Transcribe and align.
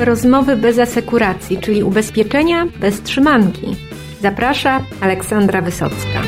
Rozmowy 0.00 0.56
bez 0.56 0.78
asekuracji, 0.78 1.58
czyli 1.58 1.82
ubezpieczenia 1.82 2.66
bez 2.80 3.02
trzymanki. 3.02 3.66
Zaprasza 4.22 4.84
Aleksandra 5.00 5.62
Wysocka. 5.62 6.22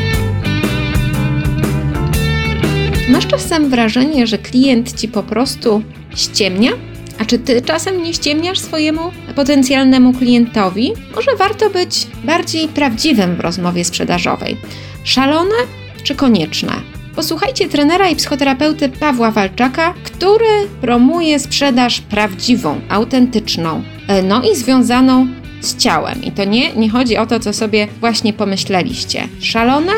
Masz 3.09 3.27
czasem 3.27 3.71
wrażenie, 3.71 4.27
że 4.27 4.38
klient 4.38 4.93
ci 5.01 5.08
po 5.08 5.22
prostu 5.22 5.83
ściemnia? 6.15 6.71
A 7.19 7.25
czy 7.25 7.38
ty 7.38 7.62
czasem 7.62 8.03
nie 8.03 8.15
ściemniasz 8.15 8.58
swojemu 8.58 9.01
potencjalnemu 9.37 10.12
klientowi? 10.12 10.93
Może 11.15 11.37
warto 11.37 11.71
być 11.71 12.07
bardziej 12.25 12.69
prawdziwym 12.69 13.37
w 13.37 13.40
rozmowie 13.40 13.84
sprzedażowej. 13.84 14.57
Szalone 15.04 15.54
czy 16.02 16.15
konieczne? 16.15 16.99
Posłuchajcie 17.20 17.68
trenera 17.68 18.09
i 18.09 18.16
psychoterapeuty 18.16 18.88
Pawła 18.88 19.30
Walczaka, 19.30 19.95
który 20.05 20.69
promuje 20.80 21.38
sprzedaż 21.38 22.01
prawdziwą, 22.01 22.80
autentyczną, 22.88 23.83
e, 24.09 24.23
no 24.23 24.42
i 24.42 24.56
związaną 24.56 25.28
z 25.61 25.77
ciałem. 25.77 26.25
I 26.25 26.33
to 26.33 26.45
nie, 26.45 26.75
nie 26.75 26.91
chodzi 26.91 27.16
o 27.16 27.27
to, 27.27 27.41
co 27.41 27.52
sobie 27.52 27.88
właśnie 28.01 28.33
pomyśleliście. 28.33 29.28
Szalone? 29.41 29.92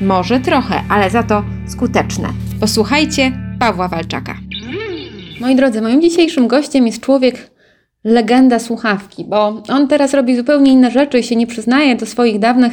Może 0.00 0.40
trochę, 0.40 0.82
ale 0.88 1.10
za 1.10 1.22
to 1.22 1.44
skuteczne. 1.68 2.28
Posłuchajcie 2.60 3.32
Pawła 3.58 3.88
Walczaka. 3.88 4.34
Moi 5.40 5.56
drodzy, 5.56 5.82
moim 5.82 6.02
dzisiejszym 6.02 6.48
gościem 6.48 6.86
jest 6.86 7.00
człowiek, 7.00 7.50
legenda 8.04 8.58
słuchawki, 8.58 9.24
bo 9.24 9.62
on 9.68 9.88
teraz 9.88 10.14
robi 10.14 10.36
zupełnie 10.36 10.72
inne 10.72 10.90
rzeczy 10.90 11.18
i 11.18 11.22
się 11.22 11.36
nie 11.36 11.46
przyznaje 11.46 11.96
do 11.96 12.06
swoich 12.06 12.38
dawnych, 12.38 12.72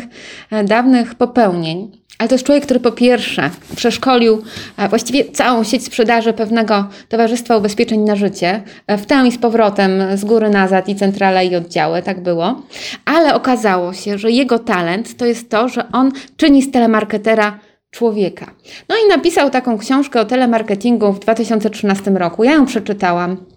e, 0.52 0.64
dawnych 0.64 1.16
popełnień. 1.16 1.92
Ale 2.18 2.30
to 2.30 2.36
jest 2.36 2.46
człowiek, 2.46 2.64
który 2.64 2.80
po 2.80 2.92
pierwsze 2.92 3.50
przeszkolił 3.76 4.42
e, 4.78 4.90
właściwie 4.90 5.26
całą 5.26 5.64
sieć 5.64 5.86
sprzedaży 5.86 6.34
pewnego 6.34 6.88
Towarzystwa 7.10 7.58
Ubezpieczeń 7.58 8.00
na 8.00 8.16
Życie, 8.16 8.64
e, 8.88 8.98
w 8.98 9.06
tam 9.06 9.28
i 9.28 9.32
z 9.32 9.38
powrotem, 9.38 9.92
z 10.16 10.26
góry 10.26 10.50
nazad 10.50 10.90
i 10.90 10.96
centrala 10.96 11.44
i 11.44 11.56
oddziały, 11.56 12.02
tak 12.02 12.24
było. 12.24 12.62
Ale 13.06 13.34
okazało 13.34 13.94
się, 13.94 14.18
że 14.18 14.32
jego 14.32 14.60
talent 14.60 15.18
to 15.18 15.26
jest 15.26 15.50
to, 15.50 15.70
że 15.70 15.92
on 15.92 16.12
czyni 16.38 16.62
z 16.62 16.72
telemarketera 16.72 17.60
człowieka. 17.92 18.52
No 18.90 18.96
i 19.06 19.10
napisał 19.10 19.50
taką 19.50 19.78
książkę 19.78 20.22
o 20.22 20.26
telemarketingu 20.26 21.14
w 21.14 21.20
2013 21.20 22.12
roku. 22.12 22.44
Ja 22.44 22.54
ją 22.54 22.66
przeczytałam. 22.66 23.55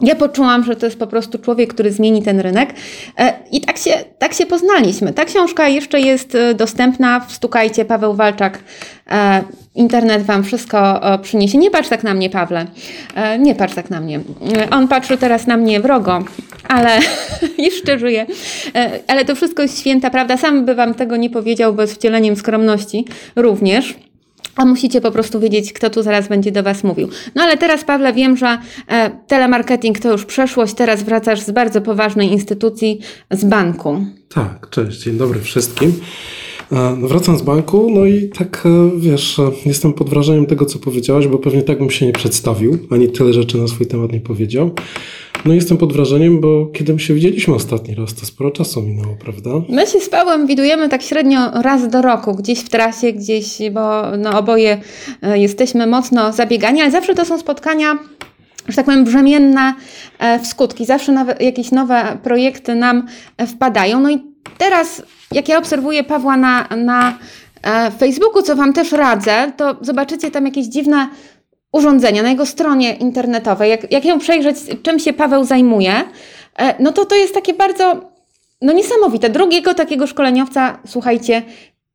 Ja 0.00 0.14
poczułam, 0.14 0.64
że 0.64 0.76
to 0.76 0.86
jest 0.86 0.98
po 0.98 1.06
prostu 1.06 1.38
człowiek, 1.38 1.74
który 1.74 1.92
zmieni 1.92 2.22
ten 2.22 2.40
rynek 2.40 2.74
e, 3.18 3.32
i 3.52 3.60
tak 3.60 3.78
się, 3.78 3.90
tak 4.18 4.34
się 4.34 4.46
poznaliśmy. 4.46 5.12
Ta 5.12 5.24
książka 5.24 5.68
jeszcze 5.68 6.00
jest 6.00 6.34
e, 6.34 6.54
dostępna, 6.54 7.20
wstukajcie 7.20 7.84
Paweł 7.84 8.14
Walczak, 8.14 8.58
e, 9.10 9.42
internet 9.74 10.22
Wam 10.22 10.44
wszystko 10.44 11.00
przyniesie. 11.22 11.58
Nie 11.58 11.70
patrz 11.70 11.88
tak 11.88 12.02
na 12.02 12.14
mnie, 12.14 12.30
Pawle, 12.30 12.66
nie 13.38 13.54
patrz 13.54 13.74
tak 13.74 13.90
na 13.90 14.00
mnie. 14.00 14.20
On 14.70 14.88
patrzy 14.88 15.18
teraz 15.18 15.46
na 15.46 15.56
mnie 15.56 15.80
wrogo, 15.80 16.24
ale 16.68 16.98
jeszcze 17.58 17.98
żyje. 17.98 18.26
Ale 19.08 19.24
to 19.24 19.34
wszystko 19.34 19.62
jest 19.62 19.80
święta 19.80 20.10
prawda. 20.10 20.36
Sam 20.36 20.64
by 20.64 20.74
Wam 20.74 20.94
tego 20.94 21.16
nie 21.16 21.30
powiedział, 21.30 21.74
bo 21.74 21.86
z 21.86 21.92
wcieleniem 21.92 22.36
skromności 22.36 23.04
również. 23.36 23.94
A 24.58 24.64
musicie 24.64 25.00
po 25.00 25.10
prostu 25.10 25.40
wiedzieć, 25.40 25.72
kto 25.72 25.90
tu 25.90 26.02
zaraz 26.02 26.28
będzie 26.28 26.52
do 26.52 26.62
Was 26.62 26.84
mówił. 26.84 27.08
No 27.34 27.42
ale 27.42 27.56
teraz, 27.56 27.84
Pawle, 27.84 28.12
wiem, 28.12 28.36
że 28.36 28.58
e, 28.88 29.10
telemarketing 29.26 29.98
to 29.98 30.12
już 30.12 30.24
przeszłość, 30.24 30.74
teraz 30.74 31.02
wracasz 31.02 31.40
z 31.40 31.50
bardzo 31.50 31.80
poważnej 31.80 32.32
instytucji, 32.32 33.00
z 33.30 33.44
banku. 33.44 34.06
Tak, 34.28 34.70
cześć, 34.70 34.98
dzień 34.98 35.18
dobry 35.18 35.40
wszystkim. 35.40 36.00
E, 36.72 36.96
wracam 36.96 37.38
z 37.38 37.42
banku, 37.42 37.90
no 37.90 38.06
i 38.06 38.28
tak 38.28 38.62
e, 38.66 39.00
wiesz, 39.00 39.38
e, 39.38 39.50
jestem 39.66 39.92
pod 39.92 40.10
wrażeniem 40.10 40.46
tego, 40.46 40.66
co 40.66 40.78
powiedziałaś, 40.78 41.26
bo 41.26 41.38
pewnie 41.38 41.62
tak 41.62 41.78
bym 41.78 41.90
się 41.90 42.06
nie 42.06 42.12
przedstawił, 42.12 42.78
ani 42.90 43.08
tyle 43.08 43.32
rzeczy 43.32 43.58
na 43.58 43.68
swój 43.68 43.86
temat 43.86 44.12
nie 44.12 44.20
powiedział. 44.20 44.70
No 45.44 45.54
jestem 45.54 45.76
pod 45.76 45.92
wrażeniem, 45.92 46.40
bo 46.40 46.66
kiedy 46.66 46.92
my 46.92 47.00
się 47.00 47.14
widzieliśmy 47.14 47.54
ostatni 47.54 47.94
raz, 47.94 48.14
to 48.14 48.26
sporo 48.26 48.50
czasu 48.50 48.82
minęło, 48.82 49.16
prawda? 49.20 49.50
My 49.68 49.86
się 49.86 50.00
z 50.00 50.08
Pawłem 50.08 50.46
widujemy 50.46 50.88
tak 50.88 51.02
średnio 51.02 51.62
raz 51.62 51.88
do 51.88 52.02
roku, 52.02 52.34
gdzieś 52.34 52.58
w 52.58 52.68
trasie, 52.68 53.12
gdzieś, 53.12 53.58
bo 53.72 54.16
no 54.16 54.38
oboje 54.38 54.80
jesteśmy 55.34 55.86
mocno 55.86 56.32
zabiegani, 56.32 56.80
ale 56.80 56.90
zawsze 56.90 57.14
to 57.14 57.24
są 57.24 57.38
spotkania 57.38 57.98
że 58.68 58.76
tak 58.76 58.84
powiem, 58.84 59.04
brzemienne 59.04 59.74
w 60.42 60.46
skutki. 60.46 60.84
Zawsze 60.86 61.26
jakieś 61.40 61.70
nowe 61.70 62.18
projekty 62.22 62.74
nam 62.74 63.06
wpadają. 63.46 64.00
No 64.00 64.10
i 64.10 64.18
teraz, 64.58 65.02
jak 65.32 65.48
ja 65.48 65.58
obserwuję 65.58 66.04
Pawła 66.04 66.36
na, 66.36 66.68
na 66.76 67.18
Facebooku, 67.98 68.42
co 68.42 68.56
Wam 68.56 68.72
też 68.72 68.92
radzę, 68.92 69.52
to 69.56 69.76
zobaczycie 69.80 70.30
tam 70.30 70.46
jakieś 70.46 70.66
dziwne 70.66 71.08
urządzenia 71.72 72.22
na 72.22 72.30
jego 72.30 72.46
stronie 72.46 72.94
internetowej, 72.94 73.70
jak, 73.70 73.92
jak 73.92 74.04
ją 74.04 74.18
przejrzeć, 74.18 74.56
czym 74.82 74.98
się 74.98 75.12
Paweł 75.12 75.44
zajmuje, 75.44 75.94
e, 76.58 76.82
no 76.82 76.92
to 76.92 77.04
to 77.04 77.16
jest 77.16 77.34
takie 77.34 77.54
bardzo 77.54 78.00
no 78.62 78.72
niesamowite. 78.72 79.30
Drugiego 79.30 79.74
takiego 79.74 80.06
szkoleniowca, 80.06 80.78
słuchajcie, 80.86 81.42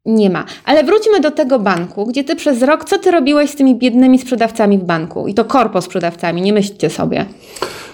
nie 0.05 0.29
ma. 0.29 0.45
Ale 0.65 0.83
wróćmy 0.83 1.19
do 1.19 1.31
tego 1.31 1.59
banku, 1.59 2.05
gdzie 2.05 2.23
ty 2.23 2.35
przez 2.35 2.61
rok, 2.61 2.85
co 2.85 2.99
ty 2.99 3.11
robiłeś 3.11 3.49
z 3.49 3.55
tymi 3.55 3.75
biednymi 3.75 4.19
sprzedawcami 4.19 4.77
w 4.77 4.83
banku? 4.83 5.27
I 5.27 5.33
to 5.33 5.45
korpo 5.45 5.81
sprzedawcami, 5.81 6.41
nie 6.41 6.53
myślcie 6.53 6.89
sobie. 6.89 7.25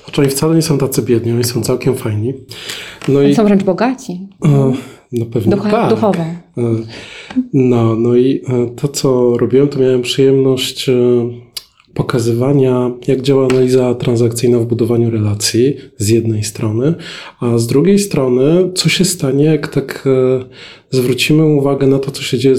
Znaczy 0.03 0.21
oni 0.21 0.29
wcale 0.29 0.55
nie 0.55 0.61
są 0.61 0.77
tacy 0.77 1.01
biedni, 1.01 1.31
oni 1.31 1.43
są 1.43 1.61
całkiem 1.61 1.95
fajni. 1.95 2.33
No 3.07 3.21
i, 3.21 3.35
są 3.35 3.43
wręcz 3.43 3.63
bogaci. 3.63 4.27
E, 4.45 4.73
no 5.11 5.25
pewnie 5.25 5.55
Ducha, 5.55 5.69
tak. 5.69 5.89
Duchowo. 5.89 6.23
E, 6.23 6.35
no, 7.53 7.95
no 7.95 8.15
i 8.15 8.41
to, 8.75 8.87
co 8.87 9.37
robiłem, 9.37 9.67
to 9.67 9.79
miałem 9.79 10.01
przyjemność 10.01 10.89
pokazywania, 11.99 12.91
jak 13.07 13.21
działa 13.21 13.47
analiza 13.51 13.95
transakcyjna 13.95 14.59
w 14.59 14.65
budowaniu 14.65 15.09
relacji 15.09 15.75
z 15.97 16.09
jednej 16.09 16.43
strony, 16.43 16.95
a 17.39 17.57
z 17.57 17.67
drugiej 17.67 17.99
strony, 17.99 18.71
co 18.75 18.89
się 18.89 19.05
stanie, 19.05 19.45
jak 19.45 19.67
tak 19.67 20.07
e, 20.07 20.45
zwrócimy 20.89 21.45
uwagę 21.45 21.87
na 21.87 21.99
to, 21.99 22.11
co 22.11 22.21
się 22.21 22.37
dzieje 22.37 22.55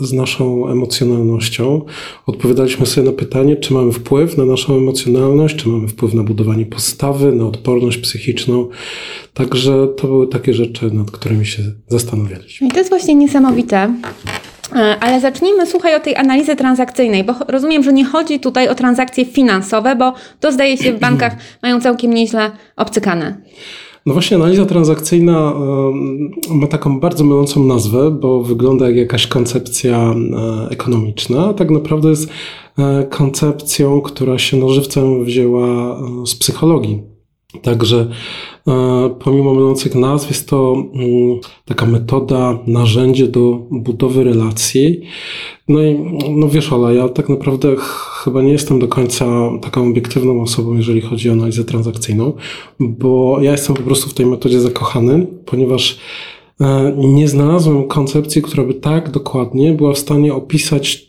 z, 0.00 0.12
naszą 0.12 0.68
emocjonalnością. 0.68 1.82
Odpowiadaliśmy 2.26 2.86
sobie 2.86 3.06
na 3.06 3.12
pytanie, 3.12 3.56
czy 3.56 3.74
mamy 3.74 3.92
wpływ 3.92 4.36
na 4.36 4.44
naszą 4.44 4.76
emocjonalność, 4.76 5.56
czy 5.56 5.68
mamy 5.68 5.88
wpływ 5.88 6.14
na 6.14 6.22
budowanie 6.22 6.66
postawy, 6.66 7.32
na 7.32 7.46
odporność 7.46 7.98
psychiczną. 7.98 8.68
Także 9.34 9.88
to 9.96 10.06
były 10.06 10.28
takie 10.28 10.54
rzeczy, 10.54 10.90
nad 10.90 11.10
którymi 11.10 11.46
się 11.46 11.62
zastanawialiśmy. 11.88 12.66
I 12.66 12.70
to 12.70 12.78
jest 12.78 12.90
właśnie 12.90 13.14
niesamowite 13.14 13.94
ale 15.00 15.20
zacznijmy, 15.20 15.66
słuchaj, 15.66 15.94
o 15.94 16.00
tej 16.00 16.16
analizy 16.16 16.56
transakcyjnej, 16.56 17.24
bo 17.24 17.34
rozumiem, 17.48 17.82
że 17.82 17.92
nie 17.92 18.04
chodzi 18.04 18.40
tutaj 18.40 18.68
o 18.68 18.74
transakcje 18.74 19.24
finansowe, 19.24 19.96
bo 19.96 20.12
to 20.40 20.52
zdaje 20.52 20.76
się 20.76 20.92
w 20.92 20.98
bankach 21.06 21.36
mają 21.62 21.80
całkiem 21.80 22.14
nieźle 22.14 22.50
obcykane. 22.76 23.36
No 24.06 24.12
właśnie, 24.12 24.36
analiza 24.36 24.66
transakcyjna 24.66 25.52
ma 26.50 26.66
taką 26.66 27.00
bardzo 27.00 27.24
mylącą 27.24 27.64
nazwę, 27.64 28.10
bo 28.10 28.42
wygląda 28.42 28.86
jak 28.86 28.96
jakaś 28.96 29.26
koncepcja 29.26 29.98
e, 29.98 30.70
ekonomiczna, 30.70 31.46
a 31.46 31.54
tak 31.54 31.70
naprawdę 31.70 32.08
jest 32.08 32.28
e, 32.78 33.04
koncepcją, 33.10 34.00
która 34.00 34.38
się 34.38 34.56
no 34.56 34.68
żywcem 34.68 35.24
wzięła 35.24 35.98
z 36.26 36.34
psychologii. 36.34 37.17
Także 37.62 38.08
E, 38.68 39.10
pomimo 39.18 39.54
mylących 39.54 39.94
nazw, 39.94 40.28
jest 40.28 40.48
to 40.48 40.74
mm, 40.94 41.40
taka 41.64 41.86
metoda, 41.86 42.58
narzędzie 42.66 43.26
do 43.26 43.66
budowy 43.70 44.24
relacji. 44.24 45.00
No 45.68 45.82
i 45.82 45.98
no 46.30 46.48
wiesz, 46.48 46.72
Ola, 46.72 46.92
ja 46.92 47.08
tak 47.08 47.28
naprawdę 47.28 47.76
chyba 48.24 48.42
nie 48.42 48.52
jestem 48.52 48.78
do 48.78 48.88
końca 48.88 49.26
taką 49.62 49.88
obiektywną 49.88 50.42
osobą, 50.42 50.74
jeżeli 50.74 51.00
chodzi 51.00 51.30
o 51.30 51.32
analizę 51.32 51.64
transakcyjną, 51.64 52.32
bo 52.80 53.38
ja 53.40 53.52
jestem 53.52 53.76
po 53.76 53.82
prostu 53.82 54.10
w 54.10 54.14
tej 54.14 54.26
metodzie 54.26 54.60
zakochany, 54.60 55.26
ponieważ 55.46 55.98
e, 56.60 56.94
nie 56.96 57.28
znalazłem 57.28 57.88
koncepcji, 57.88 58.42
która 58.42 58.64
by 58.64 58.74
tak 58.74 59.10
dokładnie 59.10 59.72
była 59.72 59.92
w 59.92 59.98
stanie 59.98 60.34
opisać 60.34 61.07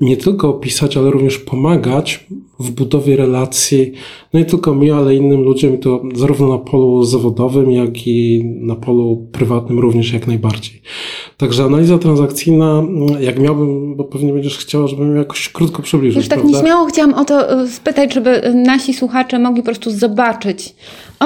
nie 0.00 0.16
tylko 0.16 0.48
opisać, 0.48 0.96
ale 0.96 1.10
również 1.10 1.38
pomagać 1.38 2.26
w 2.60 2.70
budowie 2.70 3.16
relacji, 3.16 3.92
no 4.32 4.40
nie 4.40 4.46
tylko 4.46 4.74
mi, 4.74 4.90
ale 4.90 5.14
innym 5.14 5.42
ludziom, 5.42 5.78
to 5.78 6.02
zarówno 6.14 6.48
na 6.48 6.58
polu 6.58 7.04
zawodowym, 7.04 7.72
jak 7.72 8.06
i 8.06 8.44
na 8.44 8.76
polu 8.76 9.28
prywatnym 9.32 9.78
również 9.78 10.12
jak 10.12 10.26
najbardziej. 10.26 10.82
Także 11.36 11.64
analiza 11.64 11.98
transakcyjna, 11.98 12.82
jak 13.20 13.38
miałbym, 13.38 13.96
bo 13.96 14.04
pewnie 14.04 14.32
będziesz 14.32 14.58
chciała, 14.58 14.86
żebym 14.86 15.16
jakoś 15.16 15.48
krótko 15.48 15.82
przybliżył. 15.82 16.20
Już 16.20 16.28
tak 16.28 16.40
prawda? 16.40 16.58
nieśmiało 16.58 16.86
chciałam 16.86 17.14
o 17.14 17.24
to 17.24 17.62
y, 17.62 17.68
spytać, 17.68 18.14
żeby 18.14 18.52
nasi 18.54 18.94
słuchacze 18.94 19.38
mogli 19.38 19.62
po 19.62 19.66
prostu 19.66 19.90
zobaczyć, 19.90 20.74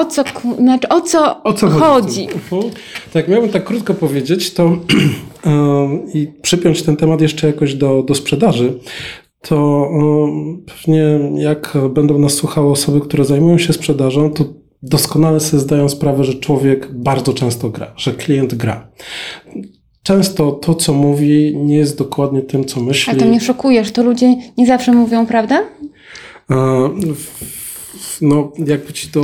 o 0.01 0.05
co, 0.05 0.25
znaczy, 0.59 0.89
o 0.89 1.01
co, 1.01 1.43
o 1.43 1.53
co 1.53 1.69
chodzi. 1.69 1.81
chodzi. 1.81 2.29
Mhm. 2.35 2.73
Tak, 3.13 3.29
miałbym 3.29 3.51
tak 3.51 3.65
krótko 3.65 3.95
powiedzieć, 3.95 4.55
to 4.55 4.79
i 6.15 6.29
przypiąć 6.43 6.83
ten 6.83 6.97
temat 6.97 7.21
jeszcze 7.21 7.47
jakoś 7.47 7.75
do, 7.75 8.03
do 8.03 8.15
sprzedaży, 8.15 8.79
to 9.41 9.89
pewnie 10.67 11.21
jak 11.43 11.79
będą 11.91 12.19
nas 12.19 12.35
słuchały 12.35 12.71
osoby, 12.71 13.01
które 13.01 13.25
zajmują 13.25 13.59
się 13.59 13.73
sprzedażą, 13.73 14.31
to 14.31 14.45
doskonale 14.83 15.41
sobie 15.41 15.61
zdają 15.61 15.89
sprawę, 15.89 16.25
że 16.25 16.35
człowiek 16.35 16.93
bardzo 16.93 17.33
często 17.33 17.71
gra, 17.71 17.93
że 17.97 18.13
klient 18.13 18.55
gra. 18.55 18.89
Często 20.03 20.53
to, 20.53 20.75
co 20.75 20.95
mówi, 20.95 21.57
nie 21.57 21.77
jest 21.77 21.99
dokładnie 21.99 22.43
tym, 22.43 22.65
co 22.65 22.81
myśli. 22.81 23.11
Ale 23.11 23.21
to 23.21 23.27
mnie 23.27 23.41
szokujesz, 23.41 23.93
to 23.93 24.03
ludzie 24.03 24.37
nie 24.59 24.67
zawsze 24.67 24.93
mówią 24.93 25.27
prawdę? 25.27 25.59
No 28.21 28.53
jakby 28.67 28.93
ci 28.93 29.09
to... 29.09 29.21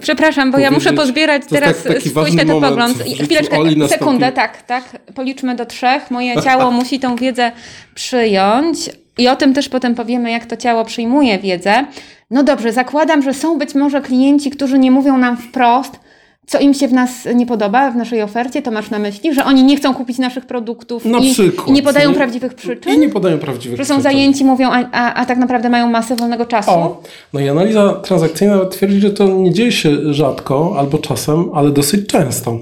Przepraszam, 0.00 0.52
bo 0.52 0.58
ja 0.58 0.70
muszę 0.70 0.92
pozbierać 0.92 1.42
teraz 1.48 1.82
tak, 1.82 2.02
swój 2.02 2.32
światopogląd. 2.32 2.98
Chwileczkę, 2.98 3.56
sekundę, 3.88 4.32
tak, 4.32 4.62
tak. 4.62 4.84
Policzmy 5.14 5.54
do 5.54 5.66
trzech. 5.66 6.10
Moje 6.10 6.34
ciało 6.44 6.70
musi 6.70 7.00
tą 7.00 7.16
wiedzę 7.16 7.52
przyjąć. 7.94 8.78
I 9.18 9.28
o 9.28 9.36
tym 9.36 9.54
też 9.54 9.68
potem 9.68 9.94
powiemy, 9.94 10.30
jak 10.30 10.46
to 10.46 10.56
ciało 10.56 10.84
przyjmuje 10.84 11.38
wiedzę. 11.38 11.84
No 12.30 12.42
dobrze, 12.42 12.72
zakładam, 12.72 13.22
że 13.22 13.34
są 13.34 13.58
być 13.58 13.74
może 13.74 14.00
klienci, 14.00 14.50
którzy 14.50 14.78
nie 14.78 14.90
mówią 14.90 15.18
nam 15.18 15.36
wprost, 15.36 16.00
co 16.46 16.58
im 16.58 16.74
się 16.74 16.88
w 16.88 16.92
nas 16.92 17.10
nie 17.34 17.46
podoba, 17.46 17.90
w 17.90 17.96
naszej 17.96 18.22
ofercie, 18.22 18.62
to 18.62 18.70
masz 18.70 18.90
na 18.90 18.98
myśli, 18.98 19.34
że 19.34 19.44
oni 19.44 19.64
nie 19.64 19.76
chcą 19.76 19.94
kupić 19.94 20.18
naszych 20.18 20.46
produktów 20.46 21.04
na 21.04 21.18
i, 21.18 21.32
przykład, 21.32 21.68
i 21.68 21.72
nie 21.72 21.82
podają 21.82 22.08
nie? 22.10 22.16
prawdziwych 22.16 22.54
przyczyn? 22.54 22.94
I 22.94 22.98
nie 22.98 23.08
podają 23.08 23.38
prawdziwych 23.38 23.78
Że 23.78 23.84
są 23.84 23.94
przyczyn. 23.94 24.02
zajęci, 24.02 24.44
mówią, 24.44 24.68
a, 24.70 24.84
a, 24.92 25.14
a, 25.14 25.26
tak 25.26 25.38
naprawdę 25.38 25.68
mają 25.68 25.90
masę 25.90 26.16
wolnego 26.16 26.46
czasu? 26.46 26.70
O, 26.70 27.02
no 27.32 27.40
i 27.40 27.48
analiza 27.48 27.92
transakcyjna 27.92 28.64
twierdzi, 28.64 29.00
że 29.00 29.10
to 29.10 29.28
nie 29.28 29.52
dzieje 29.52 29.72
się 29.72 30.14
rzadko 30.14 30.74
albo 30.78 30.98
czasem, 30.98 31.50
ale 31.54 31.70
dosyć 31.70 32.06
często. 32.06 32.58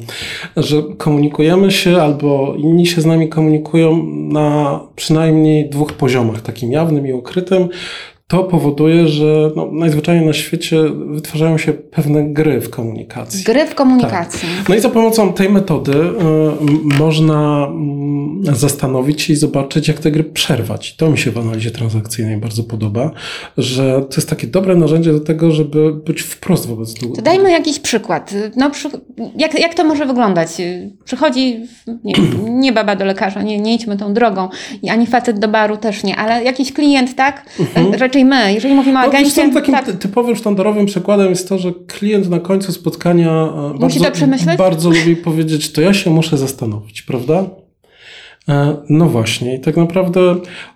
Że 0.56 0.82
komunikujemy 0.98 1.70
się 1.70 2.02
albo 2.02 2.54
inni 2.58 2.86
się 2.86 3.00
z 3.00 3.06
nami 3.06 3.28
komunikują 3.28 4.02
na 4.12 4.81
przynajmniej 4.96 5.70
dwóch 5.70 5.92
poziomach, 5.92 6.40
takim 6.40 6.72
jawnym 6.72 7.06
i 7.06 7.12
ukrytym 7.12 7.69
to 8.28 8.44
powoduje, 8.44 9.08
że 9.08 9.50
no, 9.56 9.68
najzwyczajniej 9.72 10.26
na 10.26 10.32
świecie 10.32 10.82
wytwarzają 11.06 11.58
się 11.58 11.72
pewne 11.72 12.24
gry 12.24 12.60
w 12.60 12.70
komunikacji. 12.70 13.44
Gry 13.44 13.66
w 13.66 13.74
komunikacji. 13.74 14.48
Tak. 14.58 14.68
No 14.68 14.74
i 14.74 14.80
za 14.80 14.88
pomocą 14.88 15.32
tej 15.32 15.50
metody 15.50 15.92
y, 15.92 16.98
można 16.98 17.68
y, 18.52 18.54
zastanowić 18.54 19.22
się 19.22 19.32
i 19.32 19.36
zobaczyć, 19.36 19.88
jak 19.88 19.98
te 19.98 20.10
gry 20.10 20.24
przerwać. 20.24 20.96
To 20.96 21.10
mi 21.10 21.18
się 21.18 21.30
w 21.30 21.38
analizie 21.38 21.70
transakcyjnej 21.70 22.36
bardzo 22.36 22.62
podoba, 22.62 23.10
że 23.58 24.02
to 24.10 24.16
jest 24.16 24.30
takie 24.30 24.46
dobre 24.46 24.76
narzędzie 24.76 25.12
do 25.12 25.20
tego, 25.20 25.50
żeby 25.50 25.94
być 25.94 26.22
wprost 26.22 26.66
wobec 26.66 26.94
długo. 26.94 27.16
To 27.16 27.22
dajmy 27.22 27.50
jakiś 27.50 27.78
przykład. 27.78 28.34
No, 28.56 28.70
przy, 28.70 28.88
jak, 29.36 29.60
jak 29.60 29.74
to 29.74 29.84
może 29.84 30.06
wyglądać? 30.06 30.48
Przychodzi, 31.04 31.60
nie, 32.04 32.14
nie 32.62 32.72
baba 32.72 32.96
do 32.96 33.04
lekarza, 33.04 33.42
nie, 33.42 33.60
nie 33.60 33.74
idźmy 33.74 33.96
tą 33.96 34.14
drogą, 34.14 34.48
ani 34.90 35.06
facet 35.06 35.38
do 35.38 35.48
baru 35.48 35.76
też 35.76 36.04
nie, 36.04 36.16
ale 36.16 36.44
jakiś 36.44 36.72
klient, 36.72 37.14
tak? 37.14 37.46
Mhm 37.60 38.13
raczej 38.14 38.25
my, 38.25 38.55
jeżeli 38.55 38.75
mówimy 38.75 38.99
o 38.99 39.02
no, 39.02 39.08
agencie. 39.08 39.50
Takim 39.52 39.75
tak. 39.75 39.96
typowym, 39.96 40.37
sztandarowym 40.37 40.87
przykładem 40.87 41.31
jest 41.31 41.49
to, 41.49 41.58
że 41.58 41.72
klient 41.87 42.31
na 42.31 42.40
końcu 42.40 42.72
spotkania 42.72 43.31
e, 43.31 43.78
Musi 43.81 44.00
bardzo, 44.00 44.26
bardzo 44.58 44.90
lubi 44.90 45.16
powiedzieć, 45.16 45.72
to 45.72 45.81
ja 45.81 45.94
się 45.94 46.11
muszę 46.11 46.38
zastanowić, 46.38 47.02
prawda? 47.02 47.44
E, 48.49 48.76
no 48.88 49.08
właśnie, 49.08 49.55
i 49.55 49.61
tak 49.61 49.76
naprawdę 49.76 50.20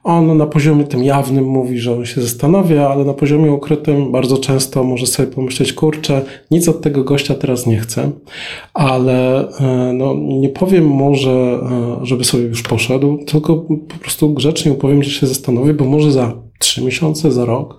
on 0.04 0.36
na 0.36 0.46
poziomie 0.46 0.84
tym 0.84 1.04
jawnym 1.04 1.44
mówi, 1.44 1.78
że 1.78 1.96
on 1.96 2.06
się 2.06 2.20
zastanawia, 2.20 2.88
ale 2.88 3.04
na 3.04 3.14
poziomie 3.14 3.52
ukrytym 3.52 4.12
bardzo 4.12 4.38
często 4.38 4.84
może 4.84 5.06
sobie 5.06 5.28
pomyśleć, 5.28 5.72
kurczę, 5.72 6.22
nic 6.50 6.68
od 6.68 6.80
tego 6.80 7.04
gościa 7.04 7.34
teraz 7.34 7.66
nie 7.66 7.78
chcę, 7.78 8.10
ale 8.74 9.48
e, 9.48 9.92
no, 9.92 10.14
nie 10.18 10.48
powiem 10.48 10.86
może, 10.88 11.60
żeby 12.02 12.24
sobie 12.24 12.44
już 12.44 12.62
poszedł, 12.62 13.18
tylko 13.24 13.56
po 13.88 13.98
prostu 14.00 14.34
grzecznie 14.34 14.72
powiem, 14.72 15.02
że 15.02 15.10
się 15.10 15.26
zastanowi, 15.26 15.72
bo 15.72 15.84
może 15.84 16.12
za 16.12 16.47
trzy 16.58 16.84
miesiące, 16.84 17.32
za 17.32 17.44
rok. 17.44 17.78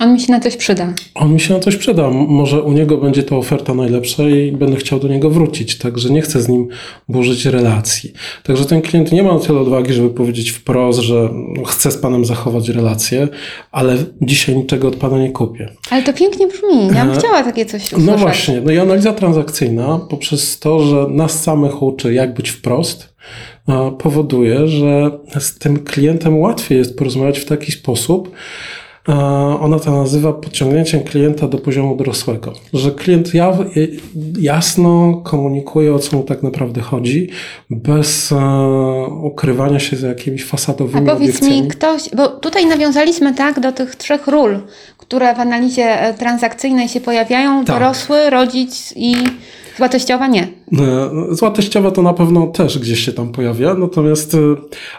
On 0.00 0.12
mi 0.12 0.20
się 0.20 0.32
na 0.32 0.40
coś 0.40 0.56
przyda. 0.56 0.92
On 1.14 1.32
mi 1.32 1.40
się 1.40 1.54
na 1.54 1.60
coś 1.60 1.76
przyda. 1.76 2.10
Może 2.10 2.62
u 2.62 2.72
niego 2.72 2.96
będzie 2.96 3.22
to 3.22 3.38
oferta 3.38 3.74
najlepsza 3.74 4.28
i 4.28 4.52
będę 4.52 4.76
chciał 4.76 5.00
do 5.00 5.08
niego 5.08 5.30
wrócić. 5.30 5.78
Także 5.78 6.10
nie 6.10 6.22
chcę 6.22 6.42
z 6.42 6.48
nim 6.48 6.68
burzyć 7.08 7.44
relacji. 7.46 8.12
Także 8.42 8.64
ten 8.64 8.82
klient 8.82 9.12
nie 9.12 9.22
ma 9.22 9.38
tyle 9.38 9.60
odwagi, 9.60 9.92
żeby 9.92 10.10
powiedzieć 10.10 10.50
wprost, 10.50 10.98
że 10.98 11.28
chcę 11.66 11.90
z 11.90 11.96
panem 11.96 12.24
zachować 12.24 12.68
relację, 12.68 13.28
ale 13.72 13.96
dzisiaj 14.22 14.56
niczego 14.56 14.88
od 14.88 14.96
pana 14.96 15.18
nie 15.18 15.30
kupię. 15.30 15.68
Ale 15.90 16.02
to 16.02 16.12
pięknie 16.12 16.46
brzmi. 16.46 16.86
Ja 16.94 17.04
bym 17.04 17.14
e, 17.14 17.18
chciała 17.18 17.42
takie 17.42 17.66
coś 17.66 17.82
usłyszeć. 17.82 18.06
No 18.06 18.16
właśnie. 18.16 18.60
No 18.60 18.72
i 18.72 18.78
analiza 18.78 19.12
transakcyjna 19.12 20.00
poprzez 20.10 20.58
to, 20.58 20.80
że 20.80 21.06
nas 21.10 21.42
samych 21.42 21.82
uczy, 21.82 22.14
jak 22.14 22.34
być 22.34 22.48
wprost, 22.50 23.14
powoduje, 23.98 24.68
że 24.68 25.10
z 25.38 25.58
tym 25.58 25.84
klientem 25.84 26.38
łatwiej 26.38 26.78
jest 26.78 26.98
porozmawiać 26.98 27.38
w 27.38 27.44
taki 27.44 27.72
sposób, 27.72 28.30
ona 29.60 29.78
to 29.78 29.90
nazywa 29.90 30.32
podciągnięciem 30.32 31.02
klienta 31.02 31.48
do 31.48 31.58
poziomu 31.58 31.96
dorosłego. 31.96 32.52
Że 32.72 32.90
klient 32.90 33.32
jasno 34.40 35.22
komunikuje, 35.24 35.94
o 35.94 35.98
co 35.98 36.16
mu 36.16 36.22
tak 36.22 36.42
naprawdę 36.42 36.80
chodzi, 36.80 37.30
bez 37.70 38.32
e, 38.32 38.36
ukrywania 39.22 39.78
się 39.78 39.96
za 39.96 40.08
jakimiś 40.08 40.44
fasadowymi 40.44 41.10
A 41.10 41.12
powiedz 41.12 41.42
mi 41.42 41.68
ktoś, 41.68 42.10
bo 42.16 42.28
tutaj 42.28 42.66
nawiązaliśmy 42.66 43.34
tak 43.34 43.60
do 43.60 43.72
tych 43.72 43.96
trzech 43.96 44.26
ról, 44.26 44.60
które 44.98 45.34
w 45.34 45.40
analizie 45.40 46.00
e, 46.00 46.14
transakcyjnej 46.14 46.88
się 46.88 47.00
pojawiają. 47.00 47.64
Tak. 47.64 47.76
Dorosły, 47.76 48.30
rodzic 48.30 48.92
i 48.96 49.14
Zła 49.80 49.88
teściowa 49.88 50.26
nie. 50.26 50.48
E, 50.78 51.10
zła 51.34 51.50
teściowa 51.50 51.90
to 51.90 52.02
na 52.02 52.12
pewno 52.12 52.46
też 52.46 52.78
gdzieś 52.78 53.04
się 53.04 53.12
tam 53.12 53.32
pojawia, 53.32 53.74
natomiast 53.74 54.34
e, 54.34 54.38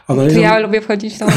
analiza... 0.08 0.40
Ja 0.40 0.60
lubię 0.60 0.82
wchodzić 0.82 1.20
rolę. 1.20 1.34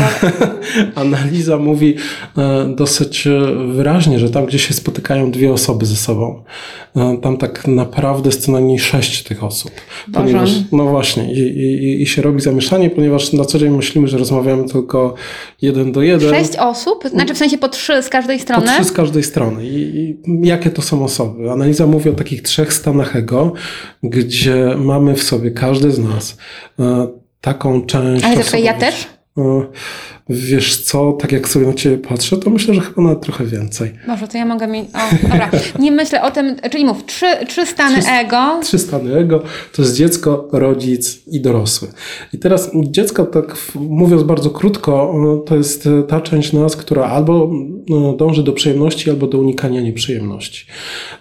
analiza 0.95 1.57
mówi 1.57 1.95
e, 2.39 2.75
dosyć 2.77 3.29
wyraźnie, 3.73 4.19
że 4.19 4.31
tam, 4.31 4.47
gdzie 4.47 4.59
się 4.59 4.75
spotykają 4.75 5.31
dwie 5.31 5.53
osoby 5.53 5.87
ze 5.87 5.97
sobą, 5.97 6.43
tam 7.23 7.37
tak 7.37 7.67
naprawdę 7.67 8.29
jest 8.29 8.45
co 8.45 8.53
najmniej 8.53 8.79
sześć 8.79 9.23
tych 9.23 9.45
osób. 9.45 9.71
Ponieważ, 10.13 10.51
no 10.73 10.85
właśnie, 10.87 11.33
i, 11.33 11.39
i, 11.39 12.03
i 12.03 12.07
się 12.07 12.23
robi 12.23 12.41
zamieszanie, 12.41 12.91
ponieważ 12.91 13.33
na 13.33 13.45
co 13.45 13.59
dzień 13.59 13.77
myślimy, 13.77 14.09
że 14.09 14.19
rozmawiamy 14.19 14.69
tylko 14.69 15.15
jeden 15.63 15.93
do 15.93 16.03
jeden. 16.03 16.31
Sześć 16.31 16.57
osób? 16.57 17.05
Znaczy 17.11 17.35
w 17.35 17.39
sensie 17.39 17.59
po 17.59 17.69
trzy 17.69 18.03
z 18.03 18.09
każdej 18.09 18.41
strony? 18.41 18.67
Po 18.67 18.73
trzy 18.73 18.85
z 18.85 18.93
każdej 18.93 19.23
strony. 19.23 19.67
I, 19.67 19.71
i 19.71 20.17
jakie 20.43 20.71
to 20.71 20.83
są 20.83 21.05
osoby? 21.05 21.51
Analiza 21.51 21.87
mówi 21.87 22.11
o 22.11 22.13
takich 22.13 22.43
trzech 22.43 22.73
stanach 22.73 23.17
ego 23.17 23.53
gdzie 24.03 24.24
mamy 24.76 25.15
w 25.15 25.23
sobie 25.23 25.50
każdy 25.50 25.93
z 25.93 25.99
nas 25.99 26.37
e, 26.79 27.09
taką 27.41 27.87
część. 27.87 28.25
Ale 28.25 28.44
to 28.44 28.56
ja 28.56 28.75
też? 28.75 29.06
E, 30.31 30.35
wiesz 30.35 30.82
co, 30.82 31.12
tak 31.12 31.32
jak 31.32 31.49
sobie 31.49 31.67
na 31.67 31.75
ciebie 31.75 31.99
patrzę, 31.99 32.37
to 32.37 32.50
myślę, 32.50 32.75
że 32.75 32.81
chyba 32.81 33.03
nawet 33.03 33.21
trochę 33.21 33.44
więcej. 33.44 33.93
Może 34.09 34.29
to 34.29 34.38
ja 34.38 34.47
mogę 34.47 34.67
mieć. 34.67 34.88
O, 34.94 35.29
dobra. 35.29 35.50
Nie 35.79 35.91
myślę 35.91 36.23
o 36.23 36.31
tym, 36.31 36.56
czyli 36.71 36.85
mów, 36.85 37.06
trzy, 37.06 37.26
trzy 37.49 37.67
stany 37.67 37.99
trzy, 38.03 38.11
ego. 38.11 38.61
Trzy 38.62 38.79
stany 38.79 39.17
ego 39.17 39.43
to 39.73 39.82
jest 39.82 39.97
dziecko, 39.97 40.49
rodzic 40.53 41.26
i 41.26 41.41
dorosły. 41.41 41.88
I 42.32 42.38
teraz 42.38 42.71
dziecko, 42.75 43.25
tak 43.25 43.56
mówiąc 43.75 44.23
bardzo 44.23 44.50
krótko, 44.50 45.15
to 45.47 45.56
jest 45.56 45.88
ta 46.09 46.21
część 46.21 46.53
nas, 46.53 46.77
która 46.77 47.05
albo 47.06 47.50
no, 47.88 48.12
dąży 48.12 48.43
do 48.43 48.53
przyjemności, 48.53 49.10
albo 49.10 49.27
do 49.27 49.39
unikania 49.39 49.81
nieprzyjemności. 49.81 50.67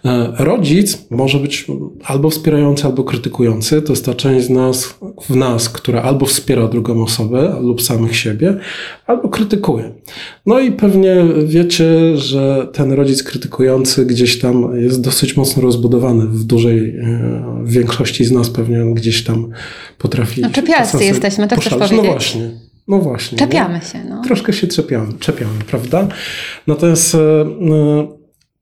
E, 0.06 0.34
rodzic 0.38 1.06
może 1.10 1.40
być 1.40 1.66
albo 2.06 2.30
wspierający, 2.30 2.86
albo 2.86 3.04
krytykujący. 3.04 3.82
To 3.82 3.94
jest 3.94 4.06
ta 4.06 4.14
część 4.14 4.46
z 4.46 4.50
nas, 4.50 4.96
w 5.30 5.36
nas, 5.36 5.70
która 5.70 6.02
albo 6.02 6.26
wspiera 6.26 6.68
drugą 6.68 7.04
osobę 7.04 7.58
lub 7.62 7.82
samych 7.82 8.18
siebie, 8.18 8.58
albo 9.08 9.30
krytykuje. 9.30 9.92
No 10.46 10.60
i 10.60 10.72
pewnie 10.72 11.16
wiecie, 11.46 12.18
że 12.18 12.68
ten 12.74 12.92
rodzic 12.92 13.24
krytykujący 13.24 14.06
gdzieś 14.06 14.40
tam 14.40 14.82
jest 14.82 15.02
dosyć 15.02 15.38
mocno 15.38 15.64
rozbudowany 15.64 16.26
w 16.26 16.44
dużej 16.44 16.98
e, 16.98 17.64
w 17.64 17.72
większości 17.72 18.26
z 18.26 18.32
nas 18.32 18.50
pewnie 18.50 18.94
gdzieś 18.94 19.24
tam 19.24 19.50
potrafi. 19.98 20.42
No 20.42 20.50
czepialscy 20.50 21.06
jesteśmy, 21.06 21.48
tak 21.48 21.60
chcesz 21.60 21.74
powiedzieć. 21.74 21.98
No 21.98 22.04
właśnie. 22.04 22.52
No 22.88 23.00
właśnie. 23.00 23.38
Czepiamy 23.38 23.82
się. 23.82 24.04
No. 24.10 24.22
Troszkę 24.24 24.54
się 24.54 24.68
czepiamy, 24.68 25.14
czepiamy, 25.20 25.54
prawda? 25.68 26.08
Natomiast 26.68 27.16
e, 27.16 27.20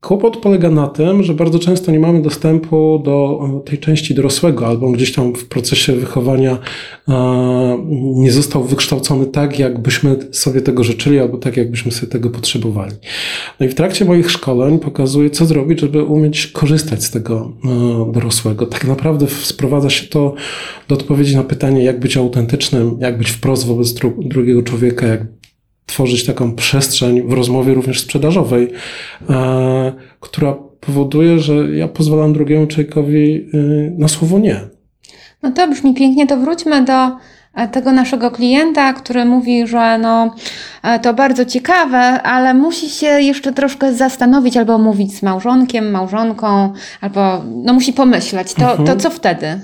Kłopot 0.02 0.36
polega 0.36 0.70
na 0.70 0.86
tym, 0.86 1.22
że 1.22 1.34
bardzo 1.34 1.58
często 1.58 1.92
nie 1.92 2.00
mamy 2.00 2.22
dostępu 2.22 3.02
do 3.04 3.40
e, 3.60 3.70
tej 3.70 3.78
części 3.78 4.14
dorosłego, 4.14 4.66
albo 4.66 4.90
gdzieś 4.90 5.12
tam 5.12 5.34
w 5.34 5.44
procesie 5.48 5.92
wychowania 5.92 6.58
e, 7.08 7.78
nie 8.14 8.32
został 8.32 8.64
wykształcony 8.64 9.26
tak, 9.26 9.58
jakbyśmy 9.58 10.16
sobie 10.32 10.60
tego 10.60 10.84
życzyli, 10.84 11.18
albo 11.18 11.38
tak, 11.38 11.56
jakbyśmy 11.56 11.92
sobie 11.92 12.12
tego 12.12 12.30
potrzebowali. 12.30 12.92
No 13.60 13.66
i 13.66 13.68
w 13.68 13.74
trakcie 13.74 14.04
moich 14.04 14.30
szkoleń 14.30 14.78
pokazuję, 14.78 15.30
co 15.30 15.46
zrobić, 15.46 15.80
żeby 15.80 16.04
umieć 16.04 16.46
korzystać 16.46 17.04
z 17.04 17.10
tego 17.10 17.52
e, 17.64 18.12
dorosłego. 18.12 18.66
Tak 18.66 18.84
naprawdę 18.84 19.26
sprowadza 19.26 19.90
się 19.90 20.06
to 20.06 20.34
do 20.88 20.94
odpowiedzi 20.94 21.36
na 21.36 21.44
pytanie, 21.44 21.84
jak 21.84 22.00
być 22.00 22.16
autentycznym, 22.16 22.96
jak 23.00 23.18
być 23.18 23.30
wprost 23.30 23.66
wobec 23.66 23.94
drugiego 24.18 24.62
człowieka, 24.62 25.06
jak 25.06 25.41
tworzyć 25.92 26.26
taką 26.26 26.54
przestrzeń 26.54 27.22
w 27.22 27.32
rozmowie 27.32 27.74
również 27.74 28.00
sprzedażowej, 28.00 28.72
e, 29.30 29.92
która 30.20 30.54
powoduje, 30.80 31.38
że 31.38 31.54
ja 31.54 31.88
pozwalam 31.88 32.32
drugiemu 32.32 32.66
człowiekowi 32.66 33.34
e, 33.54 33.58
na 33.98 34.08
słowo 34.08 34.38
nie. 34.38 34.60
No 35.42 35.50
to 35.50 35.68
brzmi 35.68 35.94
pięknie, 35.94 36.26
to 36.26 36.36
wróćmy 36.36 36.84
do 36.84 37.10
e, 37.54 37.68
tego 37.68 37.92
naszego 37.92 38.30
klienta, 38.30 38.92
który 38.92 39.24
mówi, 39.24 39.66
że 39.66 39.98
no, 39.98 40.34
to 41.02 41.14
bardzo 41.14 41.44
ciekawe, 41.44 41.98
ale 42.22 42.54
musi 42.54 42.90
się 42.90 43.06
jeszcze 43.06 43.52
troszkę 43.52 43.94
zastanowić, 43.94 44.56
albo 44.56 44.78
mówić 44.78 45.16
z 45.16 45.22
małżonkiem, 45.22 45.90
małżonką, 45.90 46.72
albo 47.00 47.42
no, 47.64 47.72
musi 47.72 47.92
pomyśleć. 47.92 48.54
To, 48.54 48.70
mhm. 48.70 48.88
to 48.88 48.96
co 48.96 49.10
wtedy? 49.10 49.60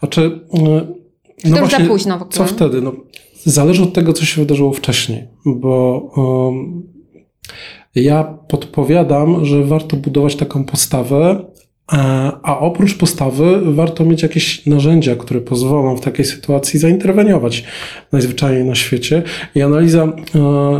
Znaczy, 0.00 0.40
no 1.44 1.56
to 1.56 1.62
już 1.62 1.70
za 1.70 1.80
późno 1.80 2.18
w 2.18 2.22
ogóle. 2.22 2.36
Co 2.36 2.44
wtedy? 2.44 2.80
No, 2.80 2.92
Zależy 3.48 3.82
od 3.82 3.92
tego, 3.92 4.12
co 4.12 4.24
się 4.24 4.40
wydarzyło 4.40 4.72
wcześniej, 4.72 5.28
bo 5.46 6.00
um, 6.16 6.82
Ja 7.94 8.24
podpowiadam, 8.24 9.44
że 9.44 9.64
warto 9.64 9.96
budować 9.96 10.36
taką 10.36 10.64
postawę, 10.64 11.44
a 12.42 12.58
oprócz 12.60 12.98
postawy 12.98 13.74
warto 13.74 14.04
mieć 14.04 14.22
jakieś 14.22 14.66
narzędzia, 14.66 15.16
które 15.16 15.40
pozwolą 15.40 15.96
w 15.96 16.00
takiej 16.00 16.24
sytuacji 16.24 16.80
zainterweniować 16.80 17.64
najzwyczajniej 18.12 18.64
na 18.64 18.74
świecie. 18.74 19.22
I 19.54 19.62
analiza 19.62 20.04
e, 20.04 20.38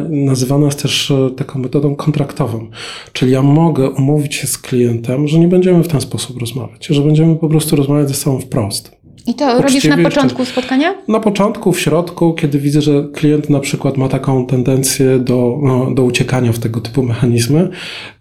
nazywana 0.08 0.66
jest 0.66 0.82
też 0.82 1.10
e, 1.10 1.30
taką 1.30 1.58
metodą 1.58 1.96
kontraktową. 1.96 2.70
Czyli 3.12 3.32
ja 3.32 3.42
mogę 3.42 3.90
umówić 3.90 4.34
się 4.34 4.46
z 4.46 4.58
klientem, 4.58 5.28
że 5.28 5.38
nie 5.38 5.48
będziemy 5.48 5.84
w 5.84 5.88
ten 5.88 6.00
sposób 6.00 6.40
rozmawiać, 6.40 6.86
że 6.86 7.02
będziemy 7.02 7.36
po 7.36 7.48
prostu 7.48 7.76
rozmawiać 7.76 8.08
ze 8.08 8.14
sobą 8.14 8.40
wprost. 8.40 8.97
I 9.26 9.34
to 9.34 9.62
robisz 9.62 9.84
na 9.84 9.96
początku 9.98 10.44
spotkania? 10.44 10.94
Na 11.08 11.20
początku, 11.20 11.72
w 11.72 11.80
środku, 11.80 12.34
kiedy 12.34 12.58
widzę, 12.58 12.82
że 12.82 13.04
klient 13.12 13.50
na 13.50 13.60
przykład 13.60 13.96
ma 13.96 14.08
taką 14.08 14.46
tendencję 14.46 15.18
do, 15.18 15.58
no, 15.62 15.90
do 15.90 16.04
uciekania 16.04 16.52
w 16.52 16.58
tego 16.58 16.80
typu 16.80 17.02
mechanizmy, 17.02 17.70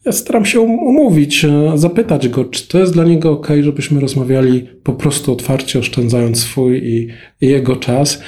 ja 0.07 0.13
staram 0.13 0.45
się 0.45 0.61
um, 0.61 0.79
umówić, 0.79 1.45
e, 1.45 1.71
zapytać 1.75 2.29
go, 2.29 2.45
czy 2.45 2.67
to 2.67 2.79
jest 2.79 2.93
dla 2.93 3.03
niego 3.03 3.31
ok, 3.31 3.47
żebyśmy 3.61 3.99
rozmawiali 3.99 4.67
po 4.83 4.93
prostu 4.93 5.33
otwarcie, 5.33 5.79
oszczędzając 5.79 6.39
swój 6.39 6.77
i, 6.77 7.07
i 7.41 7.47
jego 7.47 7.75
czas. 7.75 8.21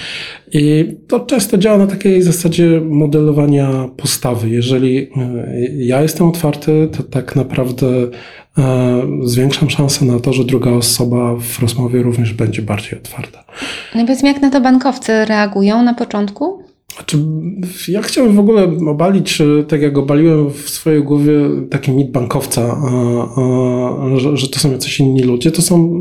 I 0.54 0.96
to 1.08 1.20
często 1.20 1.58
działa 1.58 1.78
na 1.78 1.88
takiej 1.88 2.22
zasadzie 2.22 2.82
modelowania 2.82 3.90
postawy. 3.98 4.50
Jeżeli 4.50 4.98
e, 4.98 5.10
ja 5.76 6.02
jestem 6.02 6.28
otwarty, 6.28 6.90
to 6.98 7.04
tak 7.04 7.36
naprawdę 7.36 7.88
e, 8.58 9.02
zwiększam 9.24 9.70
szansę 9.70 10.06
na 10.06 10.20
to, 10.20 10.34
że 10.34 10.44
druga 10.44 10.72
osoba 10.72 11.36
w 11.36 11.60
rozmowie 11.60 12.02
również 12.02 12.34
będzie 12.34 12.62
bardziej 12.62 13.00
otwarta. 13.00 13.44
No 13.96 14.02
i 14.02 14.06
powiedzmy, 14.06 14.28
jak 14.28 14.42
na 14.42 14.50
to 14.50 14.62
bankowcy 14.62 15.26
reagują 15.26 15.84
na 15.84 15.94
początku? 15.94 16.69
Znaczy, 17.00 17.18
ja 17.88 18.02
chciałem 18.02 18.36
w 18.36 18.40
ogóle 18.40 18.68
obalić, 18.88 19.42
tak 19.68 19.82
jak 19.82 19.98
obaliłem 19.98 20.50
w 20.50 20.70
swojej 20.70 21.04
głowie 21.04 21.34
taki 21.70 21.92
mit 21.92 22.12
bankowca, 22.12 22.62
a, 22.62 23.42
a, 24.06 24.18
że, 24.18 24.38
że, 24.38 24.48
to 24.48 24.60
są 24.60 24.72
jacyś 24.72 25.00
inni 25.00 25.24
ludzie. 25.24 25.52
To 25.52 25.62
są. 25.62 26.00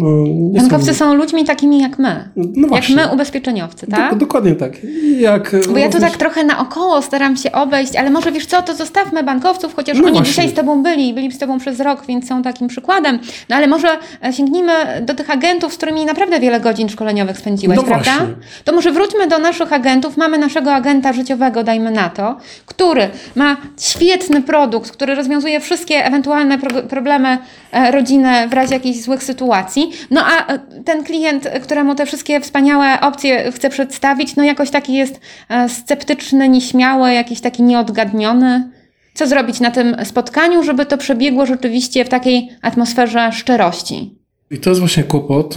Bankowcy 0.55 0.95
są... 0.95 0.95
są... 0.95 1.15
ludźmi 1.15 1.45
takimi 1.45 1.81
jak 1.81 1.99
my. 1.99 2.29
No 2.37 2.77
jak 2.77 2.89
my, 2.89 3.09
ubezpieczeniowcy, 3.13 3.87
tak? 3.87 4.13
Do, 4.13 4.19
dokładnie 4.19 4.55
tak. 4.55 4.73
Jak, 5.19 5.57
Bo 5.73 5.79
ja 5.79 5.89
tu 5.89 6.01
tak 6.01 6.17
trochę 6.17 6.45
naokoło 6.45 7.03
staram 7.03 7.37
się 7.37 7.53
obejść, 7.53 7.97
ale 7.97 8.11
może 8.11 8.33
wiesz 8.33 8.47
co, 8.47 8.63
to 8.63 8.75
zostawmy 8.75 9.23
bankowców, 9.23 9.75
chociaż 9.75 9.99
no 9.99 10.05
oni 10.05 10.13
właśnie. 10.13 10.31
dzisiaj 10.31 10.49
z 10.49 10.55
Tobą 10.55 10.83
byli, 10.83 11.15
byli 11.15 11.33
z 11.33 11.39
Tobą 11.39 11.59
przez 11.59 11.81
rok, 11.81 12.07
więc 12.09 12.29
są 12.29 12.43
takim 12.43 12.69
przykładem. 12.69 13.19
No 13.49 13.57
ale 13.57 13.67
może 13.67 13.89
e, 14.25 14.33
sięgnijmy 14.33 14.73
do 15.03 15.15
tych 15.15 15.31
agentów, 15.31 15.75
z 15.75 15.77
którymi 15.77 16.05
naprawdę 16.05 16.41
wiele 16.41 16.61
godzin 16.61 16.89
szkoleniowych 16.89 17.39
spędziłeś, 17.39 17.77
no 17.77 17.83
prawda? 17.83 18.17
Właśnie. 18.19 18.35
To 18.65 18.73
może 18.73 18.93
wróćmy 18.93 19.29
do 19.29 19.39
naszych 19.39 19.73
agentów. 19.73 20.17
Mamy 20.17 20.39
naszego 20.39 20.73
agenta 20.73 20.88
życiowego, 21.13 21.65
dajmy 21.65 21.91
na 21.91 22.09
to, 22.09 22.37
który 22.67 23.11
ma 23.35 23.57
świetny 23.81 24.43
produkt, 24.43 24.91
który 24.91 25.15
rozwiązuje 25.15 25.61
wszystkie 25.61 26.05
ewentualne 26.05 26.59
pro 26.59 26.83
problemy 26.83 27.39
e, 27.73 27.91
rodziny 27.91 28.49
w 28.49 28.53
razie 28.53 28.75
jakichś 28.75 28.99
złych 28.99 29.23
sytuacji, 29.23 29.91
no 30.11 30.25
a 30.25 30.55
e, 30.55 30.59
ten 30.85 31.05
klient, 31.05 31.49
któremu 31.63 31.95
te 31.95 32.07
wszystkie 32.07 32.41
wspaniałe 32.41 33.01
opcje 33.01 33.53
chce 33.53 33.71
przedstawić, 33.71 34.37
no 34.37 34.45
jakoś 34.45 34.71
taki 34.71 34.95
jest 34.95 35.21
e, 35.49 35.69
sceptyczny, 35.69 36.49
nieśmiały, 36.49 37.13
jakiś 37.13 37.41
taki 37.41 37.63
nieodgadniony. 37.63 38.71
Co 39.15 39.27
zrobić 39.27 39.61
na 39.61 39.71
tym 39.71 39.97
spotkaniu, 40.05 40.63
żeby 40.63 40.87
to 40.87 40.99
przebiegło 40.99 41.47
rzeczywiście 41.47 42.05
w 42.05 42.09
takiej 42.09 42.51
atmosferze 42.63 43.33
szczerości? 43.33 44.15
I 44.51 44.59
to 44.59 44.71
jest 44.71 44.81
właśnie 44.81 45.03
kłopot, 45.03 45.55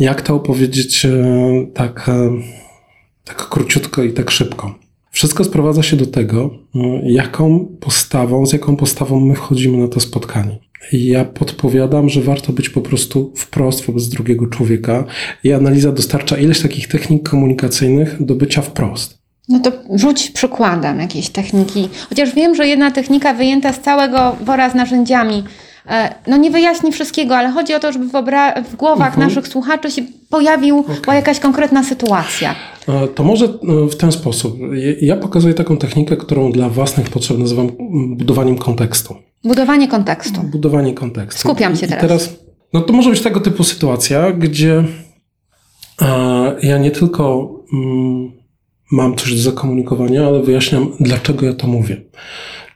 jak 0.00 0.22
to 0.22 0.34
opowiedzieć 0.34 1.06
tak 1.74 2.10
tak 3.30 3.48
króciutko 3.48 4.02
i 4.02 4.12
tak 4.12 4.30
szybko. 4.30 4.74
Wszystko 5.10 5.44
sprowadza 5.44 5.82
się 5.82 5.96
do 5.96 6.06
tego, 6.06 6.50
no, 6.74 6.84
jaką 7.04 7.66
postawą, 7.80 8.46
z 8.46 8.52
jaką 8.52 8.76
postawą 8.76 9.20
my 9.20 9.34
wchodzimy 9.34 9.78
na 9.78 9.88
to 9.88 10.00
spotkanie. 10.00 10.58
Ja 10.92 11.24
podpowiadam, 11.24 12.08
że 12.08 12.20
warto 12.20 12.52
być 12.52 12.68
po 12.68 12.80
prostu 12.80 13.32
wprost 13.36 13.84
wobec 13.86 14.08
drugiego 14.08 14.46
człowieka 14.46 15.04
i 15.44 15.52
analiza 15.52 15.92
dostarcza 15.92 16.36
ileś 16.36 16.60
takich 16.60 16.88
technik 16.88 17.28
komunikacyjnych 17.28 18.24
do 18.24 18.34
bycia 18.34 18.62
wprost. 18.62 19.18
No 19.48 19.60
to 19.60 19.72
rzuć 19.94 20.30
przykładem 20.30 21.00
jakiejś 21.00 21.28
techniki. 21.28 21.88
Chociaż 22.08 22.34
wiem, 22.34 22.54
że 22.54 22.66
jedna 22.66 22.90
technika 22.90 23.34
wyjęta 23.34 23.72
z 23.72 23.80
całego 23.80 24.36
wora 24.44 24.70
z 24.70 24.74
narzędziami 24.74 25.42
E, 25.42 25.69
no 26.26 26.36
nie 26.36 26.50
wyjaśni 26.50 26.92
wszystkiego, 26.92 27.36
ale 27.36 27.50
chodzi 27.50 27.74
o 27.74 27.80
to, 27.80 27.92
żeby 27.92 28.08
w, 28.08 28.12
obra- 28.12 28.64
w 28.64 28.76
głowach 28.76 29.08
mhm. 29.08 29.28
naszych 29.28 29.48
słuchaczy 29.48 29.90
się 29.90 30.02
pojawił 30.30 30.78
okay. 30.78 31.16
jakaś 31.16 31.40
konkretna 31.40 31.84
sytuacja. 31.84 32.54
E, 32.88 33.08
to 33.08 33.24
może 33.24 33.44
e, 33.44 33.88
w 33.88 33.96
ten 33.96 34.12
sposób. 34.12 34.58
Ja 35.00 35.16
pokazuję 35.16 35.54
taką 35.54 35.76
technikę, 35.76 36.16
którą 36.16 36.52
dla 36.52 36.68
własnych 36.68 37.10
potrzeb 37.10 37.38
nazywam 37.38 37.70
budowaniem 38.16 38.58
kontekstu. 38.58 39.16
Budowanie 39.44 39.88
kontekstu. 39.88 40.42
Budowanie 40.42 40.94
kontekstu. 40.94 41.40
Skupiam 41.40 41.76
się 41.76 41.88
teraz. 41.88 42.00
Teraz 42.02 42.36
no 42.72 42.80
to 42.80 42.92
może 42.92 43.10
być 43.10 43.20
tego 43.20 43.40
typu 43.40 43.64
sytuacja, 43.64 44.32
gdzie 44.32 44.84
ja 46.62 46.78
nie 46.78 46.90
tylko 46.90 47.54
mm, 47.72 48.32
mam 48.92 49.16
coś 49.16 49.34
do 49.34 49.40
zakomunikowania, 49.40 50.26
ale 50.26 50.42
wyjaśniam, 50.42 50.92
dlaczego 51.00 51.46
ja 51.46 51.52
to 51.52 51.66
mówię. 51.66 52.02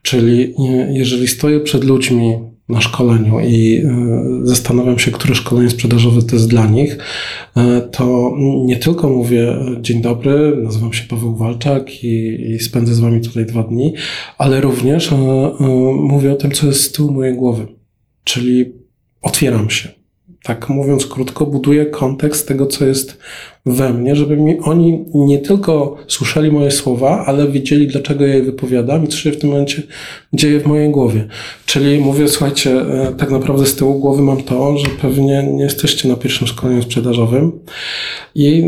Czyli 0.02 0.54
jeżeli 0.90 1.28
stoję 1.28 1.60
przed 1.60 1.84
ludźmi 1.84 2.53
na 2.68 2.80
szkoleniu 2.80 3.40
i 3.40 3.76
e, 3.76 4.46
zastanawiam 4.46 4.98
się, 4.98 5.10
które 5.10 5.34
szkolenie 5.34 5.70
sprzedażowe 5.70 6.22
to 6.22 6.36
jest 6.36 6.48
dla 6.48 6.66
nich, 6.66 6.98
e, 7.56 7.80
to 7.80 8.34
nie 8.64 8.76
tylko 8.76 9.08
mówię 9.08 9.56
dzień 9.80 10.02
dobry, 10.02 10.56
nazywam 10.62 10.92
się 10.92 11.08
Paweł 11.08 11.36
Walczak 11.36 12.04
i, 12.04 12.40
i 12.50 12.58
spędzę 12.58 12.94
z 12.94 13.00
wami 13.00 13.20
tutaj 13.20 13.46
dwa 13.46 13.62
dni, 13.62 13.94
ale 14.38 14.60
również 14.60 15.12
e, 15.12 15.16
mówię 15.94 16.32
o 16.32 16.36
tym, 16.36 16.50
co 16.50 16.66
jest 16.66 16.82
z 16.82 16.92
tyłu 16.92 17.12
mojej 17.12 17.34
głowy. 17.34 17.66
Czyli 18.24 18.72
otwieram 19.22 19.70
się. 19.70 20.03
Tak 20.44 20.68
mówiąc 20.68 21.06
krótko, 21.06 21.46
buduję 21.46 21.86
kontekst 21.86 22.48
tego, 22.48 22.66
co 22.66 22.84
jest 22.84 23.18
we 23.66 23.92
mnie, 23.92 24.16
żeby 24.16 24.36
mi 24.36 24.60
oni 24.60 25.04
nie 25.14 25.38
tylko 25.38 25.96
słyszeli 26.08 26.52
moje 26.52 26.70
słowa, 26.70 27.24
ale 27.26 27.48
wiedzieli, 27.48 27.86
dlaczego 27.86 28.26
je 28.26 28.42
wypowiadam 28.42 29.04
i 29.04 29.08
co 29.08 29.16
się 29.16 29.32
w 29.32 29.38
tym 29.38 29.50
momencie 29.50 29.82
dzieje 30.32 30.60
w 30.60 30.66
mojej 30.66 30.90
głowie. 30.90 31.26
Czyli 31.66 31.98
mówię, 31.98 32.28
słuchajcie, 32.28 32.70
e, 32.70 33.12
tak 33.18 33.30
naprawdę 33.30 33.66
z 33.66 33.76
tyłu 33.76 33.98
głowy 33.98 34.22
mam 34.22 34.42
to, 34.42 34.78
że 34.78 34.86
pewnie 34.86 35.42
nie 35.42 35.64
jesteście 35.64 36.08
na 36.08 36.16
pierwszym 36.16 36.46
szkoleniu 36.46 36.82
sprzedażowym 36.82 37.52
i 38.34 38.64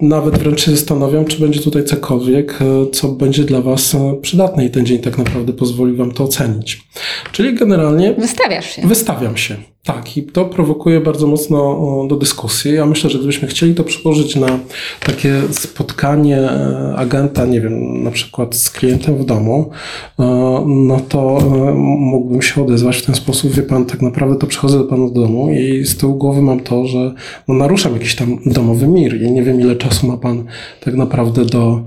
nawet 0.00 0.38
wręcz 0.38 0.64
się 0.64 0.70
zastanawiam, 0.70 1.24
czy 1.24 1.40
będzie 1.40 1.60
tutaj 1.60 1.84
cokolwiek, 1.84 2.58
e, 2.62 2.90
co 2.92 3.08
będzie 3.08 3.44
dla 3.44 3.60
Was 3.60 3.94
e, 3.94 4.16
przydatne 4.22 4.64
i 4.64 4.70
ten 4.70 4.86
dzień 4.86 4.98
tak 4.98 5.18
naprawdę 5.18 5.52
pozwoli 5.52 5.96
Wam 5.96 6.12
to 6.12 6.24
ocenić. 6.24 6.80
Czyli 7.32 7.54
generalnie... 7.54 8.14
Wystawiasz 8.14 8.70
się. 8.70 8.82
Wystawiam 8.86 9.36
się. 9.36 9.56
Tak, 9.86 10.16
i 10.16 10.22
to 10.22 10.44
prowokuje 10.44 11.00
bardzo 11.00 11.26
mocno 11.26 11.78
do 12.08 12.16
dyskusji. 12.16 12.74
Ja 12.74 12.86
myślę, 12.86 13.10
że 13.10 13.18
gdybyśmy 13.18 13.48
chcieli 13.48 13.74
to 13.74 13.84
przełożyć 13.84 14.36
na 14.36 14.58
takie 15.06 15.42
spotkanie 15.50 16.38
e, 16.38 16.94
agenta, 16.96 17.46
nie 17.46 17.60
wiem, 17.60 18.02
na 18.02 18.10
przykład 18.10 18.54
z 18.54 18.70
klientem 18.70 19.16
w 19.16 19.24
domu, 19.24 19.70
e, 20.18 20.24
no 20.66 21.00
to 21.08 21.38
e, 21.38 21.74
mógłbym 21.98 22.42
się 22.42 22.62
odezwać 22.62 22.96
w 22.96 23.06
ten 23.06 23.14
sposób, 23.14 23.52
wie 23.52 23.62
pan, 23.62 23.84
tak 23.84 24.02
naprawdę 24.02 24.36
to 24.36 24.46
przychodzę 24.46 24.78
do 24.78 24.84
pana 24.84 25.08
do 25.08 25.20
domu 25.20 25.50
i 25.50 25.84
z 25.84 25.96
tyłu 25.96 26.14
głowy 26.14 26.42
mam 26.42 26.60
to, 26.60 26.86
że 26.86 27.14
no, 27.48 27.54
naruszam 27.54 27.92
jakiś 27.92 28.14
tam 28.14 28.38
domowy 28.46 28.88
mir. 28.88 29.22
Ja 29.22 29.30
nie 29.30 29.42
wiem, 29.42 29.60
ile 29.60 29.76
czasu 29.76 30.06
ma 30.06 30.16
pan 30.16 30.44
tak 30.80 30.94
naprawdę 30.94 31.44
do 31.44 31.80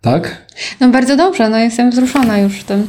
tak? 0.00 0.46
No 0.80 0.88
bardzo 0.88 1.16
dobrze, 1.16 1.48
no 1.48 1.58
jestem 1.58 1.90
wzruszona 1.90 2.38
już 2.38 2.52
w 2.52 2.64
tym. 2.64 2.86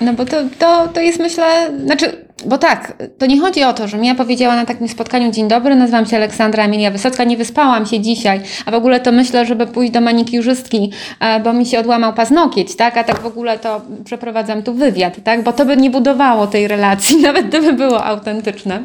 No 0.00 0.14
bo 0.14 0.24
to, 0.24 0.36
to, 0.58 0.88
to 0.88 1.00
jest 1.00 1.18
myślę, 1.18 1.70
znaczy, 1.84 2.27
bo 2.46 2.58
tak, 2.58 2.92
to 3.18 3.26
nie 3.26 3.40
chodzi 3.40 3.64
o 3.64 3.72
to, 3.72 3.88
że 3.88 3.98
ja 3.98 4.14
powiedziała 4.14 4.56
na 4.56 4.66
takim 4.66 4.88
spotkaniu 4.88 5.32
dzień 5.32 5.48
dobry, 5.48 5.76
nazywam 5.76 6.06
się 6.06 6.16
Aleksandra 6.16 6.64
Emilia 6.64 6.90
Wysocka, 6.90 7.24
nie 7.24 7.36
wyspałam 7.36 7.86
się 7.86 8.00
dzisiaj, 8.00 8.40
a 8.66 8.70
w 8.70 8.74
ogóle 8.74 9.00
to 9.00 9.12
myślę, 9.12 9.46
żeby 9.46 9.66
pójść 9.66 9.92
do 9.92 10.00
manikiurzystki, 10.00 10.92
e, 11.20 11.40
bo 11.40 11.52
mi 11.52 11.66
się 11.66 11.78
odłamał 11.78 12.12
paznokieć, 12.14 12.76
tak, 12.76 12.96
a 12.96 13.04
tak 13.04 13.20
w 13.20 13.26
ogóle 13.26 13.58
to 13.58 13.80
przeprowadzam 14.04 14.62
tu 14.62 14.74
wywiad, 14.74 15.14
tak, 15.24 15.42
bo 15.42 15.52
to 15.52 15.64
by 15.64 15.76
nie 15.76 15.90
budowało 15.90 16.46
tej 16.46 16.68
relacji, 16.68 17.20
nawet 17.22 17.46
gdyby 17.46 17.72
było 17.72 18.04
autentyczne. 18.04 18.82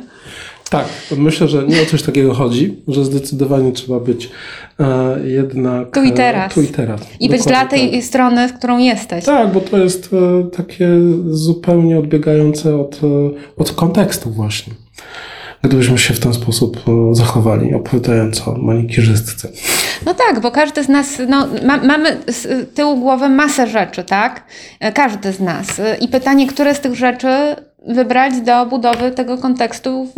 Tak, 0.70 0.88
myślę, 1.18 1.48
że 1.48 1.64
nie 1.68 1.82
o 1.82 1.86
coś 1.86 2.04
takiego 2.04 2.34
chodzi, 2.34 2.78
że 2.88 3.06
zdecydowanie 3.06 3.72
trzeba 3.72 4.00
być 4.00 4.30
e, 4.80 5.20
jednak 5.30 5.92
tu 5.92 6.04
i 6.04 6.12
teraz. 6.12 6.52
E, 6.52 6.56
tu 6.56 6.62
i, 6.62 6.68
teraz. 6.68 7.02
I 7.20 7.30
być 7.30 7.44
dla 7.44 7.66
tej 7.66 7.92
tak. 7.92 8.04
strony, 8.04 8.50
z 8.50 8.54
którą 8.54 8.78
jesteś. 8.78 9.26
Tak, 9.26 9.52
bo 9.52 9.62
to 9.62 9.78
jest 9.78 10.10
e, 10.14 10.50
takie 10.50 10.90
zupełnie 11.30 12.00
odbiegające 12.00 12.76
od, 12.76 12.96
e, 13.04 13.08
od 13.58 13.72
kontekstu 13.72 14.30
właśnie. 14.30 14.74
Gdybyśmy 15.62 15.98
się 15.98 16.14
w 16.14 16.20
ten 16.20 16.34
sposób 16.34 16.78
e, 16.88 17.16
zachowali, 17.16 17.74
opowiadając 17.74 18.48
o 18.48 18.52
manikirzystce. 18.58 19.50
No 20.06 20.14
tak, 20.14 20.40
bo 20.40 20.52
każdy 20.52 20.84
z 20.84 20.90
nas, 20.90 21.08
no, 21.30 21.48
ma, 21.66 21.78
mamy 21.78 22.18
z 22.28 22.70
tyłu 22.76 23.00
głowy 23.00 23.30
masę 23.30 23.68
rzeczy, 23.68 24.04
tak? 24.04 24.44
Każdy 24.94 25.32
z 25.32 25.40
nas. 25.40 25.82
I 26.02 26.08
pytanie, 26.08 26.48
które 26.48 26.76
z 26.76 26.80
tych 26.80 26.96
rzeczy 26.96 27.28
wybrać 27.88 28.42
do 28.42 28.66
budowy 28.66 29.12
tego 29.12 29.38
kontekstu 29.38 30.06
w, 30.06 30.12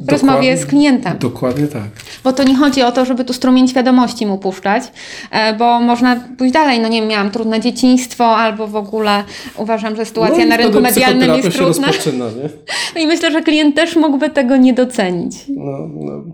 w 0.00 0.08
rozmowie 0.08 0.56
z 0.56 0.66
klientem. 0.66 1.18
Dokładnie 1.18 1.66
tak. 1.66 1.88
Bo 2.24 2.32
to 2.32 2.42
nie 2.42 2.56
chodzi 2.56 2.82
o 2.82 2.92
to, 2.92 3.04
żeby 3.04 3.24
tu 3.24 3.32
strumień 3.32 3.68
świadomości 3.68 4.26
mu 4.26 4.38
puszczać, 4.38 4.82
e, 5.30 5.54
bo 5.54 5.80
można 5.80 6.16
pójść 6.38 6.54
dalej. 6.54 6.80
No 6.80 6.88
nie 6.88 7.00
wiem, 7.00 7.08
miałam 7.08 7.30
trudne 7.30 7.60
dzieciństwo, 7.60 8.36
albo 8.36 8.66
w 8.66 8.76
ogóle 8.76 9.24
uważam, 9.56 9.96
że 9.96 10.04
sytuacja 10.04 10.44
no 10.44 10.50
na 10.50 10.56
rynku 10.56 10.80
medialnym 10.80 11.34
jest 11.34 11.52
trudna. 11.52 11.88
nie? 11.88 12.48
No 12.94 13.00
i 13.02 13.06
myślę, 13.06 13.30
że 13.30 13.42
klient 13.42 13.76
też 13.76 13.96
mógłby 13.96 14.30
tego 14.30 14.56
nie 14.56 14.74
docenić. 14.74 15.34
No, 15.48 15.88
no. 15.94 16.24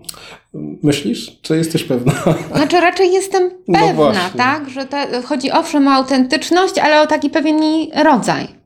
Myślisz? 0.83 1.39
Czy 1.41 1.57
jesteś 1.57 1.83
pewna? 1.83 2.13
Znaczy 2.55 2.79
raczej 2.79 3.13
jestem 3.13 3.49
no 3.67 3.79
pewna, 3.79 4.11
no 4.13 4.37
tak? 4.37 4.69
Że 4.69 4.85
to, 4.85 4.97
chodzi 5.25 5.51
owszem 5.51 5.87
o 5.87 5.91
autentyczność, 5.91 6.77
ale 6.77 7.01
o 7.01 7.07
taki 7.07 7.29
pewien 7.29 7.59
rodzaj. 8.03 8.56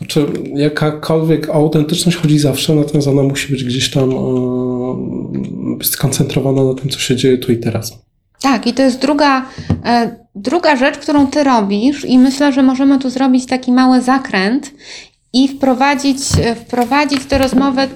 Znaczy, 0.00 0.26
jakakolwiek 0.54 1.50
autentyczność 1.50 2.18
chodzi 2.18 2.38
zawsze, 2.38 2.74
natomiast 2.74 3.08
ona 3.08 3.22
musi 3.22 3.52
być 3.52 3.64
gdzieś 3.64 3.90
tam 3.90 4.10
e, 4.10 5.84
skoncentrowana 5.84 6.64
na 6.64 6.74
tym, 6.74 6.90
co 6.90 6.98
się 6.98 7.16
dzieje 7.16 7.38
tu 7.38 7.52
i 7.52 7.56
teraz. 7.56 7.98
Tak, 8.42 8.66
i 8.66 8.74
to 8.74 8.82
jest 8.82 8.98
druga, 8.98 9.46
e, 9.84 10.16
druga 10.34 10.76
rzecz, 10.76 10.98
którą 10.98 11.26
ty 11.26 11.44
robisz, 11.44 12.04
i 12.04 12.18
myślę, 12.18 12.52
że 12.52 12.62
możemy 12.62 12.98
tu 12.98 13.10
zrobić 13.10 13.46
taki 13.46 13.72
mały 13.72 14.00
zakręt 14.00 14.72
i 15.32 15.48
wprowadzić, 15.48 16.18
e, 16.42 16.54
wprowadzić 16.54 17.24
tę 17.24 17.38
rozmowę 17.38 17.88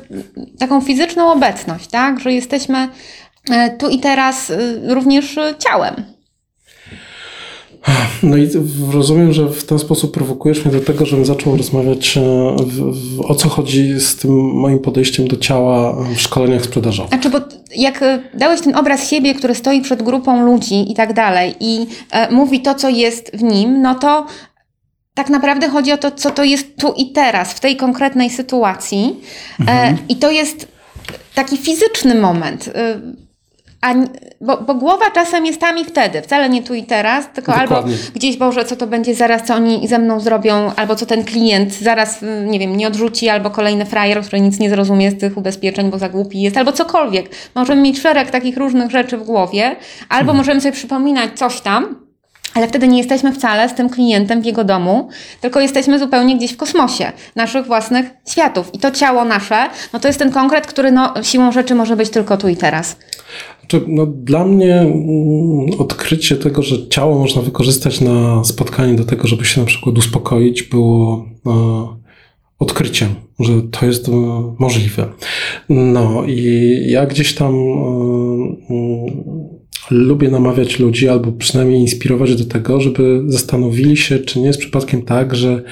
taką 0.58 0.80
fizyczną 0.80 1.32
obecność, 1.32 1.87
tak? 1.87 2.20
Że 2.20 2.32
jesteśmy 2.32 2.88
tu 3.78 3.88
i 3.88 3.99
teraz 4.00 4.52
również 4.88 5.37
ciałem. 5.58 6.13
No 8.23 8.37
i 8.37 8.49
rozumiem, 8.93 9.33
że 9.33 9.49
w 9.49 9.64
ten 9.64 9.79
sposób 9.79 10.14
prowokujesz 10.14 10.64
mnie 10.64 10.75
do 10.75 10.81
tego, 10.81 11.07
żebym 11.07 11.25
zaczął 11.25 11.57
rozmawiać 11.57 12.19
w, 12.67 13.17
w, 13.17 13.21
o 13.21 13.35
co 13.35 13.49
chodzi 13.49 14.00
z 14.00 14.17
tym 14.17 14.31
moim 14.55 14.79
podejściem 14.79 15.29
do 15.29 15.37
ciała 15.37 16.05
w 16.17 16.21
szkoleniach 16.21 16.64
sprzedażowych. 16.64 17.11
Znaczy, 17.11 17.31
bo 17.31 17.38
jak 17.76 18.05
dałeś 18.35 18.61
ten 18.61 18.76
obraz 18.76 19.09
siebie, 19.09 19.35
który 19.35 19.55
stoi 19.55 19.81
przed 19.81 20.03
grupą 20.03 20.47
ludzi 20.47 20.93
i 20.93 20.95
tak 20.95 21.12
dalej 21.12 21.55
i 21.61 21.87
e, 22.11 22.31
mówi 22.33 22.61
to, 22.61 22.75
co 22.75 22.88
jest 22.88 23.31
w 23.37 23.43
nim, 23.43 23.83
no 23.83 23.95
to 23.95 24.26
tak 25.14 25.31
naprawdę 25.31 25.69
chodzi 25.69 25.93
o 25.93 25.99
to, 25.99 26.11
co 26.11 26.31
to 26.31 26.45
jest 26.45 26.76
tu 26.76 26.93
i 26.97 27.12
teraz, 27.12 27.53
w 27.53 27.61
tej 27.61 27.76
konkretnej 27.76 28.31
sytuacji. 28.31 29.21
E, 29.59 29.61
mhm. 29.61 29.99
I 30.09 30.17
to 30.17 30.31
jest 30.31 30.69
taki 31.35 31.57
fizyczny 31.57 32.14
moment. 32.14 32.69
E, 32.69 33.00
a, 33.85 33.95
bo, 34.41 34.57
bo, 34.57 34.75
głowa 34.75 35.11
czasem 35.11 35.47
jest 35.47 35.61
tam 35.61 35.79
i 35.79 35.85
wtedy, 35.85 36.23
wcale 36.23 36.49
nie 36.49 36.62
tu 36.62 36.75
i 36.75 36.83
teraz, 36.83 37.29
tylko 37.35 37.53
Dokładnie. 37.53 37.76
albo 37.76 37.88
gdzieś, 38.14 38.37
Boże, 38.37 38.64
co 38.64 38.76
to 38.76 38.87
będzie 38.87 39.14
zaraz, 39.14 39.43
co 39.43 39.55
oni 39.55 39.88
ze 39.88 39.99
mną 39.99 40.21
zrobią, 40.21 40.73
albo 40.76 40.97
co 40.97 41.07
ten 41.07 41.25
klient 41.25 41.73
zaraz, 41.73 42.23
y, 42.23 42.47
nie 42.47 42.59
wiem, 42.59 42.76
nie 42.76 42.88
odrzuci, 42.88 43.29
albo 43.29 43.50
kolejny 43.50 43.87
frajer, 43.87 44.23
który 44.23 44.41
nic 44.41 44.59
nie 44.59 44.71
zrozumie 44.71 45.11
z 45.11 45.21
tych 45.21 45.37
ubezpieczeń, 45.37 45.91
bo 45.91 45.99
za 45.99 46.09
głupi 46.09 46.43
jest, 46.43 46.57
albo 46.57 46.73
cokolwiek. 46.73 47.31
Możemy 47.55 47.83
mieć 47.83 48.00
szereg 48.00 48.31
takich 48.31 48.57
różnych 48.57 48.91
rzeczy 48.91 49.17
w 49.17 49.23
głowie, 49.23 49.76
albo 50.09 50.31
mhm. 50.31 50.37
możemy 50.37 50.61
sobie 50.61 50.73
przypominać 50.73 51.31
coś 51.38 51.61
tam, 51.61 52.05
ale 52.55 52.69
wtedy 52.69 52.88
nie 52.88 52.99
jesteśmy 52.99 53.33
wcale 53.33 53.69
z 53.69 53.75
tym 53.75 53.91
klientem 53.91 54.43
w 54.43 54.45
jego 54.45 54.64
domu, 54.64 55.09
tylko 55.41 55.61
jesteśmy 55.61 55.99
zupełnie 55.99 56.37
gdzieś 56.37 56.53
w 56.53 56.57
kosmosie, 56.57 57.12
naszych 57.37 57.67
własnych 57.67 58.07
światów. 58.29 58.75
I 58.75 58.79
to 58.79 58.91
ciało 58.91 59.25
nasze, 59.25 59.69
no 59.93 60.00
to 60.00 60.09
jest 60.09 60.19
ten 60.19 60.33
konkret, 60.33 60.67
który 60.67 60.93
no, 60.93 61.14
siłą 61.23 61.53
rzeczy 61.53 61.75
może 61.75 61.97
być 61.97 62.11
tylko 62.11 62.37
tu 62.37 62.49
i 62.49 62.57
teraz. 62.57 62.97
No, 63.88 64.06
dla 64.06 64.44
mnie 64.44 64.80
mm, 64.80 65.80
odkrycie 65.80 66.37
tego, 66.37 66.62
że 66.62 66.88
ciało 66.88 67.18
można 67.18 67.42
wykorzystać 67.42 68.00
na 68.00 68.44
spotkanie 68.44 68.94
do 68.94 69.04
tego, 69.04 69.28
żeby 69.28 69.44
się 69.44 69.61
na 69.61 69.66
przykład 69.66 69.99
uspokoić, 69.99 70.62
było 70.62 71.28
e, 71.47 71.87
odkryciem, 72.59 73.09
że 73.40 73.52
to 73.71 73.87
jest 73.87 74.09
e, 74.09 74.12
możliwe. 74.59 75.06
No 75.68 76.25
i 76.26 76.78
ja 76.87 77.06
gdzieś 77.06 77.35
tam 77.35 77.54
e, 77.54 77.64
lubię 79.90 80.30
namawiać 80.30 80.78
ludzi, 80.78 81.09
albo 81.09 81.33
przynajmniej 81.33 81.80
inspirować 81.80 82.37
do 82.37 82.44
tego, 82.44 82.80
żeby 82.80 83.23
zastanowili 83.26 83.97
się, 83.97 84.18
czy 84.18 84.40
nie 84.40 84.47
jest 84.47 84.59
przypadkiem 84.59 85.02
tak, 85.02 85.35
że 85.35 85.62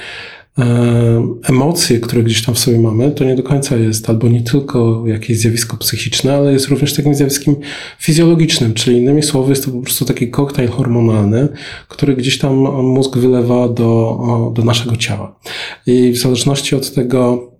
emocje, 1.43 1.99
które 1.99 2.23
gdzieś 2.23 2.45
tam 2.45 2.55
w 2.55 2.59
sobie 2.59 2.79
mamy, 2.79 3.11
to 3.11 3.23
nie 3.23 3.35
do 3.35 3.43
końca 3.43 3.75
jest 3.75 4.09
albo 4.09 4.27
nie 4.27 4.41
tylko 4.41 5.03
jakieś 5.07 5.39
zjawisko 5.39 5.77
psychiczne, 5.77 6.35
ale 6.35 6.53
jest 6.53 6.67
również 6.67 6.93
takim 6.93 7.15
zjawiskiem 7.15 7.55
fizjologicznym, 7.99 8.73
czyli 8.73 8.97
innymi 8.97 9.23
słowy 9.23 9.49
jest 9.49 9.65
to 9.65 9.71
po 9.71 9.81
prostu 9.81 10.05
taki 10.05 10.29
koktajl 10.29 10.69
hormonalny, 10.69 11.49
który 11.87 12.15
gdzieś 12.15 12.37
tam 12.39 12.53
mózg 12.83 13.17
wylewa 13.17 13.69
do, 13.69 14.51
do 14.55 14.63
naszego 14.63 14.95
ciała. 14.95 15.39
I 15.85 16.11
w 16.11 16.17
zależności 16.17 16.75
od 16.75 16.93
tego, 16.93 17.51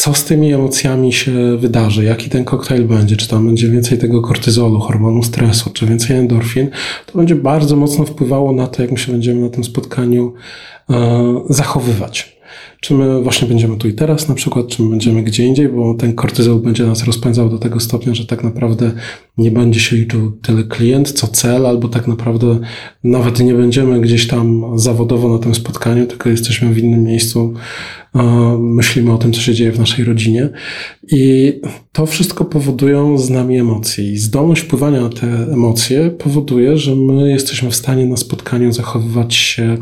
co 0.00 0.14
z 0.14 0.24
tymi 0.24 0.52
emocjami 0.52 1.12
się 1.12 1.56
wydarzy, 1.56 2.04
jaki 2.04 2.30
ten 2.30 2.44
koktajl 2.44 2.84
będzie, 2.84 3.16
czy 3.16 3.28
tam 3.28 3.46
będzie 3.46 3.68
więcej 3.68 3.98
tego 3.98 4.22
kortyzolu, 4.22 4.80
hormonu 4.80 5.22
stresu, 5.22 5.70
czy 5.70 5.86
więcej 5.86 6.16
endorfin, 6.16 6.70
to 7.06 7.18
będzie 7.18 7.34
bardzo 7.34 7.76
mocno 7.76 8.04
wpływało 8.04 8.52
na 8.52 8.66
to, 8.66 8.82
jak 8.82 8.90
my 8.90 8.98
się 8.98 9.12
będziemy 9.12 9.40
na 9.40 9.48
tym 9.48 9.64
spotkaniu 9.64 10.34
e, 10.90 10.94
zachowywać. 11.48 12.39
Czy 12.80 12.94
my 12.94 13.22
właśnie 13.22 13.48
będziemy 13.48 13.76
tu 13.76 13.88
i 13.88 13.92
teraz 13.92 14.28
na 14.28 14.34
przykład, 14.34 14.68
czy 14.68 14.82
my 14.82 14.90
będziemy 14.90 15.22
gdzie 15.22 15.46
indziej, 15.46 15.68
bo 15.68 15.94
ten 15.94 16.14
kortyzol 16.14 16.60
będzie 16.60 16.86
nas 16.86 17.04
rozpędzał 17.04 17.48
do 17.48 17.58
tego 17.58 17.80
stopnia, 17.80 18.14
że 18.14 18.26
tak 18.26 18.44
naprawdę 18.44 18.92
nie 19.38 19.50
będzie 19.50 19.80
się 19.80 19.96
liczył 19.96 20.32
tyle 20.32 20.64
klient, 20.64 21.12
co 21.12 21.26
cel, 21.26 21.66
albo 21.66 21.88
tak 21.88 22.08
naprawdę 22.08 22.58
nawet 23.04 23.40
nie 23.40 23.54
będziemy 23.54 24.00
gdzieś 24.00 24.26
tam 24.26 24.62
zawodowo 24.78 25.28
na 25.28 25.38
tym 25.38 25.54
spotkaniu, 25.54 26.06
tylko 26.06 26.28
jesteśmy 26.28 26.74
w 26.74 26.78
innym 26.78 27.04
miejscu, 27.04 27.54
myślimy 28.58 29.12
o 29.12 29.18
tym, 29.18 29.32
co 29.32 29.40
się 29.40 29.54
dzieje 29.54 29.72
w 29.72 29.78
naszej 29.78 30.04
rodzinie. 30.04 30.48
I 31.12 31.52
to 31.92 32.06
wszystko 32.06 32.44
powodują 32.44 33.18
z 33.18 33.30
nami 33.30 33.58
emocje. 33.58 34.12
I 34.12 34.16
zdolność 34.16 34.62
wpływania 34.62 35.00
na 35.00 35.08
te 35.08 35.26
emocje 35.52 36.10
powoduje, 36.10 36.76
że 36.76 36.96
my 36.96 37.30
jesteśmy 37.30 37.70
w 37.70 37.76
stanie 37.76 38.06
na 38.06 38.16
spotkaniu 38.16 38.72
zachowywać 38.72 39.34
się 39.34 39.76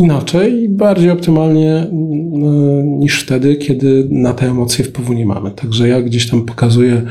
e, 0.00 0.02
inaczej, 0.02 0.68
bardziej 0.68 1.10
optymalnie 1.10 1.76
mm, 1.76 2.98
niż 2.98 3.22
wtedy, 3.22 3.56
kiedy 3.56 4.08
na 4.10 4.34
te 4.34 4.46
emocje 4.46 4.84
wpływu 4.84 5.12
nie 5.12 5.26
mamy. 5.26 5.50
Także 5.50 5.88
ja 5.88 6.02
gdzieś 6.02 6.30
tam 6.30 6.42
pokazuję 6.42 7.02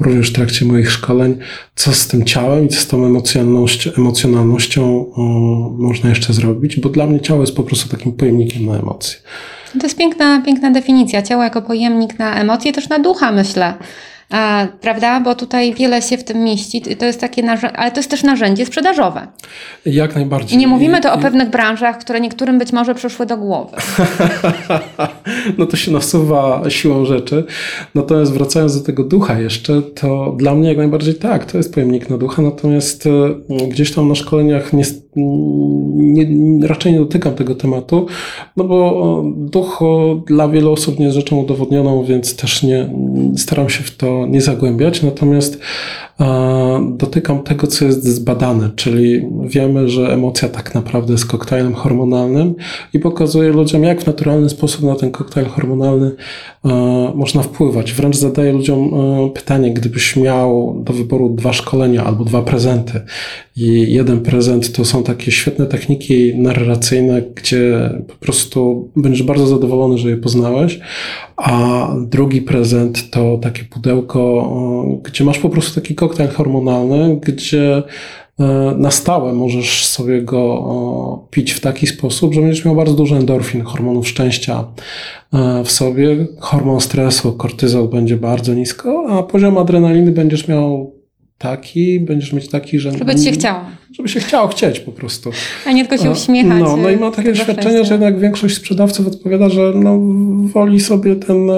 również 0.00 0.30
w 0.30 0.32
trakcie 0.32 0.64
moich 0.64 0.90
szkoleń, 0.90 1.38
co 1.74 1.92
z 1.92 2.08
tym 2.08 2.24
ciałem 2.24 2.64
i 2.64 2.68
co 2.68 2.80
z 2.80 2.86
tą 2.86 3.06
emocjonalnością, 3.06 3.90
emocjonalnością 3.98 5.06
można 5.78 6.08
jeszcze 6.08 6.32
zrobić, 6.32 6.80
bo 6.80 6.88
dla 6.88 7.06
mnie 7.06 7.20
ciało 7.20 7.40
jest 7.40 7.56
po 7.56 7.62
prostu 7.62 7.88
takim 7.88 8.12
pojemnikiem 8.12 8.66
na 8.66 8.78
emocje. 8.78 9.18
To 9.80 9.86
jest 9.86 9.98
piękna, 9.98 10.42
piękna 10.42 10.70
definicja. 10.70 11.22
Ciało 11.22 11.42
jako 11.42 11.62
pojemnik 11.62 12.18
na 12.18 12.40
emocje, 12.40 12.72
też 12.72 12.88
na 12.88 12.98
ducha, 12.98 13.32
myślę. 13.32 13.74
Prawda? 14.80 15.20
Bo 15.20 15.34
tutaj 15.34 15.74
wiele 15.74 16.02
się 16.02 16.18
w 16.18 16.24
tym 16.24 16.44
mieści. 16.44 16.82
To 16.96 17.04
jest 17.04 17.20
takie, 17.20 17.50
ale 17.74 17.90
to 17.90 17.96
jest 17.96 18.10
też 18.10 18.22
narzędzie 18.22 18.66
sprzedażowe. 18.66 19.26
Jak 19.86 20.14
najbardziej. 20.14 20.54
I 20.54 20.60
nie 20.60 20.68
mówimy 20.68 21.00
to 21.00 21.12
o 21.12 21.18
pewnych 21.18 21.50
branżach, 21.50 21.98
które 21.98 22.20
niektórym 22.20 22.58
być 22.58 22.72
może 22.72 22.94
przyszły 22.94 23.26
do 23.26 23.36
głowy. 23.36 23.76
no 25.58 25.66
to 25.66 25.76
się 25.76 25.92
nasuwa 25.92 26.62
siłą 26.68 27.04
rzeczy. 27.04 27.44
Natomiast 27.94 28.32
wracając 28.32 28.78
do 28.78 28.84
tego 28.86 29.04
ducha 29.04 29.40
jeszcze, 29.40 29.82
to 29.82 30.34
dla 30.38 30.54
mnie 30.54 30.68
jak 30.68 30.78
najbardziej 30.78 31.14
tak, 31.14 31.44
to 31.44 31.58
jest 31.58 31.74
pojemnik 31.74 32.10
na 32.10 32.18
ducha, 32.18 32.42
natomiast 32.42 33.06
e, 33.06 33.68
gdzieś 33.68 33.92
tam 33.92 34.08
na 34.08 34.14
szkoleniach 34.14 34.72
nie, 34.72 34.84
nie, 35.16 36.26
raczej 36.66 36.92
nie 36.92 36.98
dotykam 36.98 37.34
tego 37.34 37.54
tematu, 37.54 38.06
no 38.56 38.64
bo 38.64 39.22
duch 39.36 39.80
dla 40.26 40.48
wielu 40.48 40.72
osób 40.72 40.98
nie 40.98 41.04
jest 41.04 41.16
rzeczą 41.16 41.36
udowodnioną, 41.36 42.04
więc 42.04 42.36
też 42.36 42.62
nie 42.62 42.90
staram 43.36 43.68
się 43.68 43.84
w 43.84 43.96
to 43.96 44.26
nie 44.26 44.40
zagłębiać, 44.40 45.02
natomiast 45.02 45.60
dotykam 46.90 47.42
tego, 47.42 47.66
co 47.66 47.84
jest 47.84 48.04
zbadane, 48.04 48.70
czyli 48.76 49.22
wiemy, 49.42 49.88
że 49.88 50.12
emocja 50.12 50.48
tak 50.48 50.74
naprawdę 50.74 51.12
jest 51.12 51.26
koktajlem 51.26 51.74
hormonalnym 51.74 52.54
i 52.92 52.98
pokazuje 52.98 53.52
ludziom, 53.52 53.84
jak 53.84 54.02
w 54.02 54.06
naturalny 54.06 54.48
sposób 54.48 54.82
na 54.82 54.94
ten 54.94 55.10
koktajl 55.10 55.46
hormonalny 55.46 56.12
można 57.14 57.42
wpływać. 57.42 57.92
Wręcz 57.92 58.16
zadaję 58.16 58.52
ludziom 58.52 58.90
pytanie, 59.34 59.74
gdybyś 59.74 60.16
miał 60.16 60.80
do 60.84 60.92
wyboru 60.92 61.28
dwa 61.28 61.52
szkolenia 61.52 62.04
albo 62.04 62.24
dwa 62.24 62.42
prezenty 62.42 63.00
i 63.56 63.92
jeden 63.92 64.20
prezent 64.20 64.72
to 64.72 64.84
są 64.84 65.02
takie 65.02 65.30
świetne 65.30 65.66
techniki 65.66 66.38
narracyjne, 66.38 67.22
gdzie 67.34 67.90
po 68.08 68.14
prostu 68.14 68.88
będziesz 68.96 69.22
bardzo 69.22 69.46
zadowolony, 69.46 69.98
że 69.98 70.10
je 70.10 70.16
poznałeś, 70.16 70.80
a 71.36 71.88
drugi 72.00 72.42
prezent 72.42 73.10
to 73.10 73.38
takie 73.42 73.64
pudełko, 73.64 74.52
gdzie 75.02 75.24
masz 75.24 75.38
po 75.38 75.48
prostu 75.48 75.80
taki 75.80 75.94
koktajl 75.94 76.05
hormonalny, 76.08 77.20
gdzie 77.22 77.82
e, 78.40 78.44
na 78.78 78.90
stałe 78.90 79.32
możesz 79.32 79.86
sobie 79.86 80.22
go 80.22 81.26
pić 81.30 81.52
w 81.52 81.60
taki 81.60 81.86
sposób, 81.86 82.34
że 82.34 82.40
będziesz 82.40 82.64
miał 82.64 82.76
bardzo 82.76 82.94
dużo 82.94 83.16
endorfin, 83.16 83.62
hormonów 83.62 84.08
szczęścia 84.08 84.64
e, 85.32 85.64
w 85.64 85.70
sobie. 85.70 86.26
Hormon 86.40 86.80
stresu, 86.80 87.32
kortyzol 87.32 87.88
będzie 87.88 88.16
bardzo 88.16 88.54
nisko, 88.54 89.06
a 89.10 89.22
poziom 89.22 89.58
adrenaliny 89.58 90.12
będziesz 90.12 90.48
miał 90.48 90.95
taki, 91.38 92.00
będziesz 92.00 92.32
mieć 92.32 92.48
taki, 92.48 92.78
że... 92.78 92.92
Żeby 92.92 93.14
ci 93.14 93.24
się 93.24 93.32
chciało. 93.32 93.60
Żeby 93.90 94.02
by 94.02 94.08
się 94.08 94.20
chciało 94.20 94.48
chcieć 94.48 94.80
po 94.80 94.92
prostu. 94.92 95.30
A 95.66 95.72
nie 95.72 95.86
tylko 95.86 96.04
się 96.04 96.10
uśmiechać. 96.10 96.60
No, 96.60 96.76
no 96.76 96.90
i 96.90 96.96
mam 96.96 97.12
takie 97.12 97.32
doświadczenie, 97.32 97.84
że 97.84 97.94
jednak 97.94 98.18
większość 98.18 98.56
sprzedawców 98.56 99.06
odpowiada, 99.06 99.48
że 99.48 99.72
no, 99.74 99.98
woli 100.52 100.80
sobie 100.80 101.16
ten 101.16 101.48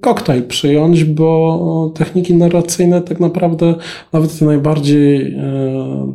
koktajl 0.00 0.42
przyjąć, 0.42 1.04
bo 1.04 1.92
techniki 1.96 2.34
narracyjne 2.34 3.02
tak 3.02 3.20
naprawdę 3.20 3.74
nawet 4.12 4.38
te 4.38 4.44
najbardziej 4.44 5.34
e, 5.34 6.12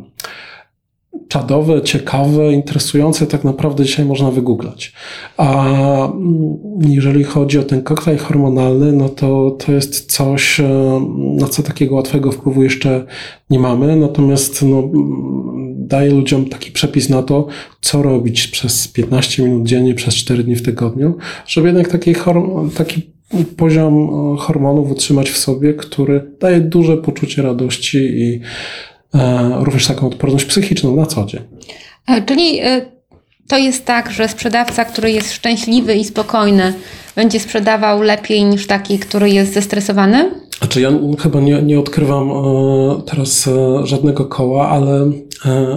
czadowe, 1.30 1.82
ciekawe, 1.82 2.52
interesujące 2.52 3.26
tak 3.26 3.44
naprawdę 3.44 3.84
dzisiaj 3.84 4.04
można 4.04 4.30
wygooglać. 4.30 4.92
A 5.36 5.66
mm, 6.06 6.58
jeżeli 6.80 7.24
chodzi 7.24 7.58
o 7.58 7.62
ten 7.62 7.82
koktajl 7.82 8.18
hormonalny, 8.18 8.92
no 8.92 9.08
to 9.08 9.50
to 9.50 9.72
jest 9.72 10.12
coś, 10.12 10.60
e, 10.60 11.00
na 11.16 11.48
co 11.48 11.62
takiego 11.62 11.94
łatwego 11.94 12.32
wpływu 12.32 12.62
jeszcze 12.62 13.06
nie 13.50 13.58
mamy, 13.58 13.96
natomiast 13.96 14.62
no, 14.62 14.78
mm, 14.78 15.74
daje 15.86 16.10
ludziom 16.10 16.48
taki 16.48 16.72
przepis 16.72 17.08
na 17.08 17.22
to, 17.22 17.46
co 17.80 18.02
robić 18.02 18.46
przez 18.46 18.88
15 18.88 19.42
minut 19.42 19.66
dziennie, 19.66 19.94
przez 19.94 20.14
4 20.14 20.44
dni 20.44 20.56
w 20.56 20.62
tygodniu, 20.62 21.16
żeby 21.46 21.66
jednak 21.66 21.88
taki, 21.88 22.14
taki 22.76 23.02
poziom 23.56 23.94
e, 23.94 24.36
hormonów 24.38 24.90
utrzymać 24.90 25.30
w 25.30 25.38
sobie, 25.38 25.74
który 25.74 26.30
daje 26.40 26.60
duże 26.60 26.96
poczucie 26.96 27.42
radości 27.42 27.98
i 27.98 28.40
również 29.60 29.86
taką 29.86 30.06
odporność 30.06 30.44
psychiczną 30.44 30.96
na 30.96 31.06
co 31.06 31.24
dzień. 31.24 31.40
E, 32.08 32.22
czyli 32.22 32.60
e, 32.60 32.86
to 33.48 33.58
jest 33.58 33.84
tak, 33.84 34.10
że 34.10 34.28
sprzedawca, 34.28 34.84
który 34.84 35.10
jest 35.12 35.32
szczęśliwy 35.32 35.94
i 35.94 36.04
spokojny, 36.04 36.74
będzie 37.16 37.40
sprzedawał 37.40 38.02
lepiej 38.02 38.44
niż 38.44 38.66
taki, 38.66 38.98
który 38.98 39.30
jest 39.30 39.54
zestresowany? 39.54 40.30
Znaczy 40.58 40.80
ja 40.80 40.90
chyba 41.18 41.40
nie, 41.40 41.62
nie 41.62 41.78
odkrywam 41.78 42.30
teraz 43.06 43.48
żadnego 43.84 44.24
koła, 44.24 44.68
ale, 44.68 45.10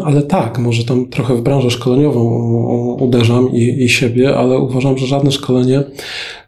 ale 0.06 0.22
tak, 0.22 0.60
może 0.60 0.86
tam 0.86 1.10
trochę 1.10 1.36
w 1.36 1.41
branżę 1.41 1.72
szkoleniową 1.72 2.22
uderzam 3.00 3.52
i, 3.54 3.84
i 3.84 3.89
siebie, 3.89 4.38
ale 4.38 4.58
uważam, 4.58 4.98
że 4.98 5.08
żadne 5.08 5.32
szkolenie 5.32 5.84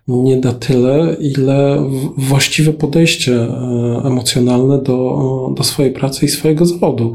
nie 0.08 0.38
da 0.38 0.54
tyle, 0.54 1.16
ile 1.20 1.84
właściwe 2.18 2.74
podejście 2.74 3.34
e, 3.34 4.02
emocjonalne 4.06 4.82
do, 4.82 5.54
do 5.58 5.64
swojej 5.64 5.92
pracy 5.92 6.26
i 6.26 6.30
swojego 6.30 6.66
zawodu. 6.66 7.14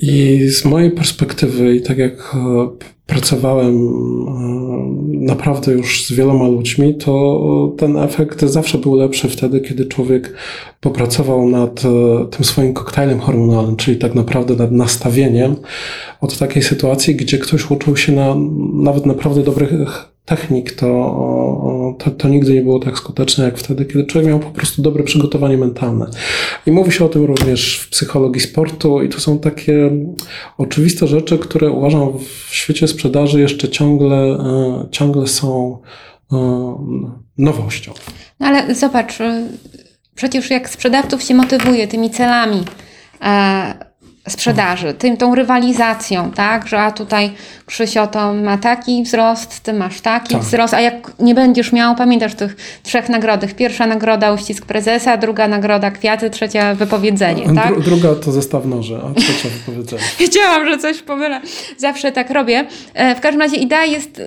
I 0.00 0.40
z 0.48 0.64
mojej 0.64 0.90
perspektywy, 0.90 1.76
i 1.76 1.82
tak 1.82 1.98
jak 1.98 2.34
e, 2.34 2.68
pracowałem 3.06 3.74
e, 3.74 3.80
naprawdę 5.24 5.72
już 5.72 6.06
z 6.06 6.12
wieloma 6.12 6.48
ludźmi, 6.48 6.94
to 6.94 7.72
ten 7.78 7.96
efekt 7.96 8.44
zawsze 8.44 8.78
był 8.78 8.94
lepszy 8.94 9.28
wtedy, 9.28 9.60
kiedy 9.60 9.86
człowiek 9.86 10.34
popracował 10.80 11.48
nad 11.48 11.82
tym 12.30 12.44
swoim 12.44 12.74
koktajlem 12.74 13.20
hormonalnym, 13.20 13.76
czyli 13.76 13.96
tak 13.96 14.14
naprawdę 14.14 14.56
nad 14.56 14.72
nastawieniem 14.72 15.56
od 16.20 16.38
takiej 16.38 16.62
sytuacji, 16.62 17.16
gdzie 17.16 17.38
ktoś 17.38 17.70
uczył 17.70 17.96
się 17.96 18.12
na 18.12 18.36
nawet 18.72 19.06
naprawdę 19.06 19.42
dobrych 19.42 19.72
technik, 20.30 20.72
to, 20.72 21.96
to, 21.98 22.10
to, 22.10 22.28
nigdy 22.28 22.54
nie 22.54 22.62
było 22.62 22.78
tak 22.78 22.98
skuteczne 22.98 23.44
jak 23.44 23.58
wtedy, 23.58 23.84
kiedy 23.84 24.04
człowiek 24.04 24.28
miał 24.28 24.40
po 24.40 24.50
prostu 24.50 24.82
dobre 24.82 25.04
przygotowanie 25.04 25.56
mentalne. 25.56 26.06
I 26.66 26.72
mówi 26.72 26.92
się 26.92 27.04
o 27.04 27.08
tym 27.08 27.24
również 27.24 27.78
w 27.78 27.90
psychologii 27.90 28.40
sportu, 28.40 29.02
i 29.02 29.08
to 29.08 29.20
są 29.20 29.38
takie 29.38 29.90
oczywiste 30.58 31.06
rzeczy, 31.06 31.38
które 31.38 31.70
uważam 31.70 32.18
w 32.48 32.54
świecie 32.54 32.88
sprzedaży 32.88 33.40
jeszcze 33.40 33.68
ciągle, 33.68 34.16
e, 34.16 34.88
ciągle 34.90 35.26
są 35.26 35.78
e, 36.32 36.36
nowością. 37.38 37.92
No 38.40 38.46
ale 38.46 38.74
zobacz, 38.74 39.20
e, 39.20 39.48
przecież 40.14 40.50
jak 40.50 40.70
sprzedawców 40.70 41.22
się 41.22 41.34
motywuje 41.34 41.88
tymi 41.88 42.10
celami, 42.10 42.64
sprzedaży, 44.30 44.94
tym, 44.94 45.16
tą 45.16 45.34
rywalizacją, 45.34 46.30
tak, 46.30 46.68
że 46.68 46.80
a 46.80 46.92
tutaj 46.92 47.30
Krzysio 47.66 48.06
to 48.06 48.34
ma 48.34 48.58
taki 48.58 49.02
wzrost, 49.02 49.60
ty 49.60 49.72
masz 49.72 50.00
taki 50.00 50.34
tak. 50.34 50.42
wzrost, 50.42 50.74
a 50.74 50.80
jak 50.80 51.12
nie 51.18 51.34
będziesz 51.34 51.72
miał, 51.72 51.94
pamiętasz 51.94 52.34
tych 52.34 52.56
trzech 52.82 53.08
nagrodach, 53.08 53.54
pierwsza 53.54 53.86
nagroda 53.86 54.32
uścisk 54.32 54.66
prezesa, 54.66 55.16
druga 55.16 55.48
nagroda 55.48 55.90
kwiaty, 55.90 56.30
trzecia 56.30 56.74
wypowiedzenie, 56.74 57.54
tak? 57.54 57.72
Dru 57.72 57.82
druga 57.82 58.14
to 58.14 58.32
zestaw 58.32 58.66
noży, 58.66 59.00
a 59.04 59.20
trzecia 59.20 59.48
wypowiedzenie. 59.58 60.02
Wiedziałam, 60.18 60.66
że 60.66 60.78
coś 60.78 61.02
pomylę. 61.02 61.40
Zawsze 61.76 62.12
tak 62.12 62.30
robię. 62.30 62.66
E, 62.94 63.14
w 63.14 63.20
każdym 63.20 63.40
razie 63.40 63.56
idea 63.56 63.84
jest 63.84 64.22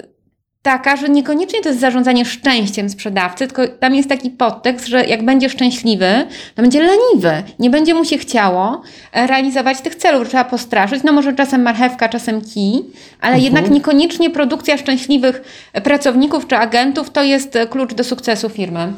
taka, 0.63 0.95
że 0.95 1.09
niekoniecznie 1.09 1.61
to 1.61 1.69
jest 1.69 1.81
zarządzanie 1.81 2.25
szczęściem 2.25 2.89
sprzedawcy, 2.89 3.47
tylko 3.47 3.67
tam 3.79 3.95
jest 3.95 4.09
taki 4.09 4.29
podtekst, 4.29 4.87
że 4.87 5.05
jak 5.05 5.25
będzie 5.25 5.49
szczęśliwy, 5.49 6.07
to 6.55 6.61
będzie 6.61 6.79
leniwy. 6.79 7.43
Nie 7.59 7.69
będzie 7.69 7.93
mu 7.93 8.05
się 8.05 8.17
chciało 8.17 8.81
e, 9.13 9.27
realizować 9.27 9.81
tych 9.81 9.95
celów. 9.95 10.27
Trzeba 10.27 10.43
postraszyć. 10.43 11.03
No 11.03 11.13
może 11.13 11.33
czasem 11.33 11.61
marchewka, 11.61 12.09
czasem 12.09 12.41
kij, 12.41 12.73
ale 13.21 13.35
mhm. 13.35 13.43
jednak 13.43 13.71
niekoniecznie 13.71 14.29
produkcja 14.29 14.77
szczęśliwych 14.77 15.41
pracowników 15.83 16.47
czy 16.47 16.55
agentów 16.55 17.09
to 17.09 17.23
jest 17.23 17.57
klucz 17.69 17.93
do 17.93 18.03
sukcesu 18.03 18.49
firmy. 18.49 18.93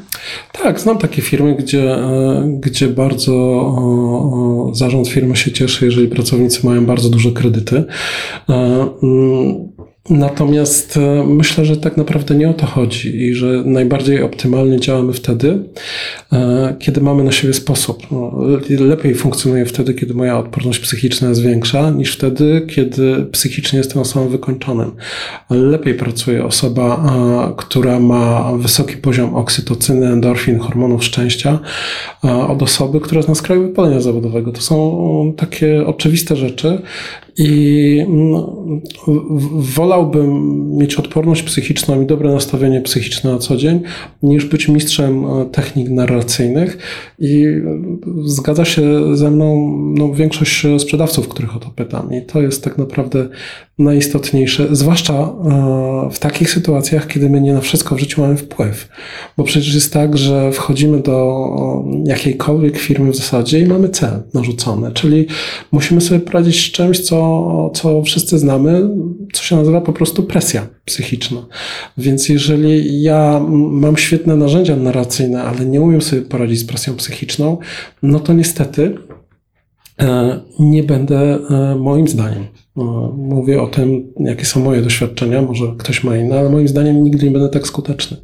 Tak, 0.64 0.80
znam 0.80 0.98
takie 0.98 1.22
firmy, 1.22 1.56
gdzie, 1.56 1.94
e, 1.94 2.44
gdzie 2.60 2.88
bardzo 2.88 3.36
zarząd 4.74 5.08
firmy 5.08 5.36
się 5.36 5.52
cieszy, 5.52 5.86
jeżeli 5.86 6.08
pracownicy 6.08 6.66
mają 6.66 6.86
bardzo 6.86 7.10
duże 7.10 7.32
kredyty. 7.32 7.84
E, 8.50 8.54
mm, 9.04 9.75
Natomiast 10.10 10.98
e, 10.98 11.24
myślę, 11.28 11.66
że 11.66 11.78
tak 11.78 11.98
naprawdę 11.98 12.36
nie 12.36 12.50
o 12.50 12.54
to 12.54 12.66
chodzi 12.66 13.22
i 13.22 13.34
że 13.34 13.48
najbardziej 13.66 14.22
optymalnie 14.22 14.80
działamy 14.80 15.14
wtedy, 15.14 15.64
e, 16.34 16.76
kiedy 16.80 17.02
mamy 17.02 17.24
na 17.24 17.32
siebie 17.32 17.54
sposób. 17.54 18.12
No, 18.12 18.32
lepiej 18.80 19.16
funkcjonuje 19.16 19.66
wtedy, 19.66 19.94
kiedy 19.94 20.14
moja 20.14 20.40
odporność 20.40 20.80
psychiczna 20.80 21.30
jest 21.30 21.42
większa, 21.42 21.90
niż 21.90 22.14
wtedy, 22.14 22.68
kiedy 22.70 23.26
psychicznie 23.32 23.80
jestem 23.80 24.02
osobą 24.02 24.28
wykończonym. 24.28 24.92
Lepiej 25.50 25.94
pracuje 25.94 26.46
osoba, 26.46 27.04
która 27.58 28.00
ma 28.00 28.54
wysoki 28.58 28.98
poziom 28.98 29.36
oksytocyny, 29.36 30.08
endorfin, 30.08 30.60
hormonów 30.60 31.04
szczęścia, 31.04 31.60
od 32.48 32.64
osoby, 32.64 33.00
która 33.00 33.20
jest 33.20 33.30
na 33.30 33.36
skraju 33.36 33.62
wypalenia 33.62 34.02
zawodowego. 34.02 34.52
To 34.52 34.62
są 34.62 35.34
takie 35.38 35.86
oczywiste 35.86 36.36
rzeczy 36.36 36.82
i 37.38 38.06
no, 38.10 38.66
wolałbym 39.52 40.56
mieć 40.78 40.96
odporność 40.96 41.44
psychiczną 41.44 42.02
i 42.02 42.06
dobre 42.06 42.32
nastawienie 42.32 42.82
psychiczne 42.82 43.32
na 43.32 43.38
co 43.38 43.58
dzień, 43.58 43.82
niż 44.24 44.46
być 44.46 44.68
mistrzem 44.68 45.26
e, 45.26 45.46
technik 45.46 45.90
narracyjnych. 45.90 46.78
I 47.20 47.46
zgadza 48.26 48.66
się 48.66 49.16
ze 49.18 49.32
mną 49.32 49.78
no, 49.98 50.14
większość 50.14 50.68
sprzedawców, 50.80 51.28
których 51.28 51.56
o 51.56 51.60
to 51.60 51.70
pytam. 51.70 52.14
I 52.14 52.22
to 52.22 52.42
jest 52.42 52.64
tak 52.64 52.78
naprawdę 52.78 53.30
najistotniejsze, 53.80 54.68
zwłaszcza 54.72 55.14
e, 55.14 56.10
w 56.12 56.20
takich 56.20 56.50
sytuacjach, 56.50 57.08
kiedy 57.08 57.30
my 57.30 57.42
nie 57.42 57.54
na 57.54 57.62
wszystko 57.62 57.96
w 57.96 58.00
życiu 58.00 58.22
mamy 58.22 58.38
wpływ. 58.38 58.90
Bo 59.38 59.44
przecież 59.44 59.74
jest 59.74 59.94
tak, 59.94 60.18
że 60.18 60.52
wchodzimy 60.52 61.00
do 61.00 61.46
jakiejkolwiek 62.06 62.78
firmy 62.78 63.12
w 63.12 63.16
zasadzie 63.16 63.60
i 63.60 63.66
mamy 63.66 63.90
cel 63.90 64.24
narzucony, 64.34 64.92
czyli 64.92 65.28
musimy 65.72 66.02
sobie 66.02 66.20
poradzić 66.20 66.68
z 66.68 66.72
czymś, 66.72 67.00
co, 67.00 67.72
co 67.74 68.02
wszyscy 68.02 68.40
znamy, 68.40 68.90
co 69.34 69.44
się 69.44 69.56
nazywa 69.56 69.82
po 69.82 69.94
prostu 69.94 70.24
presja 70.24 70.68
psychiczna. 70.86 71.46
Więc 71.98 72.30
jeżeli 72.30 73.02
ja 73.02 73.42
mam 73.70 73.98
świetne 73.98 74.36
narzędzia 74.36 74.76
narracyjne, 74.76 75.44
ale 75.44 75.66
nie 75.66 75.82
umiem 75.82 76.02
sobie 76.02 76.22
poradzić 76.22 76.60
z 76.60 76.66
presją 76.66 76.96
psychiczną, 76.96 77.58
no 78.04 78.20
to 78.20 78.34
niestety 78.34 78.98
e, 80.02 80.40
nie 80.60 80.84
będę 80.84 81.40
e, 81.50 81.76
moim 81.76 82.08
zdaniem 82.08 82.46
Mówię 83.18 83.62
o 83.62 83.68
tym, 83.68 84.14
jakie 84.20 84.46
są 84.46 84.64
moje 84.64 84.82
doświadczenia, 84.82 85.42
może 85.42 85.66
ktoś 85.78 86.04
ma 86.04 86.18
inne, 86.18 86.40
ale 86.40 86.50
moim 86.50 86.68
zdaniem 86.68 87.04
nigdy 87.04 87.26
nie 87.26 87.32
będę 87.32 87.50
tak 87.50 87.68
skuteczny. 87.68 88.18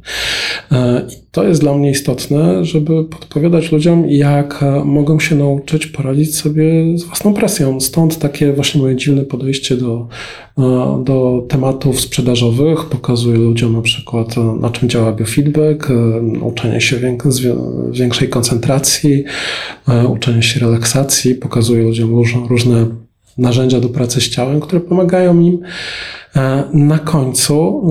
E, 0.72 1.06
I 1.10 1.12
to 1.30 1.44
jest 1.44 1.60
dla 1.60 1.74
mnie 1.74 1.90
istotne, 1.90 2.64
żeby 2.64 3.04
podpowiadać 3.04 3.72
ludziom, 3.72 4.10
jak 4.10 4.62
e, 4.62 4.84
mogą 4.84 5.20
się 5.20 5.34
nauczyć 5.34 5.86
poradzić 5.86 6.36
sobie 6.36 6.98
z 6.98 7.04
własną 7.04 7.34
presją. 7.34 7.80
Stąd 7.80 8.18
takie 8.18 8.52
właśnie 8.52 8.80
moje 8.80 8.96
dziwne 8.96 9.22
podejście 9.22 9.76
do, 9.76 10.08
e, 10.58 11.02
do 11.04 11.46
tematów 11.48 12.00
sprzedażowych. 12.00 12.84
Pokazuję 12.84 13.38
ludziom 13.38 13.72
na 13.72 13.82
przykład, 13.82 14.34
na 14.60 14.70
czym 14.70 14.88
działa 14.88 15.12
biofeedback, 15.12 15.88
uczenie 16.42 16.80
się 16.80 16.96
większej 17.92 18.28
koncentracji, 18.28 19.24
uczenie 20.08 20.42
się 20.42 20.60
relaksacji. 20.60 21.34
Pokazuję 21.34 21.82
ludziom 21.82 22.14
różne 22.48 22.86
narzędzia 23.38 23.80
do 23.80 23.88
pracy 23.88 24.20
z 24.20 24.28
ciałem, 24.28 24.60
które 24.60 24.80
pomagają 24.80 25.40
im 25.40 25.58
e, 26.36 26.64
na 26.72 26.98
końcu 26.98 27.82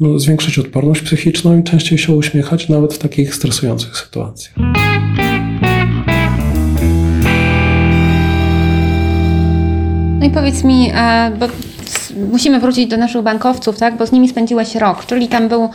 no, 0.00 0.18
zwiększyć 0.18 0.58
odporność 0.58 1.02
psychiczną 1.02 1.58
i 1.58 1.62
częściej 1.62 1.98
się 1.98 2.12
uśmiechać, 2.12 2.68
nawet 2.68 2.94
w 2.94 2.98
takich 2.98 3.34
stresujących 3.34 3.96
sytuacjach. 3.96 4.54
No 10.18 10.26
i 10.26 10.30
powiedz 10.30 10.64
mi, 10.64 10.90
e, 10.94 11.32
bo 11.38 11.46
musimy 12.30 12.60
wrócić 12.60 12.86
do 12.86 12.96
naszych 12.96 13.22
bankowców, 13.22 13.78
tak? 13.78 13.96
bo 13.96 14.06
z 14.06 14.12
nimi 14.12 14.28
spędziłeś 14.28 14.74
rok, 14.74 15.06
czyli 15.06 15.28
tam 15.28 15.48
był, 15.48 15.68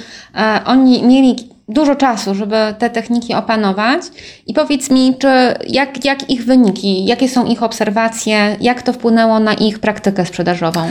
oni 0.65 1.03
mieli 1.03 1.35
dużo 1.67 1.95
czasu, 1.95 2.35
żeby 2.35 2.55
te 2.79 2.89
techniki 2.89 3.33
opanować. 3.33 4.01
I 4.47 4.53
powiedz 4.53 4.91
mi, 4.91 5.15
czy 5.19 5.27
jak, 5.67 6.05
jak 6.05 6.29
ich 6.29 6.45
wyniki, 6.45 7.05
jakie 7.05 7.29
są 7.29 7.45
ich 7.45 7.63
obserwacje, 7.63 8.57
jak 8.61 8.81
to 8.81 8.93
wpłynęło 8.93 9.39
na 9.39 9.53
ich 9.53 9.79
praktykę 9.79 10.25
sprzedażową? 10.25 10.81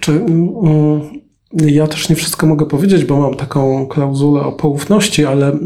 Czy, 0.00 0.12
mm, 0.12 1.00
ja 1.66 1.86
też 1.86 2.08
nie 2.08 2.16
wszystko 2.16 2.46
mogę 2.46 2.66
powiedzieć, 2.66 3.04
bo 3.04 3.16
mam 3.16 3.34
taką 3.34 3.86
klauzulę 3.86 4.42
o 4.42 4.52
poufności, 4.52 5.26
ale 5.26 5.48
e, 5.48 5.56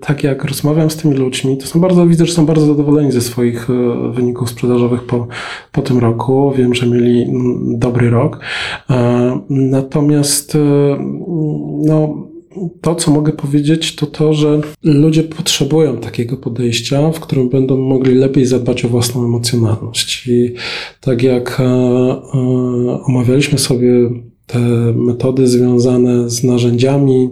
tak 0.00 0.24
jak 0.24 0.44
rozmawiam 0.44 0.90
z 0.90 0.96
tymi 0.96 1.14
ludźmi, 1.14 1.58
to 1.58 1.66
są 1.66 1.80
bardzo, 1.80 2.06
widzę, 2.06 2.26
że 2.26 2.32
są 2.32 2.46
bardzo 2.46 2.66
zadowoleni 2.66 3.12
ze 3.12 3.20
swoich 3.20 3.70
e, 3.70 4.12
wyników 4.12 4.50
sprzedażowych 4.50 5.06
po, 5.06 5.26
po 5.72 5.82
tym 5.82 5.98
roku. 5.98 6.52
Wiem, 6.56 6.74
że 6.74 6.86
mieli 6.86 7.22
mm, 7.22 7.78
dobry 7.78 8.10
rok. 8.10 8.40
E, 8.90 9.40
natomiast 9.50 10.56
no, 11.84 12.28
to, 12.80 12.94
co 12.94 13.10
mogę 13.10 13.32
powiedzieć, 13.32 13.96
to 13.96 14.06
to, 14.06 14.34
że 14.34 14.60
ludzie 14.82 15.22
potrzebują 15.22 15.96
takiego 15.96 16.36
podejścia, 16.36 17.10
w 17.10 17.20
którym 17.20 17.48
będą 17.48 17.76
mogli 17.76 18.14
lepiej 18.14 18.46
zadbać 18.46 18.84
o 18.84 18.88
własną 18.88 19.24
emocjonalność. 19.24 20.26
I 20.26 20.54
tak 21.00 21.22
jak 21.22 21.62
omawialiśmy 23.06 23.58
sobie 23.58 24.10
te 24.46 24.58
metody 24.96 25.48
związane 25.48 26.30
z 26.30 26.44
narzędziami 26.44 27.24
e, 27.24 27.30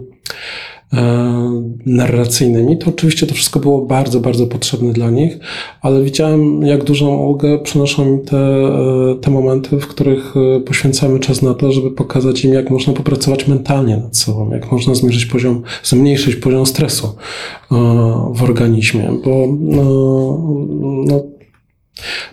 narracyjnymi, 1.85 2.77
to 2.77 2.89
oczywiście 2.89 3.27
to 3.27 3.33
wszystko 3.35 3.59
było 3.59 3.85
bardzo, 3.85 4.19
bardzo 4.19 4.47
potrzebne 4.47 4.93
dla 4.93 5.09
nich, 5.09 5.39
ale 5.81 6.03
widziałem, 6.03 6.61
jak 6.61 6.83
dużą 6.83 7.17
ulgę 7.17 7.59
przynoszą 7.59 8.05
mi 8.05 8.19
te, 8.25 8.37
e, 8.37 9.15
te 9.21 9.31
momenty, 9.31 9.79
w 9.79 9.87
których 9.87 10.33
e, 10.37 10.59
poświęcamy 10.59 11.19
czas 11.19 11.41
na 11.41 11.53
to, 11.53 11.71
żeby 11.71 11.91
pokazać 11.91 12.45
im, 12.45 12.53
jak 12.53 12.69
można 12.69 12.93
popracować 12.93 13.47
mentalnie 13.47 13.97
nad 13.97 14.17
sobą, 14.17 14.51
jak 14.51 14.71
można 14.71 14.95
zmierzyć 14.95 15.25
poziom, 15.25 15.61
zmniejszyć 15.83 16.35
poziom 16.35 16.65
stresu 16.65 17.15
w 18.33 18.43
organizmie, 18.43 19.11
bo 19.25 19.47
no, 19.59 19.83
no 21.05 21.36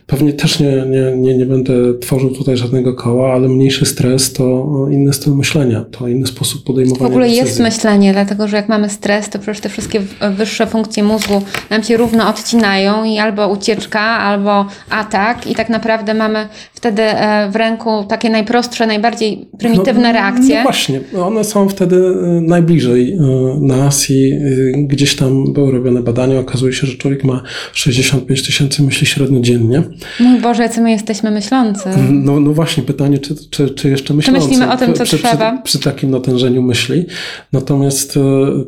Pewnie 0.06 0.32
też 0.32 0.60
nie, 0.60 0.66
nie, 0.86 1.16
nie, 1.16 1.36
nie 1.36 1.46
będę 1.46 1.72
tworzył 2.00 2.30
tutaj 2.30 2.56
żadnego 2.56 2.94
koła, 2.94 3.32
ale 3.32 3.48
mniejszy 3.48 3.86
stres 3.86 4.32
to 4.32 4.66
inny 4.90 5.12
styl 5.12 5.32
myślenia, 5.34 5.84
to 5.90 6.08
inny 6.08 6.26
sposób 6.26 6.64
podejmowania 6.64 7.08
W 7.08 7.10
ogóle 7.12 7.26
decyzji. 7.26 7.44
jest 7.46 7.60
myślenie, 7.60 8.12
dlatego 8.12 8.48
że 8.48 8.56
jak 8.56 8.68
mamy 8.68 8.90
stres, 8.90 9.30
to 9.30 9.38
przecież 9.38 9.60
te 9.60 9.68
wszystkie 9.68 10.00
wyższe 10.36 10.66
funkcje 10.66 11.02
mózgu 11.02 11.42
nam 11.70 11.82
się 11.82 11.96
równo 11.96 12.28
odcinają 12.28 13.04
i 13.04 13.18
albo 13.18 13.48
ucieczka, 13.48 14.00
albo 14.00 14.66
atak 14.90 15.46
i 15.46 15.54
tak 15.54 15.68
naprawdę 15.68 16.14
mamy 16.14 16.48
wtedy 16.84 17.02
e, 17.02 17.50
w 17.50 17.56
ręku 17.56 18.04
takie 18.08 18.30
najprostsze, 18.30 18.86
najbardziej 18.86 19.46
prymitywne 19.58 20.08
no, 20.08 20.12
reakcje. 20.12 20.56
No 20.56 20.62
właśnie, 20.62 21.00
one 21.22 21.44
są 21.44 21.68
wtedy 21.68 21.96
e, 21.96 22.40
najbliżej 22.40 23.12
e, 23.12 23.18
nas 23.60 24.10
i 24.10 24.32
gdzieś 24.74 25.16
tam 25.16 25.52
były 25.52 25.72
robione 25.72 26.02
badania, 26.02 26.38
okazuje 26.38 26.72
się, 26.72 26.86
że 26.86 26.96
człowiek 26.96 27.24
ma 27.24 27.42
65 27.72 28.46
tysięcy 28.46 28.82
myśli 28.82 29.06
średnio 29.06 29.40
dziennie. 29.40 29.82
Mój 30.20 30.40
Boże, 30.40 30.62
jacy 30.62 30.80
my 30.80 30.90
jesteśmy 30.90 31.30
myślący. 31.30 31.88
No, 32.10 32.40
no 32.40 32.52
właśnie, 32.52 32.82
pytanie, 32.82 33.18
czy, 33.18 33.34
czy, 33.50 33.70
czy 33.70 33.88
jeszcze 33.88 34.14
myślący? 34.14 34.40
Czy 34.40 34.48
myślimy 34.48 34.72
o 34.72 34.76
tym, 34.76 34.94
co 34.94 35.04
przy, 35.04 35.18
trzeba? 35.18 35.52
Przy, 35.52 35.78
przy, 35.78 35.84
takim 35.84 36.10
natężeniu 36.10 36.62
myśli. 36.62 37.06
Natomiast 37.52 38.18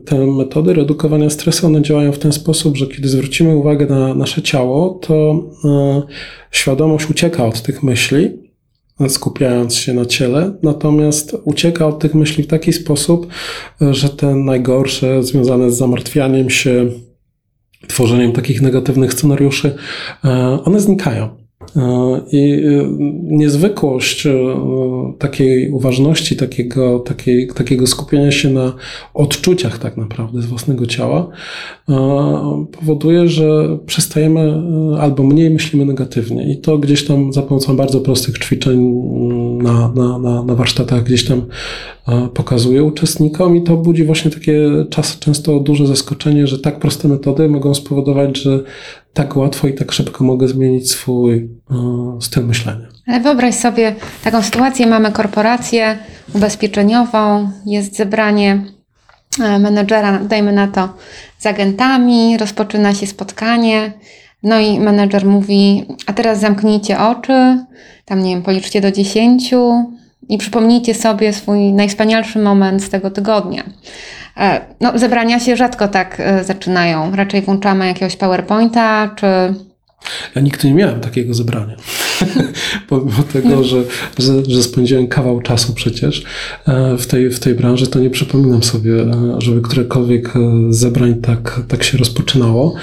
te 0.04 0.26
metody 0.26 0.74
redukowania 0.74 1.30
stresu, 1.30 1.66
one 1.66 1.82
działają 1.82 2.12
w 2.12 2.18
ten 2.18 2.32
sposób, 2.32 2.76
że 2.76 2.86
kiedy 2.86 3.08
zwrócimy 3.08 3.56
uwagę 3.56 3.86
na 3.86 4.14
nasze 4.14 4.42
ciało, 4.42 5.00
to 5.06 5.44
świadomość 6.56 7.10
ucieka 7.10 7.44
od 7.46 7.62
tych 7.62 7.82
myśli, 7.82 8.46
skupiając 9.08 9.74
się 9.74 9.94
na 9.94 10.06
ciele, 10.06 10.58
natomiast 10.62 11.36
ucieka 11.44 11.86
od 11.86 11.98
tych 11.98 12.14
myśli 12.14 12.44
w 12.44 12.46
taki 12.46 12.72
sposób, 12.72 13.26
że 13.80 14.08
te 14.08 14.34
najgorsze 14.34 15.22
związane 15.22 15.70
z 15.70 15.76
zamartwianiem 15.76 16.50
się, 16.50 16.90
tworzeniem 17.86 18.32
takich 18.32 18.62
negatywnych 18.62 19.12
scenariuszy, 19.12 19.76
e, 20.24 20.58
one 20.64 20.80
znikają. 20.80 21.45
E, 21.76 22.20
I 22.32 22.52
e, 22.52 22.88
niezwykłość 23.22 24.26
e, 24.26 24.32
takiej 25.18 25.70
uważności, 25.70 26.36
takiego, 26.36 26.98
takiej, 26.98 27.48
takiego 27.48 27.86
skupienia 27.86 28.30
się 28.30 28.50
na 28.50 28.72
odczuciach 29.14 29.78
tak 29.78 29.96
naprawdę 29.96 30.42
z 30.42 30.46
własnego 30.46 30.86
ciała 30.86 31.28
powoduje, 32.72 33.28
że 33.28 33.78
przestajemy 33.86 34.62
albo 35.00 35.22
mniej 35.22 35.50
myślimy 35.50 35.84
negatywnie. 35.84 36.52
I 36.52 36.56
to 36.56 36.78
gdzieś 36.78 37.04
tam 37.04 37.32
za 37.32 37.42
pomocą 37.42 37.76
bardzo 37.76 38.00
prostych 38.00 38.38
ćwiczeń 38.38 38.92
na, 39.62 39.92
na, 39.94 40.18
na, 40.18 40.42
na 40.42 40.54
warsztatach 40.54 41.04
gdzieś 41.04 41.24
tam 41.24 41.42
pokazuje 42.34 42.84
uczestnikom 42.84 43.56
i 43.56 43.62
to 43.62 43.76
budzi 43.76 44.04
właśnie 44.04 44.30
takie 44.30 44.68
czas, 44.90 45.18
często 45.18 45.60
duże 45.60 45.86
zaskoczenie, 45.86 46.46
że 46.46 46.58
tak 46.58 46.80
proste 46.80 47.08
metody 47.08 47.48
mogą 47.48 47.74
spowodować, 47.74 48.38
że 48.38 48.60
tak 49.16 49.36
łatwo 49.36 49.68
i 49.68 49.74
tak 49.74 49.92
szybko 49.92 50.24
mogę 50.24 50.48
zmienić 50.48 50.90
swój 50.90 51.48
styl 52.20 52.46
myślenia. 52.46 52.86
Ale 53.06 53.20
wyobraź 53.20 53.54
sobie 53.54 53.94
taką 54.24 54.42
sytuację, 54.42 54.86
mamy 54.86 55.12
korporację 55.12 55.98
ubezpieczeniową, 56.34 57.50
jest 57.66 57.96
zebranie 57.96 58.64
e, 59.40 59.58
menedżera, 59.58 60.18
dajmy 60.18 60.52
na 60.52 60.68
to, 60.68 60.88
z 61.38 61.46
agentami, 61.46 62.38
rozpoczyna 62.38 62.94
się 62.94 63.06
spotkanie, 63.06 63.92
no 64.42 64.60
i 64.60 64.80
menedżer 64.80 65.26
mówi, 65.26 65.86
a 66.06 66.12
teraz 66.12 66.40
zamknijcie 66.40 66.98
oczy, 66.98 67.64
tam 68.04 68.22
nie 68.22 68.30
wiem, 68.30 68.42
policzcie 68.42 68.80
do 68.80 68.92
dziesięciu 68.92 69.92
i 70.28 70.38
przypomnijcie 70.38 70.94
sobie 70.94 71.32
swój 71.32 71.72
najwspanialszy 71.72 72.38
moment 72.38 72.82
z 72.82 72.90
tego 72.90 73.10
tygodnia. 73.10 73.62
E, 74.36 74.60
no, 74.80 74.98
zebrania 74.98 75.40
się 75.40 75.56
rzadko 75.56 75.88
tak 75.88 76.20
e, 76.20 76.44
zaczynają. 76.44 77.16
Raczej 77.16 77.42
włączamy 77.42 77.86
jakiegoś 77.86 78.16
PowerPointa, 78.16 79.10
czy 79.16 79.26
ja 80.34 80.42
nigdy 80.42 80.68
nie 80.68 80.74
miałem 80.74 81.00
takiego 81.00 81.34
zebrania. 81.34 81.76
Pomimo 82.88 83.22
tego, 83.32 83.64
że, 83.64 83.82
że, 84.18 84.44
że, 84.44 84.62
spędziłem 84.62 85.06
kawał 85.06 85.40
czasu 85.40 85.72
przecież 85.72 86.24
e, 86.66 86.96
w 86.98 87.06
tej, 87.06 87.30
w 87.30 87.38
tej 87.38 87.54
branży, 87.54 87.86
to 87.86 87.98
nie 87.98 88.10
przypominam 88.10 88.62
sobie, 88.62 88.92
żeby 89.38 89.60
którekolwiek 89.60 90.34
zebrań 90.70 91.14
tak, 91.14 91.60
tak 91.68 91.84
się 91.84 91.98
rozpoczynało. 91.98 92.74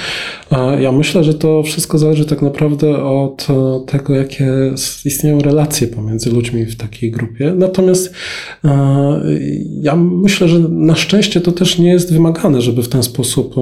Ja 0.80 0.92
myślę, 0.92 1.24
że 1.24 1.34
to 1.34 1.64
wszystko 1.64 1.98
zależy 1.98 2.26
tak 2.26 2.42
naprawdę 2.42 3.04
od 3.04 3.48
tego, 3.86 4.16
jakie 4.16 4.48
istnieją 5.06 5.40
relacje 5.40 5.88
pomiędzy 5.88 6.32
ludźmi 6.32 6.66
w 6.66 6.76
takiej 6.76 7.12
grupie. 7.12 7.54
Natomiast 7.56 8.14
ja 9.82 9.96
myślę, 9.96 10.48
że 10.48 10.60
na 10.60 10.96
szczęście 10.96 11.42
to 11.42 11.52
też 11.52 11.80
nie 11.80 11.92
jest 11.92 12.14
wymagane, 12.14 12.62
żeby 12.62 12.84
w 12.84 12.90
ten 12.90 13.04
sposób 13.04 13.56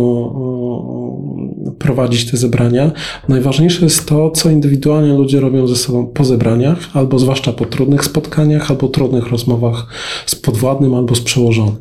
prowadzić 1.83 2.31
te 2.31 2.37
zebrania. 2.37 2.91
Najważniejsze 3.29 3.83
jest 3.85 4.05
to, 4.05 4.31
co 4.31 4.49
indywidualnie 4.49 5.13
ludzie 5.13 5.39
robią 5.39 5.67
ze 5.67 5.75
sobą 5.75 6.07
po 6.07 6.23
zebraniach, 6.23 6.77
albo 6.93 7.19
zwłaszcza 7.19 7.53
po 7.53 7.65
trudnych 7.65 8.05
spotkaniach, 8.05 8.71
albo 8.71 8.87
trudnych 8.87 9.27
rozmowach 9.27 9.87
z 10.25 10.35
podwładnym, 10.35 10.95
albo 10.95 11.15
z 11.15 11.21
przełożonym. 11.21 11.75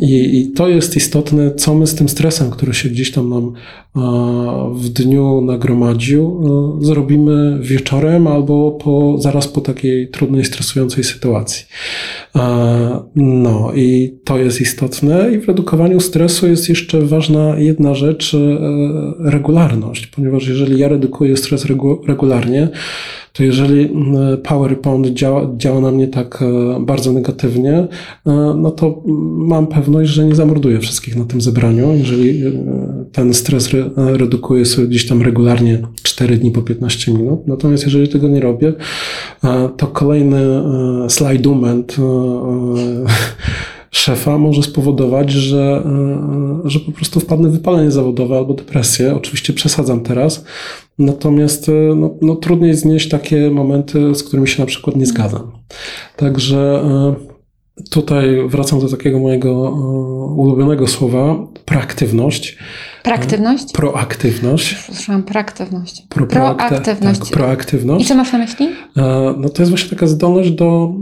I, 0.00 0.38
I, 0.38 0.52
to 0.52 0.68
jest 0.68 0.96
istotne, 0.96 1.54
co 1.54 1.74
my 1.74 1.86
z 1.86 1.94
tym 1.94 2.08
stresem, 2.08 2.50
który 2.50 2.74
się 2.74 2.88
gdzieś 2.88 3.12
tam 3.12 3.30
nam 3.30 3.52
w 4.74 4.88
dniu 4.88 5.40
nagromadził, 5.40 6.42
zrobimy 6.80 7.58
wieczorem 7.60 8.26
albo 8.26 8.70
po, 8.70 9.18
zaraz 9.18 9.48
po 9.48 9.60
takiej 9.60 10.08
trudnej, 10.08 10.44
stresującej 10.44 11.04
sytuacji. 11.04 11.66
No 13.16 13.72
i 13.74 14.18
to 14.24 14.38
jest 14.38 14.60
istotne. 14.60 15.32
I 15.32 15.38
w 15.38 15.48
redukowaniu 15.48 16.00
stresu 16.00 16.48
jest 16.48 16.68
jeszcze 16.68 17.00
ważna 17.00 17.58
jedna 17.58 17.94
rzecz, 17.94 18.34
e, 18.34 18.38
regularność, 19.30 20.06
ponieważ 20.06 20.48
jeżeli 20.48 20.78
ja 20.78 20.88
redukuję 20.88 21.36
stres 21.36 21.66
regularnie, 22.08 22.68
to 23.32 23.44
jeżeli 23.44 23.84
mm, 23.84 24.38
PowerPoint 24.42 25.06
działa, 25.06 25.50
działa 25.56 25.80
na 25.80 25.90
mnie 25.90 26.08
tak 26.08 26.42
e, 26.42 26.80
bardzo 26.80 27.12
negatywnie, 27.12 27.72
e, 27.72 27.88
no 28.56 28.70
to 28.70 29.02
mam 29.36 29.66
pewność, 29.66 30.10
że 30.10 30.24
nie 30.24 30.34
zamorduję 30.34 30.78
wszystkich 30.78 31.16
na 31.16 31.24
tym 31.24 31.40
zebraniu. 31.40 31.96
Jeżeli 31.96 32.46
e, 32.46 32.52
ten 33.12 33.34
stres 33.34 33.70
redukuję 33.96 34.66
sobie 34.66 34.88
gdzieś 34.88 35.08
tam 35.08 35.22
regularnie 35.22 35.82
4 36.02 36.36
dni 36.36 36.50
po 36.50 36.62
15 36.62 37.12
minut. 37.12 37.46
Natomiast 37.46 37.84
jeżeli 37.84 38.08
tego 38.08 38.28
nie 38.28 38.40
robię, 38.40 38.72
to 39.76 39.86
kolejny 39.86 40.40
slajdument 41.08 41.96
szefa 43.90 44.38
może 44.38 44.62
spowodować, 44.62 45.30
że, 45.30 45.82
że 46.64 46.80
po 46.80 46.92
prostu 46.92 47.20
wpadnę 47.20 47.48
w 47.48 47.52
wypalenie 47.52 47.90
zawodowe 47.90 48.36
albo 48.36 48.54
depresję. 48.54 49.16
Oczywiście 49.16 49.52
przesadzam 49.52 50.00
teraz, 50.00 50.44
natomiast 50.98 51.70
no, 51.96 52.14
no, 52.22 52.36
trudniej 52.36 52.74
znieść 52.74 53.08
takie 53.08 53.50
momenty, 53.50 54.14
z 54.14 54.22
którymi 54.22 54.48
się 54.48 54.62
na 54.62 54.66
przykład 54.66 54.96
nie 54.96 55.06
zgadzam. 55.06 55.52
Także 56.16 56.82
tutaj 57.90 58.48
wracam 58.48 58.80
do 58.80 58.88
takiego 58.88 59.18
mojego 59.18 59.70
ulubionego 60.36 60.86
słowa, 60.86 61.36
proaktywność. 61.64 62.58
Proaktywność? 63.02 63.72
Proaktywność. 63.72 64.76
Słyszałam 64.76 65.22
proaktywność. 65.22 66.02
Pro, 66.08 66.26
proaktywność. 66.26 67.20
Tak, 67.20 67.28
proaktywność. 67.28 68.04
I 68.04 68.08
co 68.08 68.14
masz 68.14 68.32
na 68.32 68.38
myśli? 68.38 68.68
E, 68.96 69.34
no 69.38 69.48
to 69.48 69.62
jest 69.62 69.70
właśnie 69.70 69.90
taka 69.90 70.06
zdolność 70.06 70.50
do 70.50 70.92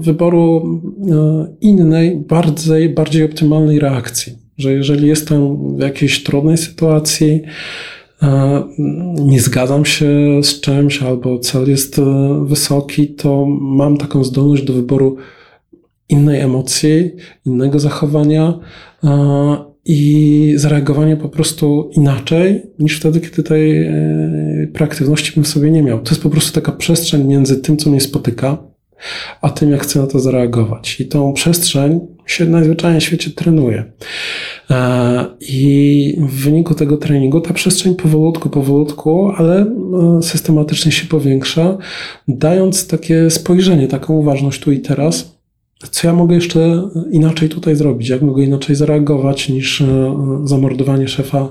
wyboru 0.00 0.80
e, 1.10 1.46
innej, 1.60 2.16
bardziej, 2.16 2.88
bardziej 2.88 3.24
optymalnej 3.24 3.78
reakcji. 3.78 4.38
że 4.58 4.72
jeżeli 4.72 5.08
jestem 5.08 5.56
w 5.76 5.80
jakiejś 5.80 6.24
trudnej 6.24 6.56
sytuacji, 6.56 7.42
e, 8.22 8.62
nie 9.14 9.40
zgadzam 9.40 9.84
się 9.84 10.40
z 10.42 10.60
czymś 10.60 11.02
albo 11.02 11.38
cel 11.38 11.70
jest 11.70 11.98
e, 11.98 12.02
wysoki, 12.44 13.08
to 13.08 13.46
mam 13.60 13.96
taką 13.96 14.24
zdolność 14.24 14.62
do 14.62 14.72
wyboru 14.72 15.16
innej 16.08 16.40
emocji, 16.40 17.10
innego 17.46 17.78
zachowania 17.80 18.58
e, 19.04 19.68
i 19.84 20.52
zareagowania 20.56 21.16
po 21.16 21.28
prostu 21.28 21.90
inaczej 21.92 22.62
niż 22.78 23.00
wtedy, 23.00 23.20
kiedy 23.20 23.42
tej 23.42 23.90
proaktywności 24.72 25.32
bym 25.34 25.44
sobie 25.44 25.70
nie 25.70 25.82
miał. 25.82 26.00
To 26.00 26.10
jest 26.10 26.22
po 26.22 26.30
prostu 26.30 26.52
taka 26.52 26.72
przestrzeń 26.72 27.24
między 27.24 27.56
tym, 27.56 27.76
co 27.76 27.90
mnie 27.90 28.00
spotyka, 28.00 28.58
a 29.42 29.50
tym, 29.50 29.70
jak 29.70 29.82
chcę 29.82 30.00
na 30.00 30.06
to 30.06 30.20
zareagować. 30.20 31.00
I 31.00 31.06
tą 31.06 31.32
przestrzeń 31.32 32.00
się 32.26 32.44
najzwyczajniej 32.44 33.00
w 33.00 33.04
świecie 33.04 33.30
trenuje. 33.30 33.84
E, 34.70 35.24
I 35.40 36.16
w 36.20 36.44
wyniku 36.44 36.74
tego 36.74 36.96
treningu 36.96 37.40
ta 37.40 37.54
przestrzeń 37.54 37.94
powolutku, 37.94 38.50
powolutku, 38.50 39.32
ale 39.36 39.60
e, 39.60 40.22
systematycznie 40.22 40.92
się 40.92 41.06
powiększa, 41.06 41.78
dając 42.28 42.86
takie 42.86 43.30
spojrzenie, 43.30 43.88
taką 43.88 44.14
uważność 44.14 44.60
tu 44.60 44.72
i 44.72 44.80
teraz. 44.80 45.37
Co 45.90 46.06
ja 46.06 46.14
mogę 46.14 46.34
jeszcze 46.34 46.82
inaczej 47.10 47.48
tutaj 47.48 47.76
zrobić? 47.76 48.08
Jak 48.08 48.22
mogę 48.22 48.44
inaczej 48.44 48.76
zareagować 48.76 49.48
niż 49.48 49.80
e, 49.80 50.16
zamordowanie 50.44 51.08
szefa 51.08 51.48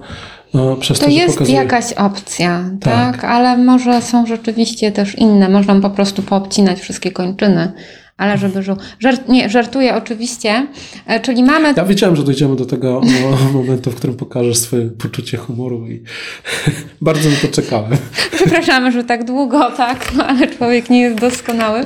przez 0.79 0.99
to, 0.99 1.05
to 1.05 1.11
jest 1.11 1.33
pokazuje... 1.33 1.57
jakaś 1.57 1.93
opcja, 1.93 2.69
tak. 2.81 3.21
tak. 3.21 3.23
Ale 3.23 3.57
może 3.57 4.01
są 4.01 4.25
rzeczywiście 4.25 4.91
też 4.91 5.17
inne. 5.17 5.49
Można 5.49 5.81
po 5.81 5.89
prostu 5.89 6.23
poobcinać 6.23 6.79
wszystkie 6.79 7.11
kończyny. 7.11 7.71
Ale 8.17 8.37
żeby 8.37 8.63
żu... 8.63 8.77
Żart, 8.99 9.29
nie, 9.29 9.49
żartuję 9.49 9.95
oczywiście. 9.95 10.67
E, 11.05 11.19
czyli 11.19 11.43
mamy. 11.43 11.73
Ja 11.77 11.85
wiedziałem, 11.85 12.15
że 12.15 12.23
dojdziemy 12.23 12.55
do 12.55 12.65
tego 12.65 13.01
momentu, 13.53 13.91
w 13.91 13.95
którym 13.95 14.15
pokażesz 14.15 14.57
swoje 14.57 14.89
poczucie 14.89 15.37
humoru 15.37 15.87
i 15.87 16.03
bardzo 17.01 17.29
na 17.29 17.35
to 17.35 17.47
czekałem. 17.47 17.97
Przepraszamy, 18.35 18.91
że 18.91 19.03
tak 19.03 19.23
długo, 19.23 19.71
tak, 19.71 20.11
ale 20.27 20.47
człowiek 20.47 20.89
nie 20.89 21.01
jest 21.01 21.19
doskonały. 21.19 21.85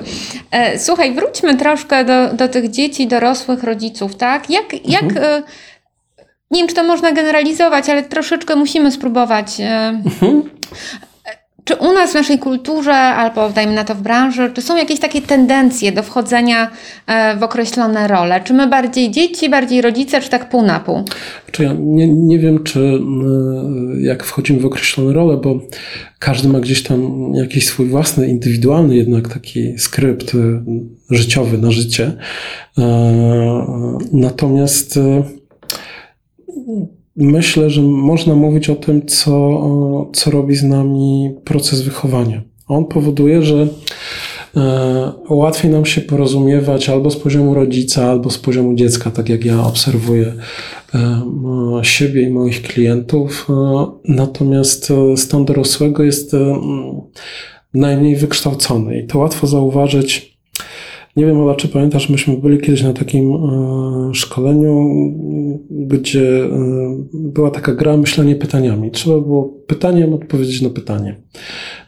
E, 0.51 0.79
słuchaj, 0.79 1.15
wróćmy 1.15 1.57
troszkę 1.57 2.05
do, 2.05 2.33
do 2.33 2.47
tych 2.47 2.71
dzieci, 2.71 3.07
dorosłych 3.07 3.63
rodziców, 3.63 4.15
tak? 4.15 4.49
Jak, 4.49 4.87
jak 4.87 5.03
mhm. 5.03 5.25
E, 5.25 5.43
nie 6.51 6.59
wiem, 6.59 6.67
czy 6.67 6.75
to 6.75 6.83
można 6.83 7.11
generalizować, 7.11 7.89
ale 7.89 8.03
troszeczkę 8.03 8.55
musimy 8.55 8.91
spróbować. 8.91 9.57
Mhm. 9.59 10.43
Czy 11.71 11.77
u 11.77 11.93
nas 11.93 12.11
w 12.11 12.13
naszej 12.13 12.39
kulturze, 12.39 12.93
albo 12.93 13.49
dajmy 13.49 13.73
na 13.73 13.83
to 13.83 13.95
w 13.95 14.01
branży, 14.01 14.51
czy 14.53 14.61
są 14.61 14.77
jakieś 14.77 14.99
takie 14.99 15.21
tendencje 15.21 15.91
do 15.91 16.03
wchodzenia 16.03 16.71
e, 17.07 17.37
w 17.37 17.43
określone 17.43 18.07
role? 18.07 18.41
Czy 18.43 18.53
my 18.53 18.67
bardziej 18.67 19.11
dzieci, 19.11 19.49
bardziej 19.49 19.81
rodzice, 19.81 20.21
czy 20.21 20.29
tak 20.29 20.49
pół 20.49 20.61
na 20.61 20.79
pół? 20.79 21.03
Czy 21.51 21.63
ja 21.63 21.73
nie, 21.79 22.07
nie 22.07 22.39
wiem, 22.39 22.63
czy 22.63 22.79
e, 22.79 24.01
jak 24.01 24.23
wchodzimy 24.23 24.59
w 24.59 24.65
określone 24.65 25.13
role, 25.13 25.37
bo 25.37 25.59
każdy 26.19 26.47
ma 26.47 26.59
gdzieś 26.59 26.83
tam 26.83 27.31
jakiś 27.33 27.67
swój 27.67 27.85
własny, 27.85 28.27
indywidualny 28.27 28.95
jednak 28.95 29.27
taki 29.27 29.79
skrypt 29.79 30.31
życiowy 31.09 31.57
na 31.57 31.71
życie. 31.71 32.11
Natomiast 34.13 34.99
myślę, 37.21 37.69
że 37.69 37.81
można 37.81 38.35
mówić 38.35 38.69
o 38.69 38.75
tym, 38.75 39.05
co, 39.05 40.09
co 40.13 40.31
robi 40.31 40.55
z 40.55 40.63
nami 40.63 41.35
proces 41.43 41.81
wychowania. 41.81 42.41
On 42.67 42.85
powoduje, 42.85 43.41
że 43.41 43.67
e, 44.57 45.11
łatwiej 45.29 45.71
nam 45.71 45.85
się 45.85 46.01
porozumiewać 46.01 46.89
albo 46.89 47.11
z 47.11 47.15
poziomu 47.15 47.53
rodzica, 47.53 48.09
albo 48.09 48.29
z 48.29 48.37
poziomu 48.37 48.73
dziecka, 48.73 49.11
tak 49.11 49.29
jak 49.29 49.45
ja 49.45 49.63
obserwuję 49.63 50.33
e, 50.95 51.21
siebie 51.81 52.21
i 52.21 52.29
moich 52.29 52.61
klientów. 52.61 53.47
E, 53.49 53.85
natomiast 54.05 54.93
stan 55.15 55.45
dorosłego 55.45 56.03
jest 56.03 56.35
najmniej 57.73 58.15
wykształcony 58.15 58.99
i 58.99 59.07
to 59.07 59.19
łatwo 59.19 59.47
zauważyć 59.47 60.30
nie 61.15 61.25
wiem, 61.25 61.39
Ola, 61.39 61.55
czy 61.55 61.67
pamiętasz, 61.67 62.09
myśmy 62.09 62.37
byli 62.37 62.59
kiedyś 62.59 62.83
na 62.83 62.93
takim 62.93 63.33
e, 63.33 64.13
szkoleniu, 64.13 64.89
gdzie 65.69 66.43
e, 66.43 66.49
była 67.13 67.51
taka 67.51 67.75
gra 67.75 67.97
myślenie 67.97 68.35
pytaniami. 68.35 68.91
Trzeba 68.91 69.19
było 69.19 69.53
pytaniem 69.67 70.13
odpowiedzieć 70.13 70.61
na 70.61 70.69
pytanie. 70.69 71.15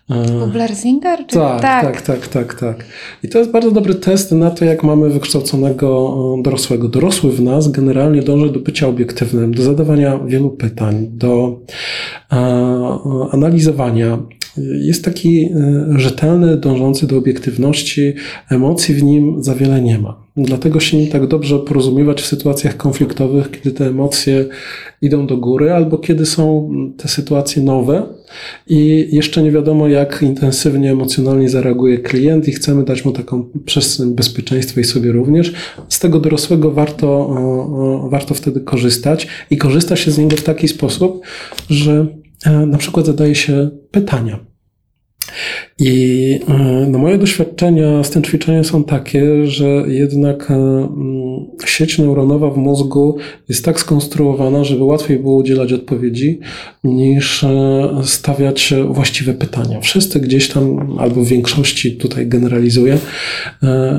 E, 0.09 0.47
Blerzinger? 0.47 1.19
Czy... 1.27 1.35
Tak, 1.35 1.61
tak, 1.61 2.01
tak, 2.01 2.01
tak, 2.01 2.27
tak, 2.27 2.59
tak. 2.59 2.85
I 3.23 3.29
to 3.29 3.39
jest 3.39 3.51
bardzo 3.51 3.71
dobry 3.71 3.95
test 3.95 4.31
na 4.31 4.51
to, 4.51 4.65
jak 4.65 4.83
mamy 4.83 5.09
wykształconego 5.09 6.17
dorosłego. 6.41 6.87
Dorosły 6.87 7.31
w 7.31 7.41
nas 7.41 7.71
generalnie 7.71 8.21
dąży 8.21 8.49
do 8.49 8.59
bycia 8.59 8.87
obiektywnym, 8.87 9.53
do 9.53 9.63
zadawania 9.63 10.19
wielu 10.19 10.49
pytań, 10.49 11.07
do 11.11 11.59
analizowania 13.31 14.19
jest 14.57 15.05
taki 15.05 15.45
e, 15.45 15.49
rzetelny, 15.99 16.57
dążący 16.57 17.07
do 17.07 17.17
obiektywności, 17.17 18.13
emocji 18.49 18.95
w 18.95 19.03
nim 19.03 19.43
za 19.43 19.55
wiele 19.55 19.81
nie 19.81 19.99
ma. 19.99 20.23
Dlatego 20.37 20.79
się 20.79 20.97
nim 20.97 21.07
tak 21.07 21.27
dobrze 21.27 21.59
porozumiewać 21.59 22.21
w 22.21 22.25
sytuacjach 22.25 22.77
konfliktowych, 22.77 23.51
kiedy 23.51 23.71
te 23.71 23.87
emocje 23.87 24.45
idą 25.01 25.27
do 25.27 25.37
góry, 25.37 25.71
albo 25.71 25.97
kiedy 25.97 26.25
są 26.25 26.71
te 26.97 27.07
sytuacje 27.07 27.63
nowe 27.63 28.03
i 28.67 29.07
jeszcze 29.11 29.43
nie 29.43 29.51
wiadomo, 29.51 29.87
jak 29.87 30.21
intensywnie 30.21 30.91
emocjonalnie 30.91 31.49
zareaguje 31.49 31.97
klient, 31.97 32.47
i 32.47 32.51
chcemy 32.51 32.83
dać 32.83 33.05
mu 33.05 33.11
taką 33.11 33.45
przestrzeń 33.65 34.15
bezpieczeństwa 34.15 34.81
i 34.81 34.83
sobie 34.83 35.11
również. 35.11 35.53
Z 35.89 35.99
tego 35.99 36.19
dorosłego 36.19 36.71
warto, 36.71 37.35
warto 38.09 38.33
wtedy 38.33 38.61
korzystać 38.61 39.27
i 39.49 39.57
korzysta 39.57 39.95
się 39.95 40.11
z 40.11 40.17
niego 40.17 40.37
w 40.37 40.43
taki 40.43 40.67
sposób, 40.67 41.21
że 41.69 42.07
na 42.45 42.77
przykład 42.77 43.05
zadaje 43.05 43.35
się 43.35 43.69
pytania. 43.91 44.39
I 45.79 46.39
e, 46.49 46.87
no, 46.89 46.97
moje 46.97 47.17
doświadczenia 47.17 48.03
z 48.03 48.09
tym 48.09 48.23
ćwiczeniem 48.23 48.63
są 48.63 48.83
takie, 48.83 49.47
że 49.47 49.65
jednak 49.87 50.51
e, 50.51 50.53
mm, 50.53 51.45
sieć 51.65 51.97
neuronowa 51.97 52.49
w 52.49 52.57
mózgu 52.57 53.17
jest 53.49 53.65
tak 53.65 53.79
skonstruowana, 53.79 54.63
żeby 54.63 54.83
łatwiej 54.83 55.19
było 55.19 55.35
udzielać 55.35 55.73
odpowiedzi, 55.73 56.39
niż 56.83 57.43
e, 57.43 57.91
stawiać 58.03 58.73
właściwe 58.87 59.33
pytania. 59.33 59.81
Wszyscy 59.81 60.19
gdzieś 60.19 60.49
tam, 60.49 60.95
albo 60.99 61.21
w 61.21 61.27
większości 61.27 61.97
tutaj 61.97 62.27
generalizuję, 62.27 62.97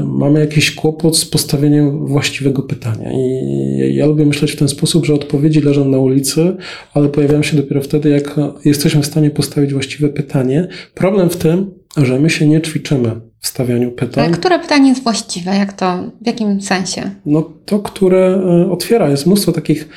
mamy 0.07 0.41
jakiś 0.41 0.75
kłopot 0.75 1.17
z 1.17 1.25
postawieniem 1.25 2.07
właściwego 2.07 2.63
pytania. 2.63 3.13
I 3.13 3.95
ja 3.95 4.07
lubię 4.07 4.27
myśleć 4.27 4.53
w 4.53 4.57
ten 4.57 4.69
sposób, 4.69 5.07
że 5.07 5.15
odpowiedzi 5.15 5.61
leżą 5.61 5.89
na 5.89 5.99
ulicy, 5.99 6.57
ale 6.95 7.09
pojawiają 7.09 7.43
się 7.43 7.57
dopiero 7.57 7.83
wtedy, 7.83 8.09
jak 8.09 8.37
jesteśmy 8.65 9.03
w 9.03 9.07
stanie 9.07 9.31
postawić 9.31 9.73
właściwe 9.73 10.09
pytanie. 10.09 10.69
Problem 10.95 11.31
w 11.31 11.37
tym, 11.37 11.64
że 11.97 12.19
my 12.19 12.31
się 12.31 12.47
nie 12.47 12.61
ćwiczymy 12.61 13.21
w 13.41 13.47
stawianiu 13.47 13.91
pytań. 13.91 14.25
Ale 14.25 14.33
które 14.33 14.59
pytanie 14.59 14.89
jest 14.89 15.03
właściwe? 15.03 15.57
Jak 15.57 15.73
to, 15.73 15.99
w 16.23 16.27
jakim 16.27 16.61
sensie? 16.61 17.11
No 17.27 17.51
to, 17.65 17.79
które 17.79 18.27
e, 18.27 18.71
otwiera. 18.71 19.11
Jest 19.11 19.27
mnóstwo 19.27 19.53
takich 19.53 19.89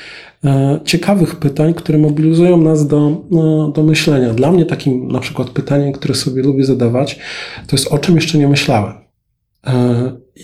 e, 0.45 0.79
ciekawych 0.85 1.35
pytań, 1.35 1.73
które 1.73 1.97
mobilizują 1.97 2.57
nas 2.57 2.87
do, 2.87 3.25
e, 3.31 3.71
do 3.73 3.83
myślenia. 3.83 4.33
Dla 4.33 4.51
mnie 4.51 4.65
takim 4.65 5.07
na 5.07 5.19
przykład 5.19 5.49
pytaniem, 5.49 5.93
które 5.93 6.15
sobie 6.15 6.43
lubię 6.43 6.65
zadawać, 6.65 7.19
to 7.67 7.75
jest 7.75 7.87
o 7.87 7.97
czym 7.97 8.15
jeszcze 8.15 8.37
nie 8.37 8.47
myślałem. 8.47 8.93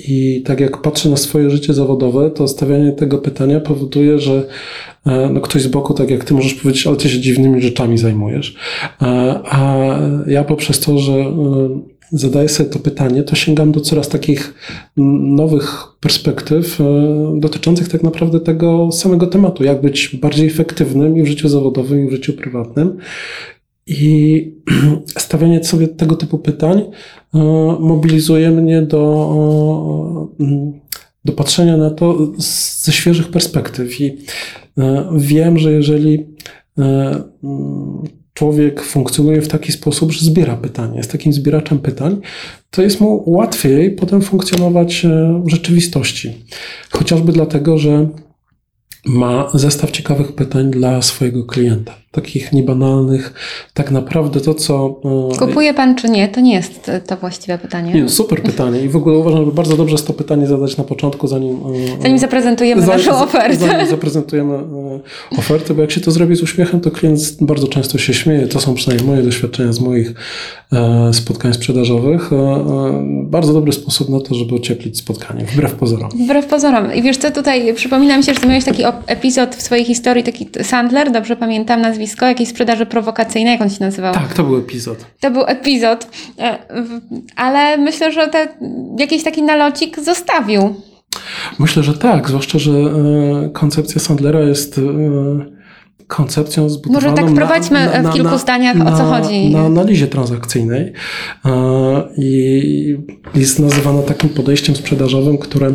I 0.07 0.43
tak 0.45 0.59
jak 0.59 0.81
patrzę 0.81 1.09
na 1.09 1.17
swoje 1.17 1.49
życie 1.49 1.73
zawodowe, 1.73 2.31
to 2.31 2.47
stawianie 2.47 2.91
tego 2.91 3.17
pytania 3.17 3.59
powoduje, 3.59 4.19
że 4.19 4.47
no 5.05 5.41
ktoś 5.41 5.61
z 5.61 5.67
boku, 5.67 5.93
tak 5.93 6.09
jak 6.09 6.23
ty 6.23 6.33
możesz 6.33 6.53
powiedzieć, 6.53 6.87
ale 6.87 6.95
ty 6.95 7.09
się 7.09 7.19
dziwnymi 7.19 7.61
rzeczami 7.61 7.97
zajmujesz. 7.97 8.55
A 9.43 9.77
ja 10.27 10.43
poprzez 10.43 10.79
to, 10.79 10.99
że 10.99 11.25
zadaję 12.11 12.49
sobie 12.49 12.69
to 12.69 12.79
pytanie, 12.79 13.23
to 13.23 13.35
sięgam 13.35 13.71
do 13.71 13.81
coraz 13.81 14.09
takich 14.09 14.53
nowych 14.97 15.83
perspektyw 15.99 16.79
dotyczących 17.35 17.89
tak 17.89 18.03
naprawdę 18.03 18.39
tego 18.39 18.91
samego 18.91 19.27
tematu, 19.27 19.63
jak 19.63 19.81
być 19.81 20.15
bardziej 20.15 20.47
efektywnym 20.47 21.17
i 21.17 21.23
w 21.23 21.27
życiu 21.27 21.49
zawodowym, 21.49 22.05
i 22.05 22.09
w 22.09 22.11
życiu 22.11 22.33
prywatnym. 22.33 22.97
I 23.87 24.51
stawianie 25.17 25.63
sobie 25.63 25.87
tego 25.87 26.15
typu 26.15 26.37
pytań 26.37 26.79
e, 27.33 27.37
mobilizuje 27.79 28.51
mnie 28.51 28.81
do, 28.81 30.27
do 31.25 31.33
patrzenia 31.33 31.77
na 31.77 31.89
to 31.89 32.17
ze 32.37 32.91
świeżych 32.91 33.27
perspektyw. 33.27 34.01
I 34.01 34.05
e, 34.05 34.13
wiem, 35.17 35.57
że 35.57 35.71
jeżeli 35.71 36.25
e, 36.77 37.23
człowiek 38.33 38.81
funkcjonuje 38.81 39.41
w 39.41 39.48
taki 39.48 39.71
sposób, 39.71 40.12
że 40.12 40.25
zbiera 40.25 40.58
pytania, 40.58 40.98
jest 40.98 41.12
takim 41.12 41.33
zbieraczem 41.33 41.79
pytań, 41.79 42.21
to 42.71 42.81
jest 42.81 43.02
mu 43.02 43.23
łatwiej 43.25 43.91
potem 43.91 44.21
funkcjonować 44.21 45.06
w 45.43 45.50
rzeczywistości. 45.50 46.45
Chociażby 46.89 47.31
dlatego, 47.31 47.77
że 47.77 48.10
ma 49.06 49.50
zestaw 49.54 49.91
ciekawych 49.91 50.31
pytań 50.31 50.71
dla 50.71 51.02
swojego 51.02 51.45
klienta. 51.45 52.02
Takich 52.13 52.53
niebanalnych. 52.53 53.33
Tak 53.73 53.91
naprawdę 53.91 54.41
to, 54.41 54.53
co... 54.53 54.99
E, 55.33 55.37
Kupuje 55.37 55.73
pan 55.73 55.95
czy 55.95 56.09
nie? 56.09 56.27
To 56.27 56.41
nie 56.41 56.53
jest 56.53 56.91
to 57.07 57.17
właściwe 57.17 57.57
pytanie. 57.57 57.93
Nie, 57.93 58.09
super 58.09 58.43
pytanie 58.43 58.81
i 58.81 58.89
w 58.89 58.95
ogóle 58.95 59.17
uważam, 59.17 59.45
że 59.45 59.51
bardzo 59.51 59.77
dobrze 59.77 59.93
jest 59.93 60.07
to 60.07 60.13
pytanie 60.13 60.47
zadać 60.47 60.77
na 60.77 60.83
początku, 60.83 61.27
zanim... 61.27 61.55
E, 61.99 62.01
zanim 62.01 62.19
zaprezentujemy 62.19 62.81
za, 62.81 62.87
naszą 62.87 63.23
ofertę. 63.23 63.57
Zanim 63.57 63.87
zaprezentujemy 63.87 64.53
e, 64.53 64.59
ofertę, 65.37 65.73
bo 65.73 65.81
jak 65.81 65.91
się 65.91 66.01
to 66.01 66.11
zrobi 66.11 66.35
z 66.35 66.43
uśmiechem, 66.43 66.81
to 66.81 66.91
klient 66.91 67.19
bardzo 67.41 67.67
często 67.67 67.97
się 67.97 68.13
śmieje. 68.13 68.47
To 68.47 68.61
są 68.61 68.73
przynajmniej 68.73 69.09
moje 69.09 69.23
doświadczenia 69.23 69.73
z 69.73 69.79
moich 69.79 70.13
spotkań 71.11 71.53
sprzedażowych. 71.53 72.29
Bardzo 73.23 73.53
dobry 73.53 73.73
sposób 73.73 74.09
na 74.09 74.19
to, 74.19 74.35
żeby 74.35 74.55
ocieplić 74.55 74.97
spotkanie, 74.97 75.45
wbrew 75.45 75.75
pozorom. 75.75 76.09
Wbrew 76.09 76.45
pozorom. 76.45 76.93
I 76.93 77.01
wiesz 77.01 77.17
co, 77.17 77.31
tutaj 77.31 77.73
przypomina 77.73 78.17
mi 78.17 78.23
się, 78.23 78.33
że 78.33 78.47
miałeś 78.47 78.63
taki 78.63 78.83
epizod 79.07 79.55
w 79.55 79.61
swojej 79.61 79.85
historii, 79.85 80.23
taki 80.23 80.49
Sandler, 80.61 81.11
dobrze 81.11 81.35
pamiętam 81.35 81.81
nazwisko, 81.81 82.02
nazwisko 82.04 82.25
jakiejś 82.25 82.49
sprzedaży 82.49 82.85
prowokacyjnej, 82.85 83.51
jak 83.51 83.62
on 83.62 83.69
się 83.69 83.85
nazywał? 83.85 84.13
Tak, 84.13 84.33
to 84.33 84.43
był 84.43 84.58
epizod. 84.58 85.06
To 85.19 85.31
był 85.31 85.43
epizod, 85.47 86.08
e, 86.39 86.58
ale 87.35 87.77
myślę, 87.77 88.12
że 88.12 88.27
te, 88.27 88.47
jakiś 88.99 89.23
taki 89.23 89.43
nalocik 89.43 89.99
zostawił. 89.99 90.75
Myślę, 91.60 91.83
że 91.83 91.93
tak, 91.93 92.27
zwłaszcza, 92.27 92.60
że 92.60 92.71
e, 92.71 93.49
koncepcja 93.54 94.01
Sandlera 94.01 94.39
jest 94.39 94.77
e, 94.77 94.81
koncepcją 96.08 96.69
zbudowaną 96.69 97.12
Może 97.12 97.21
tak 97.21 97.31
wprowadźmy 97.31 97.85
na, 97.85 98.01
na, 98.01 98.12
w 98.12 98.13
kilku 98.13 98.31
na, 98.31 98.37
zdaniach, 98.37 98.77
o 98.87 98.97
co 98.97 99.04
chodzi. 99.04 99.49
Na 99.49 99.60
analizie 99.60 100.08
transakcyjnej 100.08 100.93
i 102.17 102.97
jest 103.35 103.60
nazywana 103.60 104.01
takim 104.01 104.29
podejściem 104.29 104.75
sprzedażowym, 104.75 105.37
które 105.37 105.73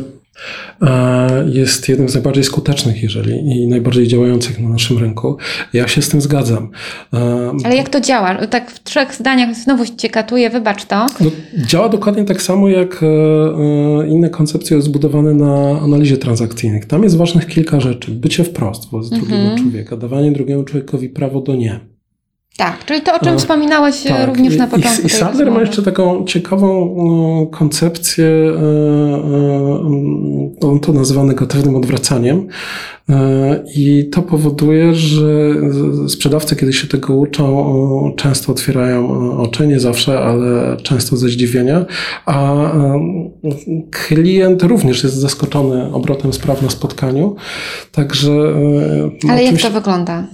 jest 1.46 1.88
jednym 1.88 2.08
z 2.08 2.14
najbardziej 2.14 2.44
skutecznych, 2.44 3.02
jeżeli 3.02 3.32
i 3.32 3.66
najbardziej 3.66 4.08
działających 4.08 4.60
na 4.60 4.68
naszym 4.68 4.98
rynku. 4.98 5.36
Ja 5.72 5.88
się 5.88 6.02
z 6.02 6.08
tym 6.08 6.20
zgadzam. 6.20 6.70
E, 7.12 7.52
Ale 7.64 7.76
jak 7.76 7.88
to 7.88 8.00
działa? 8.00 8.46
Tak 8.46 8.70
w 8.70 8.82
trzech 8.82 9.14
zdaniach 9.14 9.54
znowu 9.54 9.84
cię 9.96 10.08
katuję, 10.08 10.50
wybacz 10.50 10.84
to. 10.84 11.06
No, 11.20 11.30
działa 11.66 11.88
dokładnie 11.88 12.24
tak 12.24 12.42
samo 12.42 12.68
jak 12.68 13.02
e, 13.02 14.08
inne 14.08 14.30
koncepcje 14.30 14.82
zbudowane 14.82 15.34
na 15.34 15.80
analizie 15.80 16.16
transakcyjnej. 16.16 16.82
Tam 16.88 17.02
jest 17.02 17.16
ważnych 17.16 17.46
kilka 17.46 17.80
rzeczy. 17.80 18.10
Bycie 18.10 18.44
wprost 18.44 18.90
wobec 18.90 19.12
mhm. 19.12 19.30
drugiego 19.30 19.62
człowieka, 19.62 19.96
dawanie 19.96 20.32
drugiemu 20.32 20.64
człowiekowi 20.64 21.08
prawo 21.08 21.40
do 21.40 21.56
nie 21.56 21.97
tak, 22.58 22.84
czyli 22.84 23.02
to, 23.02 23.14
o 23.14 23.18
czym 23.18 23.38
wspominałeś 23.38 24.06
e, 24.06 24.08
tak. 24.08 24.26
również 24.26 24.56
na 24.56 24.66
początku. 24.66 25.02
I, 25.02 25.06
i 25.06 25.08
Sadler 25.08 25.50
ma 25.50 25.60
jeszcze 25.60 25.82
taką 25.82 26.24
ciekawą 26.24 26.96
e, 27.46 27.56
koncepcję, 27.56 28.26
e, 28.26 28.58
on 30.68 30.80
to 30.80 30.92
nazywa 30.92 31.24
negatywnym 31.24 31.76
odwracaniem, 31.76 32.48
E, 32.48 32.97
I 33.76 34.08
to 34.12 34.22
powoduje, 34.22 34.94
że 34.94 35.54
sprzedawcy, 36.08 36.56
kiedy 36.56 36.72
się 36.72 36.88
tego 36.88 37.16
uczą, 37.16 38.12
często 38.16 38.52
otwierają 38.52 39.30
oczy, 39.38 39.66
nie 39.66 39.80
zawsze, 39.80 40.18
ale 40.18 40.76
często 40.76 41.16
ze 41.16 41.28
zdziwienia, 41.28 41.86
a 42.26 42.54
e, 42.54 43.00
klient 43.90 44.62
również 44.62 45.04
jest 45.04 45.16
zaskoczony 45.16 45.92
obrotem 45.92 46.32
spraw 46.32 46.62
na 46.62 46.70
spotkaniu. 46.70 47.36
Także. 47.92 48.32
E, 49.24 49.30
ale 49.30 49.44
jak 49.44 49.60
to 49.60 49.70
wygląda? 49.70 50.26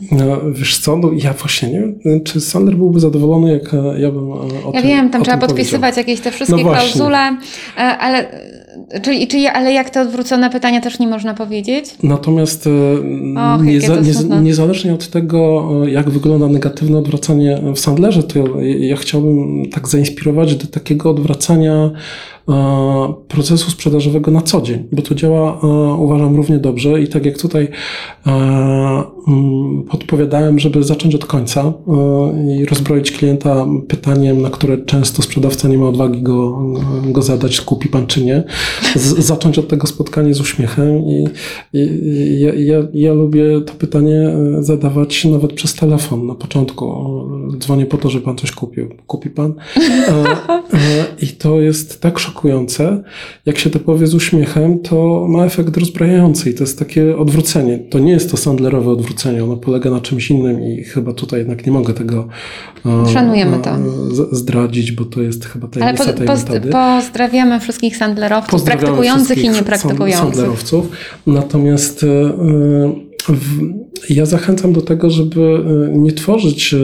Wiesz 0.53 0.79
co, 0.79 0.97
no 0.97 1.11
ja 1.12 1.33
właśnie 1.33 1.68
nie 1.68 1.81
wiem, 1.81 2.25
czy 2.25 2.41
Sander 2.41 2.77
byłby 2.77 3.01
zadowolony, 3.01 3.53
jak 3.53 3.72
ja 3.99 4.11
bym 4.11 4.33
o 4.33 4.70
ja 4.75 4.81
tym 4.81 4.91
wiem, 4.91 5.11
tam 5.11 5.22
trzeba 5.22 5.39
podpisywać 5.39 5.97
jakieś 5.97 6.20
te 6.20 6.31
wszystkie 6.31 6.64
no 6.64 6.70
klauzule, 6.70 7.37
ale 7.77 8.27
Czyli, 9.03 9.29
czyli, 9.29 9.47
ale 9.47 9.72
jak 9.72 9.91
te 9.91 10.01
odwrócone 10.01 10.51
pytania 10.51 10.81
też 10.81 10.99
nie 10.99 11.09
można 11.09 11.35
powiedzieć? 11.35 11.95
Natomiast 12.03 12.68
Och, 13.57 13.64
nieza, 13.64 13.97
nie, 13.97 14.41
niezależnie 14.41 14.95
od 14.95 15.09
tego, 15.09 15.70
jak 15.87 16.11
wygląda 16.11 16.49
negatywne 16.49 16.99
odwracanie 16.99 17.59
w 17.75 17.79
Sandlerze, 17.79 18.22
to 18.22 18.39
ja, 18.39 18.45
ja 18.79 18.97
chciałbym 18.97 19.70
tak 19.70 19.89
zainspirować 19.89 20.57
do 20.57 20.66
takiego 20.66 21.11
odwracania 21.11 21.91
E, 22.34 22.34
procesu 23.28 23.70
sprzedażowego 23.70 24.30
na 24.30 24.42
co 24.42 24.62
dzień, 24.62 24.84
bo 24.92 25.03
to 25.03 25.14
działa, 25.14 25.61
e, 25.62 25.66
uważam, 25.95 26.36
równie 26.36 26.59
dobrze 26.59 27.03
i 27.03 27.09
tak 27.09 27.26
jak 27.26 27.38
tutaj 27.38 27.68
e, 28.26 28.30
mm, 29.28 29.82
podpowiadałem, 29.90 30.59
żeby 30.59 30.82
zacząć 30.82 31.14
od 31.14 31.26
końca 31.26 31.72
i 32.59 32.64
rozbroić 32.64 33.12
klienta 33.12 33.66
pytaniem, 33.88 34.42
na 34.42 34.51
które 34.51 34.78
często 34.78 35.22
sprzedawca 35.22 35.68
nie 35.68 35.78
ma 35.78 35.88
odwagi 35.88 36.22
go, 36.22 36.59
go 37.05 37.22
zadać, 37.22 37.61
kupi 37.61 37.88
pan 37.88 38.07
czy 38.07 38.24
nie, 38.24 38.45
z, 38.95 39.18
zacząć 39.18 39.59
od 39.59 39.68
tego 39.68 39.86
spotkania 39.86 40.34
z 40.34 40.40
uśmiechem 40.40 40.99
i, 40.99 41.28
i 41.72 42.40
ja, 42.40 42.55
ja, 42.55 42.86
ja 42.95 43.12
lubię 43.12 43.61
to 43.61 43.74
pytanie 43.74 44.36
zadawać 44.61 45.24
nawet 45.24 45.53
przez 45.53 45.74
telefon 45.74 46.26
na 46.26 46.34
początku. 46.34 46.95
Dzwonię 47.59 47.86
po 47.86 47.97
to, 47.97 48.11
żeby 48.11 48.24
pan 48.24 48.36
coś 48.36 48.53
kupił. 48.53 48.88
Kupi 49.07 49.30
pan? 49.30 49.55
I 51.22 51.26
to 51.26 51.61
jest 51.61 52.01
tak 52.01 52.18
szokujące, 52.18 52.34
szokujące. 52.35 53.03
Jak 53.47 53.59
się 53.59 53.70
to 53.70 53.78
powie 53.78 54.07
z 54.07 54.14
uśmiechem, 54.14 54.78
to 54.78 55.26
ma 55.28 55.45
efekt 55.45 55.76
rozbrajający 55.76 56.51
i 56.51 56.55
to 56.55 56.62
jest 56.64 56.78
takie 56.78 57.16
odwrócenie. 57.16 57.78
To 57.78 57.99
nie 57.99 58.12
jest 58.12 58.30
to 58.30 58.37
Sandlerowe 58.37 58.91
odwrócenie, 58.91 59.45
ono 59.45 59.57
polega 59.57 59.91
na 59.91 60.01
czymś 60.01 60.30
innym 60.30 60.62
i 60.62 60.85
chyba 60.85 61.12
tutaj 61.12 61.39
jednak 61.39 61.66
nie 61.66 61.72
mogę 61.72 61.95
tego 61.95 62.28
e, 62.87 63.12
Szanujemy 63.12 63.59
to. 63.59 63.70
E, 63.70 63.78
zdradzić, 64.32 64.93
bo 64.93 65.05
to 65.05 65.22
jest 65.22 65.45
chyba 65.45 65.68
tajemnica 65.68 66.05
Ale 66.05 66.12
po, 66.12 66.18
tej 66.18 66.28
metody. 66.28 66.70
Pozdrawiamy 66.70 67.61
wszystkich 67.61 67.97
Sandlerowców, 67.97 68.62
praktykujących 68.62 69.45
i 69.45 69.49
niepraktykujących. 69.49 70.35
Sandlerowców. 70.35 70.89
Natomiast 71.26 72.05
e, 72.05 72.32
ja 74.11 74.26
zachęcam 74.26 74.72
do 74.72 74.82
tego, 74.82 75.11
żeby 75.11 75.64
nie 75.93 76.12
tworzyć 76.12 76.74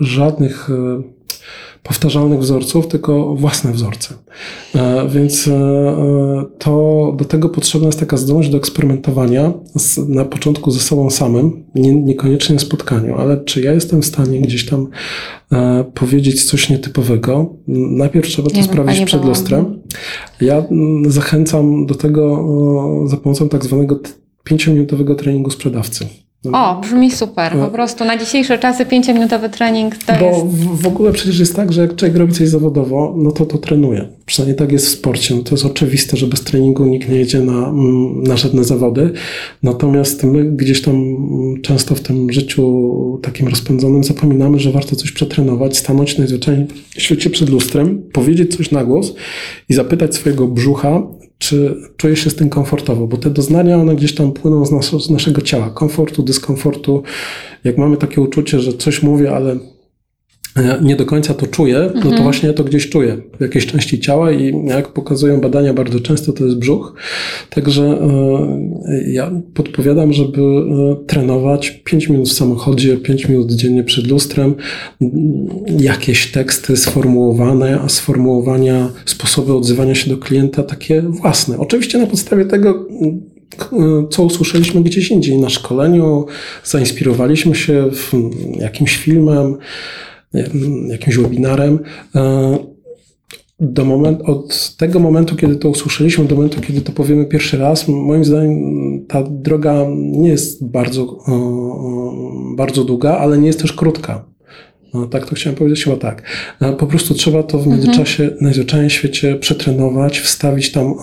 żadnych 0.00 0.68
powtarzalnych 1.88 2.40
wzorców, 2.40 2.88
tylko 2.88 3.34
własne 3.34 3.72
wzorce. 3.72 4.14
E, 4.74 5.08
więc 5.08 5.48
e, 5.48 6.44
to 6.58 7.14
do 7.18 7.24
tego 7.24 7.48
potrzebna 7.48 7.86
jest 7.86 8.00
taka 8.00 8.16
zdolność 8.16 8.48
do 8.48 8.58
eksperymentowania 8.58 9.52
z, 9.74 10.08
na 10.08 10.24
początku 10.24 10.70
ze 10.70 10.80
sobą 10.80 11.10
samym, 11.10 11.64
nie, 11.74 11.94
niekoniecznie 11.94 12.56
w 12.56 12.60
spotkaniu, 12.60 13.14
ale 13.16 13.44
czy 13.44 13.60
ja 13.60 13.72
jestem 13.72 14.02
w 14.02 14.06
stanie 14.06 14.40
gdzieś 14.40 14.66
tam 14.66 14.88
e, 15.52 15.84
powiedzieć 15.94 16.44
coś 16.44 16.70
nietypowego. 16.70 17.54
Najpierw 17.68 18.26
trzeba 18.28 18.50
to 18.50 18.62
sprawdzić 18.62 19.04
przed 19.04 19.24
lustrem. 19.24 19.82
Ja 20.40 20.64
zachęcam 21.06 21.86
do 21.86 21.94
tego 21.94 22.44
za 23.06 23.16
pomocą 23.16 23.48
tak 23.48 23.64
zwanego 23.64 24.00
pięciominutowego 24.44 25.14
treningu 25.14 25.50
sprzedawcy. 25.50 26.06
O, 26.54 26.80
brzmi 26.80 27.10
super. 27.10 27.52
Po 27.52 27.66
prostu 27.66 28.04
na 28.04 28.18
dzisiejsze 28.18 28.58
czasy 28.58 28.86
pięciominutowy 28.86 29.48
trening 29.48 29.96
to 29.96 30.12
Bo 30.20 30.26
jest... 30.26 30.46
w, 30.82 30.86
ogóle 30.86 31.12
przecież 31.12 31.38
jest 31.38 31.56
tak, 31.56 31.72
że 31.72 31.80
jak 31.80 31.96
człowiek 31.96 32.16
robi 32.16 32.32
coś 32.32 32.48
zawodowo, 32.48 33.14
no 33.16 33.30
to 33.30 33.46
to 33.46 33.58
trenuje. 33.58 34.08
Przynajmniej 34.26 34.58
tak 34.58 34.72
jest 34.72 34.86
w 34.86 34.90
sporcie. 34.90 35.34
No 35.34 35.42
to 35.42 35.50
jest 35.50 35.66
oczywiste, 35.66 36.16
że 36.16 36.26
bez 36.26 36.40
treningu 36.40 36.84
nikt 36.84 37.08
nie 37.08 37.16
jedzie 37.16 37.40
na, 37.40 37.68
mm, 37.68 38.22
na 38.22 38.36
żadne 38.36 38.64
zawody. 38.64 39.12
Natomiast 39.62 40.24
my 40.24 40.44
gdzieś 40.44 40.82
tam 40.82 40.94
mm, 40.94 41.62
często 41.62 41.94
w 41.94 42.00
tym 42.00 42.32
życiu 42.32 43.20
takim 43.22 43.48
rozpędzonym 43.48 44.04
zapominamy, 44.04 44.58
że 44.58 44.72
warto 44.72 44.96
coś 44.96 45.12
przetrenować, 45.12 45.76
stanąć 45.76 46.18
najzwyczajniej 46.18 46.66
w 46.96 47.02
świecie 47.02 47.30
przed 47.30 47.48
lustrem, 47.48 48.02
powiedzieć 48.12 48.56
coś 48.56 48.70
na 48.70 48.84
głos 48.84 49.14
i 49.68 49.74
zapytać 49.74 50.14
swojego 50.14 50.48
brzucha, 50.48 51.02
czy 51.38 51.76
czujesz 51.96 52.24
się 52.24 52.30
z 52.30 52.34
tym 52.34 52.48
komfortowo, 52.48 53.06
bo 53.06 53.16
te 53.16 53.30
doznania, 53.30 53.76
one 53.76 53.96
gdzieś 53.96 54.14
tam 54.14 54.32
płyną 54.32 54.66
z, 54.66 54.72
nas, 54.72 55.04
z 55.04 55.10
naszego 55.10 55.40
ciała, 55.40 55.70
komfortu, 55.70 56.22
dyskomfortu. 56.22 57.02
Jak 57.64 57.78
mamy 57.78 57.96
takie 57.96 58.20
uczucie, 58.20 58.60
że 58.60 58.72
coś 58.72 59.02
mówię, 59.02 59.36
ale 59.36 59.56
nie 60.82 60.96
do 60.96 61.06
końca 61.06 61.34
to 61.34 61.46
czuję, 61.46 61.90
no 61.94 62.00
to 62.00 62.08
mhm. 62.08 62.22
właśnie 62.22 62.48
ja 62.48 62.54
to 62.54 62.64
gdzieś 62.64 62.88
czuję 62.88 63.16
w 63.38 63.40
jakiejś 63.40 63.66
części 63.66 64.00
ciała 64.00 64.32
i 64.32 64.66
jak 64.66 64.88
pokazują 64.88 65.40
badania 65.40 65.74
bardzo 65.74 66.00
często 66.00 66.32
to 66.32 66.44
jest 66.44 66.58
brzuch. 66.58 66.94
Także 67.50 67.82
e, 67.82 69.10
ja 69.10 69.30
podpowiadam, 69.54 70.12
żeby 70.12 70.40
e, 70.42 70.96
trenować 71.06 71.70
5 71.84 72.08
minut 72.08 72.28
w 72.28 72.32
samochodzie, 72.32 72.96
5 72.96 73.28
minut 73.28 73.52
dziennie 73.52 73.84
przed 73.84 74.06
lustrem, 74.06 74.54
jakieś 75.78 76.32
teksty 76.32 76.76
sformułowane, 76.76 77.80
a 77.80 77.88
sformułowania, 77.88 78.88
sposoby 79.06 79.54
odzywania 79.54 79.94
się 79.94 80.10
do 80.10 80.18
klienta 80.18 80.62
takie 80.62 81.02
własne. 81.02 81.58
Oczywiście 81.58 81.98
na 81.98 82.06
podstawie 82.06 82.44
tego 82.44 82.86
co 84.10 84.22
usłyszeliśmy 84.22 84.82
gdzieś 84.82 85.10
indziej 85.10 85.38
na 85.38 85.48
szkoleniu, 85.48 86.26
zainspirowaliśmy 86.64 87.54
się 87.54 87.90
jakimś 88.58 88.96
filmem, 88.96 89.56
jakimś 90.88 91.16
webinarem. 91.16 91.78
E, 92.14 92.58
do 93.60 93.84
moment, 93.84 94.22
od 94.22 94.76
tego 94.76 95.00
momentu, 95.00 95.36
kiedy 95.36 95.56
to 95.56 95.68
usłyszeliśmy, 95.68 96.24
do 96.24 96.36
momentu, 96.36 96.60
kiedy 96.60 96.80
to 96.80 96.92
powiemy 96.92 97.24
pierwszy 97.24 97.58
raz, 97.58 97.88
moim 97.88 98.24
zdaniem 98.24 99.06
ta 99.08 99.22
droga 99.22 99.86
nie 99.96 100.28
jest 100.28 100.66
bardzo, 100.66 101.18
bardzo 102.56 102.84
długa, 102.84 103.18
ale 103.18 103.38
nie 103.38 103.46
jest 103.46 103.60
też 103.60 103.72
krótka. 103.72 104.24
No, 104.94 105.06
tak 105.06 105.26
to 105.26 105.34
chciałem 105.34 105.56
powiedzieć, 105.56 105.84
chyba 105.84 105.96
tak. 105.96 106.22
E, 106.60 106.72
po 106.72 106.86
prostu 106.86 107.14
trzeba 107.14 107.42
to 107.42 107.58
w 107.58 107.60
mhm. 107.60 107.76
międzyczasie 107.76 108.22
mhm. 108.22 108.44
najzwyczajniej 108.44 108.90
w 108.90 108.92
świecie 108.92 109.34
przetrenować, 109.34 110.18
wstawić 110.18 110.72
tam 110.72 110.94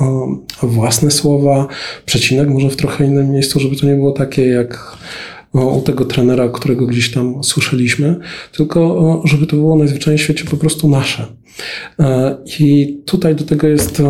własne 0.63 1.11
słowa, 1.11 1.67
przecinek 2.05 2.49
może 2.49 2.69
w 2.69 2.75
trochę 2.75 3.05
innym 3.05 3.31
miejscu, 3.31 3.59
żeby 3.59 3.75
to 3.75 3.85
nie 3.85 3.95
było 3.95 4.11
takie 4.11 4.47
jak 4.47 4.97
u 5.53 5.81
tego 5.81 6.05
trenera, 6.05 6.49
którego 6.49 6.87
gdzieś 6.87 7.11
tam 7.11 7.43
słyszeliśmy, 7.43 8.15
tylko 8.57 9.21
żeby 9.25 9.47
to 9.47 9.55
było 9.55 9.75
najzwyczajniej 9.75 10.17
w 10.17 10.21
świecie 10.21 10.45
po 10.45 10.57
prostu 10.57 10.89
nasze. 10.89 11.25
I 12.59 12.97
tutaj 13.05 13.35
do 13.35 13.43
tego 13.43 13.67
jest 13.67 14.01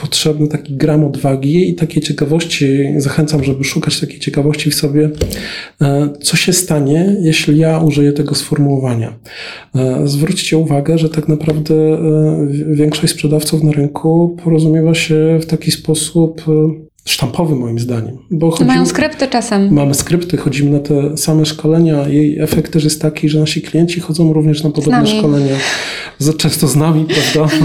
potrzebny 0.00 0.48
taki 0.48 0.76
gram 0.76 1.04
odwagi 1.04 1.70
i 1.70 1.74
takiej 1.74 2.02
ciekawości. 2.02 2.66
Zachęcam, 2.96 3.44
żeby 3.44 3.64
szukać 3.64 4.00
takiej 4.00 4.20
ciekawości 4.20 4.70
w 4.70 4.74
sobie, 4.74 5.10
e, 5.80 6.08
co 6.22 6.36
się 6.36 6.52
stanie, 6.52 7.16
jeśli 7.20 7.58
ja 7.58 7.78
użyję 7.78 8.12
tego 8.12 8.34
sformułowania. 8.34 9.18
E, 9.74 10.08
zwróćcie 10.08 10.58
uwagę, 10.58 10.98
że 10.98 11.08
tak 11.08 11.28
naprawdę 11.28 11.74
e, 11.74 11.98
większość 12.70 13.12
sprzedawców 13.12 13.62
na 13.62 13.72
rynku 13.72 14.36
porozumiewa 14.44 14.94
się 14.94 15.38
w 15.42 15.46
taki 15.46 15.70
sposób 15.70 16.42
sztampowy 17.04 17.54
moim 17.54 17.78
zdaniem. 17.78 18.18
Bo 18.30 18.50
chodzimy, 18.50 18.68
Mają 18.68 18.86
skrypty 18.86 19.28
czasem. 19.28 19.74
Mamy 19.74 19.94
skrypty, 19.94 20.36
chodzimy 20.36 20.70
na 20.70 20.80
te 20.80 21.16
same 21.16 21.46
szkolenia. 21.46 22.08
Jej 22.08 22.40
efekt 22.40 22.72
też 22.72 22.84
jest 22.84 23.02
taki, 23.02 23.28
że 23.28 23.40
nasi 23.40 23.62
klienci 23.62 24.00
chodzą 24.00 24.32
również 24.32 24.62
na 24.62 24.70
podobne 24.70 25.06
szkolenia. 25.06 25.56
Często 26.38 26.68
z 26.68 26.76
nami, 26.76 27.06
prawda? 27.06 27.54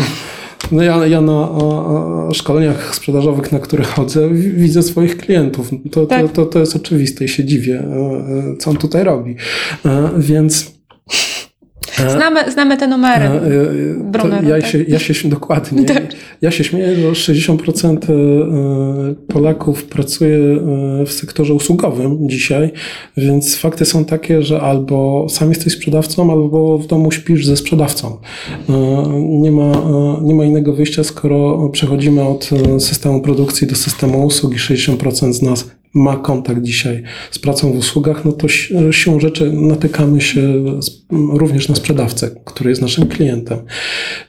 No 0.71 0.83
ja, 0.83 1.07
ja 1.07 1.21
na 1.21 1.49
a, 1.49 2.29
a 2.29 2.33
szkoleniach 2.33 2.95
sprzedażowych, 2.95 3.51
na 3.51 3.59
których 3.59 3.87
chodzę, 3.87 4.29
widzę 4.33 4.83
swoich 4.83 5.17
klientów. 5.17 5.69
To, 5.91 6.05
tak. 6.05 6.21
to, 6.21 6.27
to, 6.27 6.45
to 6.45 6.59
jest 6.59 6.75
oczywiste 6.75 7.25
i 7.25 7.27
się 7.27 7.45
dziwię, 7.45 7.79
e, 7.79 8.53
e, 8.53 8.57
co 8.59 8.71
on 8.71 8.77
tutaj 8.77 9.03
robi. 9.03 9.35
E, 9.85 10.09
więc 10.17 10.74
znamy, 12.11 12.51
znamy 12.51 12.77
te 12.77 12.87
numery. 12.87 13.25
E, 13.25 13.39
Brunera, 14.11 14.47
ja, 14.47 14.61
tak. 14.61 14.71
się, 14.71 14.83
ja 14.87 14.99
się 14.99 15.29
dokładnie. 15.29 15.85
Tak. 15.95 16.03
Ja 16.41 16.51
się 16.51 16.63
śmieję, 16.63 16.95
że 16.95 17.33
60% 17.33 17.97
e, 18.11 19.15
Polaków 19.27 19.83
pracuje 19.83 20.37
w 21.05 21.11
sektorze 21.11 21.53
usługowym 21.53 22.29
dzisiaj, 22.29 22.71
więc 23.17 23.55
fakty 23.57 23.85
są 23.85 24.05
takie, 24.05 24.41
że 24.41 24.61
albo 24.61 25.27
sam 25.29 25.49
jesteś 25.49 25.73
sprzedawcą, 25.73 26.31
albo 26.31 26.77
w 26.77 26.87
domu 26.87 27.11
śpisz 27.11 27.45
ze 27.45 27.57
sprzedawcą. 27.57 28.17
Nie 29.19 29.51
ma, 29.51 29.71
nie 30.21 30.35
ma 30.35 30.45
innego 30.45 30.73
wyjścia, 30.73 31.03
skoro 31.03 31.69
przechodzimy 31.69 32.23
od 32.23 32.49
systemu 32.79 33.21
produkcji 33.21 33.67
do 33.67 33.75
systemu 33.75 34.25
usług 34.25 34.53
i 34.53 34.57
60% 34.57 35.33
z 35.33 35.41
nas 35.41 35.65
ma 35.95 36.17
kontakt 36.17 36.61
dzisiaj 36.61 37.03
z 37.31 37.39
pracą 37.39 37.71
w 37.71 37.77
usługach, 37.77 38.25
no 38.25 38.31
to 38.31 38.47
siłą 38.91 39.19
rzeczy 39.19 39.51
natykamy 39.53 40.21
się 40.21 40.63
również 41.11 41.69
na 41.69 41.75
sprzedawcę, 41.75 42.31
który 42.45 42.69
jest 42.69 42.81
naszym 42.81 43.07
klientem. 43.07 43.59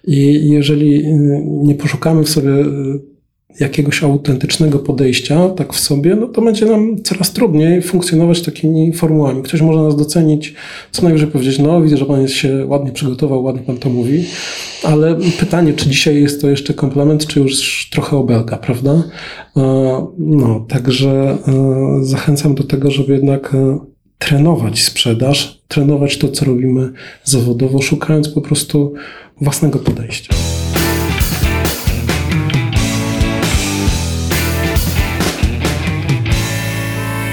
I 0.06 0.48
jeżeli 0.50 0.96
y, 0.96 1.42
nie 1.44 1.74
poszukamy 1.74 2.24
w 2.24 2.28
sobie 2.28 2.50
y, 2.50 3.15
jakiegoś 3.60 4.02
autentycznego 4.02 4.78
podejścia, 4.78 5.48
tak 5.48 5.72
w 5.72 5.80
sobie, 5.80 6.16
no 6.16 6.26
to 6.26 6.42
będzie 6.42 6.66
nam 6.66 7.02
coraz 7.02 7.32
trudniej 7.32 7.82
funkcjonować 7.82 8.42
takimi 8.42 8.92
formułami. 8.92 9.42
Ktoś 9.42 9.60
może 9.60 9.82
nas 9.82 9.96
docenić, 9.96 10.54
co 10.90 11.02
najwyżej 11.02 11.28
powiedzieć, 11.28 11.58
no 11.58 11.82
widzę, 11.82 11.96
że 11.96 12.06
pan 12.06 12.28
się 12.28 12.66
ładnie 12.66 12.92
przygotował, 12.92 13.44
ładnie 13.44 13.62
pan 13.62 13.78
to 13.78 13.90
mówi, 13.90 14.24
ale 14.82 15.16
pytanie, 15.40 15.72
czy 15.72 15.88
dzisiaj 15.88 16.22
jest 16.22 16.40
to 16.40 16.50
jeszcze 16.50 16.74
komplement, 16.74 17.26
czy 17.26 17.40
już 17.40 17.88
trochę 17.92 18.16
obelga, 18.16 18.56
prawda? 18.56 19.02
E, 19.56 20.06
no, 20.18 20.66
także 20.68 21.38
e, 21.48 22.04
zachęcam 22.04 22.54
do 22.54 22.64
tego, 22.64 22.90
żeby 22.90 23.12
jednak 23.12 23.54
e, 23.54 23.78
trenować 24.18 24.82
sprzedaż, 24.82 25.62
trenować 25.68 26.18
to, 26.18 26.28
co 26.28 26.44
robimy 26.44 26.92
zawodowo, 27.24 27.82
szukając 27.82 28.28
po 28.28 28.40
prostu 28.40 28.94
własnego 29.40 29.78
podejścia. 29.78 30.34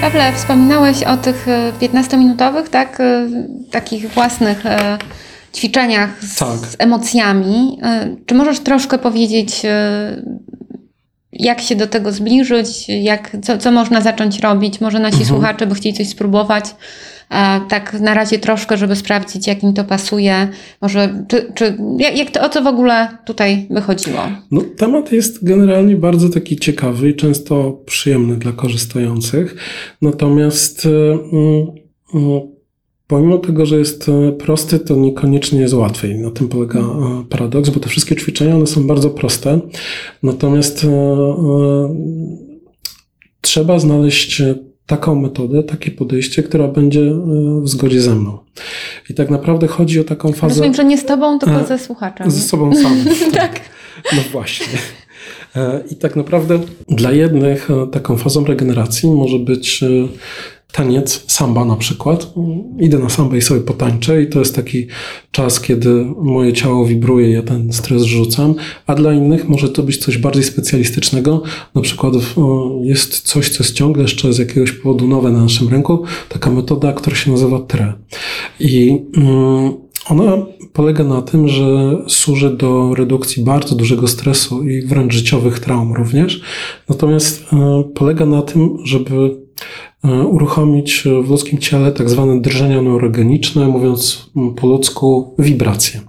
Pawle, 0.04 0.32
wspominałeś 0.32 1.02
o 1.02 1.16
tych 1.16 1.46
15-minutowych, 1.80 2.66
e, 2.66 2.68
tak, 2.68 3.00
e, 3.00 3.28
takich 3.70 4.10
własnych 4.10 4.66
e, 4.66 4.98
ćwiczeniach 5.54 6.24
z, 6.24 6.36
tak. 6.36 6.58
z 6.58 6.76
emocjami. 6.78 7.78
Czy 8.26 8.34
możesz 8.34 8.60
troszkę 8.60 8.98
powiedzieć, 8.98 9.62
jak 11.32 11.60
się 11.60 11.76
do 11.76 11.86
tego 11.86 12.12
zbliżyć, 12.12 12.88
jak, 12.88 13.36
co, 13.42 13.58
co 13.58 13.72
można 13.72 14.00
zacząć 14.00 14.40
robić? 14.40 14.80
Może 14.80 14.98
nasi 14.98 15.20
mhm. 15.20 15.28
słuchacze 15.28 15.66
by 15.66 15.74
chcieli 15.74 15.96
coś 15.96 16.08
spróbować 16.08 16.64
tak 17.68 18.00
na 18.00 18.14
razie 18.14 18.38
troszkę, 18.38 18.76
żeby 18.76 18.96
sprawdzić, 18.96 19.46
jak 19.46 19.62
im 19.62 19.72
to 19.72 19.84
pasuje. 19.84 20.48
Może, 20.82 21.24
czy, 21.28 21.52
czy 21.54 21.76
jak, 21.98 22.30
to, 22.30 22.42
o 22.42 22.48
co 22.48 22.62
w 22.62 22.66
ogóle 22.66 23.08
tutaj 23.26 23.66
wychodziło? 23.70 24.20
No, 24.50 24.62
temat 24.76 25.12
jest 25.12 25.44
generalnie 25.44 25.96
bardzo 25.96 26.28
taki 26.28 26.56
ciekawy 26.56 27.10
i 27.10 27.14
często 27.14 27.72
przyjemny 27.86 28.36
dla 28.36 28.52
korzystających. 28.52 29.56
Natomiast 30.02 30.84
yy, 30.84 32.54
Pomimo 33.06 33.38
tego, 33.38 33.66
że 33.66 33.78
jest 33.78 34.08
e, 34.08 34.32
prosty, 34.32 34.78
to 34.78 34.96
niekoniecznie 34.96 35.60
jest 35.60 35.74
łatwiej. 35.74 36.18
Na 36.18 36.30
tym 36.30 36.48
polega 36.48 36.80
e, 36.80 37.24
paradoks, 37.30 37.70
bo 37.70 37.80
te 37.80 37.88
wszystkie 37.88 38.16
ćwiczenia 38.16 38.56
one 38.56 38.66
są 38.66 38.86
bardzo 38.86 39.10
proste. 39.10 39.60
Natomiast 40.22 40.86
trzeba 43.40 43.78
znaleźć 43.78 44.42
taką 44.86 45.14
metodę, 45.14 45.62
takie 45.62 45.90
podejście, 45.90 46.42
która 46.42 46.68
będzie 46.68 47.00
e, 47.00 47.60
w 47.62 47.68
zgodzie 47.68 48.00
ze 48.00 48.14
mną. 48.14 48.38
I 49.10 49.14
tak 49.14 49.30
naprawdę 49.30 49.66
chodzi 49.66 50.00
o 50.00 50.04
taką 50.04 50.32
fazę. 50.32 50.48
Rozumiem, 50.48 50.74
że 50.74 50.84
nie 50.84 50.98
z 50.98 51.04
tobą, 51.04 51.38
tylko 51.38 51.60
e, 51.60 51.66
ze 51.66 51.78
słuchaczem. 51.78 52.30
Ze 52.30 52.40
sobą 52.40 52.74
samym. 52.74 53.04
tak. 53.34 53.60
No 54.12 54.22
właśnie. 54.32 54.78
E, 55.56 55.82
I 55.90 55.96
tak 55.96 56.16
naprawdę 56.16 56.60
dla 56.88 57.12
jednych 57.12 57.68
taką 57.92 58.16
fazą 58.16 58.44
regeneracji 58.44 59.10
może 59.10 59.38
być 59.38 59.84
taniec, 60.74 61.24
samba 61.26 61.64
na 61.64 61.76
przykład. 61.76 62.34
Idę 62.80 62.98
na 62.98 63.08
sambę 63.08 63.36
i 63.36 63.42
sobie 63.42 63.60
potańczę 63.60 64.22
i 64.22 64.26
to 64.26 64.38
jest 64.38 64.56
taki 64.56 64.86
czas, 65.30 65.60
kiedy 65.60 66.06
moje 66.22 66.52
ciało 66.52 66.86
wibruje, 66.86 67.30
ja 67.30 67.42
ten 67.42 67.72
stres 67.72 68.02
rzucam, 68.02 68.54
a 68.86 68.94
dla 68.94 69.12
innych 69.12 69.48
może 69.48 69.68
to 69.68 69.82
być 69.82 69.96
coś 69.96 70.18
bardziej 70.18 70.44
specjalistycznego. 70.44 71.42
Na 71.74 71.82
przykład 71.82 72.14
jest 72.82 73.20
coś, 73.20 73.48
co 73.48 73.64
jest 73.64 73.74
ciągle 73.74 74.02
jeszcze 74.02 74.32
z 74.32 74.38
jakiegoś 74.38 74.72
powodu 74.72 75.08
nowe 75.08 75.30
na 75.30 75.42
naszym 75.42 75.68
rynku, 75.68 76.04
taka 76.28 76.50
metoda, 76.50 76.92
która 76.92 77.16
się 77.16 77.30
nazywa 77.30 77.58
TRE. 77.60 77.92
I 78.60 79.02
mm, 79.16 79.72
ona 80.08 80.46
polega 80.72 81.04
na 81.04 81.22
tym, 81.22 81.48
że 81.48 81.98
służy 82.08 82.50
do 82.50 82.94
redukcji 82.94 83.44
bardzo 83.44 83.74
dużego 83.74 84.08
stresu 84.08 84.62
i 84.68 84.82
wręcz 84.82 85.14
życiowych 85.14 85.58
traum 85.58 85.92
również. 85.92 86.40
Natomiast 86.88 87.44
e, 87.52 87.84
polega 87.94 88.26
na 88.26 88.42
tym, 88.42 88.78
żeby 88.84 89.44
E, 89.53 89.53
uruchomić 90.04 91.04
w 91.24 91.30
ludzkim 91.30 91.58
ciele 91.58 91.92
tak 91.92 92.10
zwane 92.10 92.40
drżenia 92.40 92.82
neurogeniczne, 92.82 93.68
mówiąc 93.68 94.30
po 94.56 94.66
ludzku 94.66 95.34
wibracje. 95.38 96.00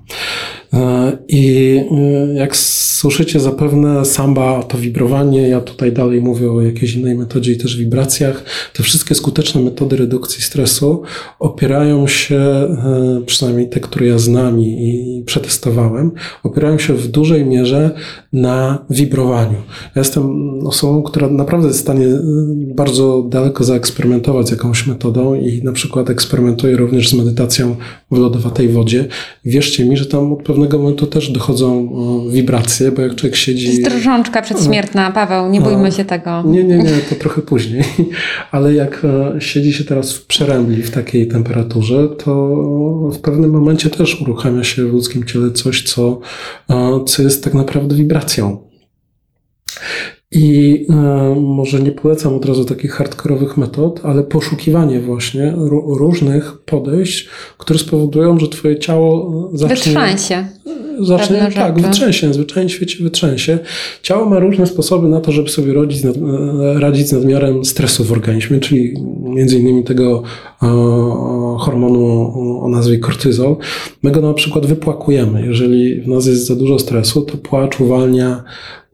E, 0.76 1.18
I 1.28 1.78
e, 1.92 2.34
jak 2.34 2.58
słyszycie 2.58 3.40
zapewne 3.40 4.06
samba 4.06 4.64
to 4.64 4.78
wibrowanie, 4.78 5.48
ja 5.48 5.62
tutaj 5.62 5.92
dalej 5.92 6.22
mówię 6.22 6.52
o 6.52 6.62
jakiejś 6.62 6.96
innej 6.96 7.16
metodzie 7.16 7.52
i 7.52 7.58
też 7.58 7.78
wibracjach. 7.78 8.44
Te 8.74 8.84
wszystkie 8.84 9.16
skuteczne 9.16 9.62
metody 9.62 9.96
redukcji 9.96 10.42
stresu 10.42 11.02
opierają 11.40 12.08
się, 12.08 12.36
e, 12.36 13.22
przynajmniej 13.26 13.70
te, 13.70 13.80
które 13.80 14.08
ja 14.08 14.18
znam 14.18 14.62
i 14.62 15.24
przetestowałem, 15.26 16.12
opierają 16.44 16.78
się 16.78 16.94
w 16.94 17.08
dużej 17.08 17.46
mierze 17.46 17.92
na 18.34 18.86
wibrowaniu. 18.90 19.58
Ja 19.96 20.00
jestem 20.02 20.60
osobą, 20.68 21.04
która 21.04 21.30
naprawdę 21.30 21.68
jest 21.68 21.80
w 21.80 21.82
stanie 21.82 22.08
bardzo 22.76 23.26
daleko 23.30 23.64
zaeksperymentować 23.64 24.48
z 24.48 24.52
jakąś 24.52 24.88
metodą 24.88 25.36
i 25.36 25.64
na 25.64 25.72
przykład 25.72 26.10
eksperymentuję 26.10 26.78
również 26.78 27.10
z 27.10 27.14
medytacją 27.14 27.76
w 28.12 28.18
lodowatej 28.18 28.70
wodzie. 28.70 29.06
Wierzcie 29.46 29.86
mi, 29.86 29.98
że 29.98 30.06
tam 30.06 30.34
od 30.34 30.44
pewnego 30.44 30.65
momentu 30.74 31.08
też 31.08 31.30
dochodzą 31.30 31.96
wibracje, 32.30 32.92
bo 32.92 33.02
jak 33.02 33.16
człowiek 33.16 33.36
siedzi... 33.36 33.68
Jest 33.68 33.84
drżączka 33.84 34.42
przedśmiertna, 34.42 35.12
Paweł, 35.12 35.50
nie 35.50 35.62
bójmy 35.62 35.92
się 35.92 36.06
tego. 36.06 36.44
Nie, 36.46 36.64
nie, 36.64 36.78
nie, 36.78 36.92
to 37.10 37.16
trochę 37.16 37.42
później. 37.42 37.84
Ale 38.52 38.74
jak 38.74 39.06
e, 39.06 39.42
siedzi 39.42 39.74
się 39.74 39.84
teraz 39.84 40.14
w 40.14 40.26
przerębli 40.26 40.84
w 40.84 40.92
takiej 40.92 41.28
temperaturze, 41.28 42.08
to 42.24 42.34
w 43.14 43.20
pewnym 43.20 43.52
momencie 43.52 43.90
też 43.90 44.22
uruchamia 44.22 44.64
się 44.64 44.86
w 44.86 44.94
ludzkim 44.94 45.24
ciele 45.26 45.52
coś, 45.52 45.84
co, 45.84 46.20
e, 46.70 47.00
co 47.06 47.22
jest 47.22 47.44
tak 47.44 47.54
naprawdę 47.54 47.96
wibracją. 47.96 48.58
I 50.36 50.86
e, 50.90 50.94
może 51.40 51.80
nie 51.80 51.92
polecam 51.92 52.34
od 52.34 52.46
razu 52.46 52.66
takich 52.66 52.92
hardkorowych 52.92 53.58
metod, 53.58 54.00
ale 54.04 54.24
poszukiwanie 54.24 55.00
właśnie 55.00 55.54
różnych 55.98 56.58
podejść, 56.58 57.30
które 57.58 57.80
spowodują, 57.80 58.40
że 58.40 58.48
twoje 58.48 58.80
ciało 58.80 59.50
zacznie... 59.54 59.76
Wytrząsie. 59.94 60.48
Zacznie, 61.00 61.50
tak, 61.56 61.82
wytrzęsie, 61.82 62.34
zwyczajnie 62.34 62.70
w 62.70 62.74
świecie 62.74 63.04
wytrzęsie. 63.04 63.60
Ciało 64.02 64.26
ma 64.26 64.40
różne 64.40 64.68
sposoby 64.68 65.08
na 65.08 65.22
to, 65.22 65.32
żeby 65.32 65.50
sobie 65.50 65.74
radzić, 65.74 66.04
nad, 66.04 66.16
radzić 66.76 67.08
z 67.08 67.12
nadmiarem 67.12 67.66
stresu 67.66 68.04
w 68.04 68.12
organizmie, 68.12 68.60
czyli 68.60 68.94
między 69.24 69.60
innymi 69.60 69.84
tego 69.84 70.24
e, 70.64 70.68
hormonu 71.60 72.34
o 72.64 72.70
nazwie 72.70 73.00
kortyzol. 73.00 73.56
My 74.04 74.12
go 74.12 74.22
na 74.22 74.34
przykład 74.34 74.66
wypłakujemy. 74.66 75.46
Jeżeli 75.46 76.02
w 76.02 76.08
nas 76.08 76.26
jest 76.26 76.46
za 76.46 76.56
dużo 76.56 76.80
stresu, 76.80 77.22
to 77.22 77.38
płacz 77.38 77.80
uwalnia 77.80 78.44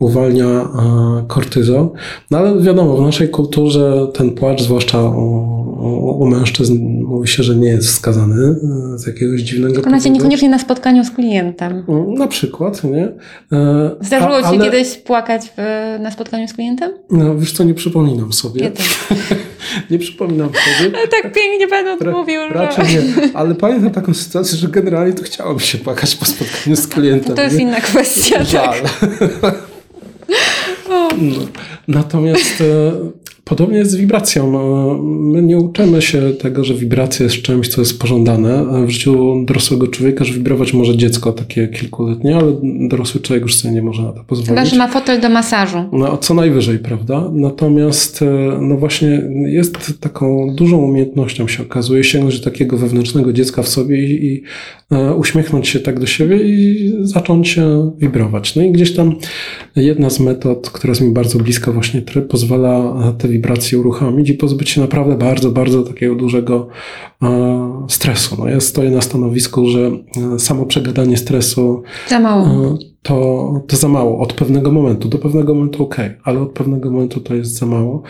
uwalnia 0.01 0.45
e, 0.45 1.23
kortyzol. 1.27 1.89
No 2.31 2.37
ale 2.37 2.59
wiadomo, 2.59 2.97
w 2.97 3.01
naszej 3.01 3.29
kulturze 3.29 4.07
ten 4.13 4.31
płacz, 4.31 4.61
zwłaszcza 4.61 5.03
u, 5.03 5.60
u 5.97 6.25
mężczyzn, 6.25 6.77
mówi 7.03 7.27
się, 7.27 7.43
że 7.43 7.55
nie 7.55 7.67
jest 7.67 7.87
wskazany 7.87 8.55
e, 8.93 8.97
z 8.97 9.07
jakiegoś 9.07 9.41
dziwnego 9.41 9.81
powodu. 9.81 10.03
Tylko 10.03 10.09
niekoniecznie 10.09 10.49
na 10.49 10.59
spotkaniu 10.59 11.05
z 11.05 11.11
klientem. 11.11 11.83
Mm, 11.87 12.13
na 12.13 12.27
przykład, 12.27 12.83
nie? 12.83 13.11
E, 13.51 13.91
Zdarzyło 14.01 14.37
A, 14.37 14.41
Ci 14.41 14.47
ale... 14.47 14.65
kiedyś 14.65 14.97
płakać 14.97 15.41
w, 15.57 15.61
na 15.99 16.11
spotkaniu 16.11 16.47
z 16.47 16.53
klientem? 16.53 16.91
No 17.11 17.37
wiesz 17.37 17.51
co, 17.51 17.63
nie 17.63 17.73
przypominam 17.73 18.33
sobie. 18.33 18.61
Ja 18.63 18.69
nie 19.91 19.99
przypominam 19.99 20.49
sobie. 20.49 20.91
Tak 20.91 21.33
pięknie 21.33 21.67
Pan 21.67 21.87
odmówił. 21.87 22.41
Ra, 22.41 22.61
raczej 22.65 22.85
nie, 22.85 23.01
ale 23.33 23.55
pamiętam 23.55 23.91
taką 23.91 24.13
sytuację, 24.13 24.57
że 24.57 24.67
generalnie 24.67 25.13
to 25.13 25.23
chciałoby 25.23 25.59
się 25.61 25.77
płakać 25.77 26.15
po 26.15 26.25
spotkaniu 26.25 26.75
z 26.75 26.87
klientem. 26.87 27.35
To 27.35 27.41
jest 27.41 27.55
nie? 27.55 27.61
inna 27.63 27.81
kwestia, 27.81 28.43
Żal. 28.43 28.75
tak. 29.41 29.55
No. 30.89 31.09
Natomiast 31.87 32.61
e, 32.61 32.91
Podobnie 33.43 33.77
jest 33.77 33.91
z 33.91 33.95
wibracją. 33.95 34.51
No, 34.51 34.97
my 35.03 35.41
nie 35.41 35.57
uczymy 35.57 36.01
się 36.01 36.21
tego, 36.39 36.63
że 36.63 36.73
wibracja 36.73 37.23
jest 37.23 37.35
czymś, 37.35 37.67
co 37.67 37.81
jest 37.81 37.99
pożądane. 37.99 38.65
W 38.85 38.89
życiu 38.89 39.43
dorosłego 39.45 39.87
człowieka, 39.87 40.23
że 40.25 40.33
wibrować 40.33 40.73
może 40.73 40.97
dziecko 40.97 41.31
takie 41.31 41.67
kilkuletnie, 41.67 42.35
ale 42.35 42.53
dorosły 42.89 43.21
człowiek 43.21 43.43
już 43.43 43.55
sobie 43.55 43.73
nie 43.73 43.81
może 43.81 44.03
na 44.03 44.11
to 44.11 44.23
pozwolić. 44.23 44.49
Chyba, 44.49 44.65
że 44.65 44.75
ma 44.75 44.87
fotel 44.87 45.21
do 45.21 45.29
masażu. 45.29 45.77
No, 45.91 46.17
co 46.17 46.33
najwyżej, 46.33 46.79
prawda? 46.79 47.29
Natomiast 47.33 48.21
e, 48.21 48.57
no 48.61 48.77
właśnie 48.77 49.29
jest 49.45 49.99
taką 49.99 50.55
dużą 50.55 50.77
umiejętnością 50.77 51.47
się 51.47 51.63
okazuje 51.63 52.03
sięgnąć 52.03 52.39
do 52.39 52.45
takiego 52.45 52.77
wewnętrznego 52.77 53.33
dziecka 53.33 53.63
w 53.63 53.67
sobie 53.67 54.03
i, 54.05 54.25
i 54.25 54.43
e, 54.91 55.15
uśmiechnąć 55.15 55.67
się 55.67 55.79
tak 55.79 55.99
do 55.99 56.05
siebie 56.05 56.37
i 56.43 56.91
zacząć 57.01 57.59
wibrować. 57.97 58.55
No 58.55 58.61
i 58.61 58.71
gdzieś 58.71 58.93
tam 58.93 59.15
jedna 59.75 60.09
z 60.09 60.19
metod, 60.19 60.69
która 60.69 60.91
jest 60.91 61.01
mi 61.01 61.13
bardzo 61.13 61.39
bliska 61.39 61.71
właśnie, 61.71 62.01
pozwala 62.29 62.93
te 63.17 63.30
wibracje 63.31 63.79
uruchomić 63.79 64.29
i 64.29 64.33
pozbyć 64.33 64.69
się 64.69 64.81
naprawdę 64.81 65.17
bardzo, 65.17 65.51
bardzo 65.51 65.83
takiego 65.83 66.15
dużego 66.15 66.67
e, 67.23 67.85
stresu. 67.89 68.35
No 68.39 68.49
ja 68.49 68.59
stoję 68.59 68.91
na 68.91 69.01
stanowisku, 69.01 69.69
że 69.69 69.91
e, 70.35 70.39
samo 70.39 70.65
przegadanie 70.65 71.17
stresu 71.17 71.83
za 72.07 72.19
mało. 72.19 72.77
E, 73.01 73.07
to, 73.07 73.63
to 73.67 73.77
za 73.77 73.87
mało 73.87 74.19
od 74.19 74.33
pewnego 74.33 74.71
momentu. 74.71 75.09
Do 75.09 75.17
pewnego 75.17 75.55
momentu 75.55 75.83
ok, 75.83 75.95
ale 76.23 76.39
od 76.39 76.51
pewnego 76.51 76.91
momentu 76.91 77.19
to 77.19 77.35
jest 77.35 77.57
za 77.57 77.65
mało. 77.65 78.03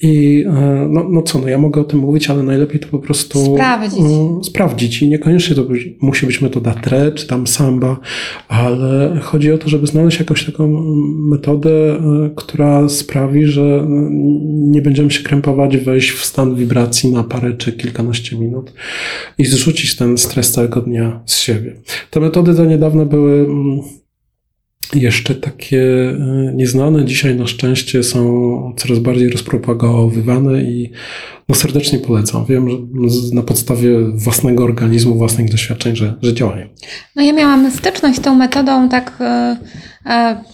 I 0.00 0.44
e, 0.46 0.86
no, 0.90 1.06
no 1.10 1.22
co, 1.22 1.38
no 1.38 1.48
ja 1.48 1.58
mogę 1.58 1.80
o 1.80 1.84
tym 1.84 2.00
mówić, 2.00 2.30
ale 2.30 2.42
najlepiej 2.42 2.80
to 2.80 2.88
po 2.88 2.98
prostu 2.98 3.54
sprawdzić. 3.54 4.00
Um, 4.00 4.44
sprawdzić. 4.44 5.02
I 5.02 5.08
niekoniecznie 5.08 5.56
to 5.56 5.62
być, 5.62 5.88
musi 6.00 6.26
być 6.26 6.40
metoda 6.40 6.74
tre, 6.74 7.12
czy 7.12 7.26
tam 7.26 7.46
samba, 7.46 7.96
ale 8.48 9.18
chodzi 9.22 9.52
o 9.52 9.58
to, 9.58 9.68
żeby 9.68 9.86
znaleźć 9.86 10.18
jakąś 10.18 10.44
taką 10.44 10.68
metodę, 11.30 11.70
e, 11.70 12.30
która 12.36 12.88
sprawi, 12.88 13.46
że 13.46 13.86
nie 14.50 14.82
będziemy 14.82 15.10
się 15.10 15.22
krępować, 15.22 15.76
wejść 15.76 16.10
w 16.10 16.24
stan 16.24 16.54
wibracji 16.54 17.12
na 17.12 17.24
parę 17.24 17.52
czy 17.52 17.72
kilkanaście 17.72 18.38
minut 18.38 18.72
i 19.38 19.44
zrzucić 19.44 19.96
ten 19.96 20.18
stres 20.18 20.52
całego 20.52 20.80
dnia 20.80 21.20
z 21.26 21.38
siebie. 21.38 21.76
Te 22.10 22.20
metody 22.20 22.54
do 22.54 22.64
niedawna 22.64 23.04
były 23.04 23.32
mm, 23.32 23.80
jeszcze 24.94 25.34
takie 25.34 25.80
e, 25.80 26.52
nieznane. 26.54 27.04
Dzisiaj 27.04 27.34
na 27.34 27.46
szczęście 27.46 28.02
są 28.02 28.74
coraz 28.76 28.98
bardziej 28.98 29.30
rozpropagowywane 29.30 30.62
i 30.62 30.90
no 31.48 31.54
serdecznie 31.54 31.98
polecam. 31.98 32.46
Wiem, 32.46 32.70
że 32.70 32.76
na 33.32 33.42
podstawie 33.42 33.98
własnego 34.14 34.64
organizmu, 34.64 35.14
własnych 35.14 35.50
doświadczeń, 35.50 35.96
że, 35.96 36.14
że 36.22 36.34
działają. 36.34 36.66
No 37.16 37.22
ja 37.22 37.32
miałam 37.32 37.70
styczność 37.70 38.18
z 38.18 38.20
tą 38.20 38.34
metodą 38.34 38.88
tak 38.88 39.18
e, 39.20 39.56
e, 40.06 40.44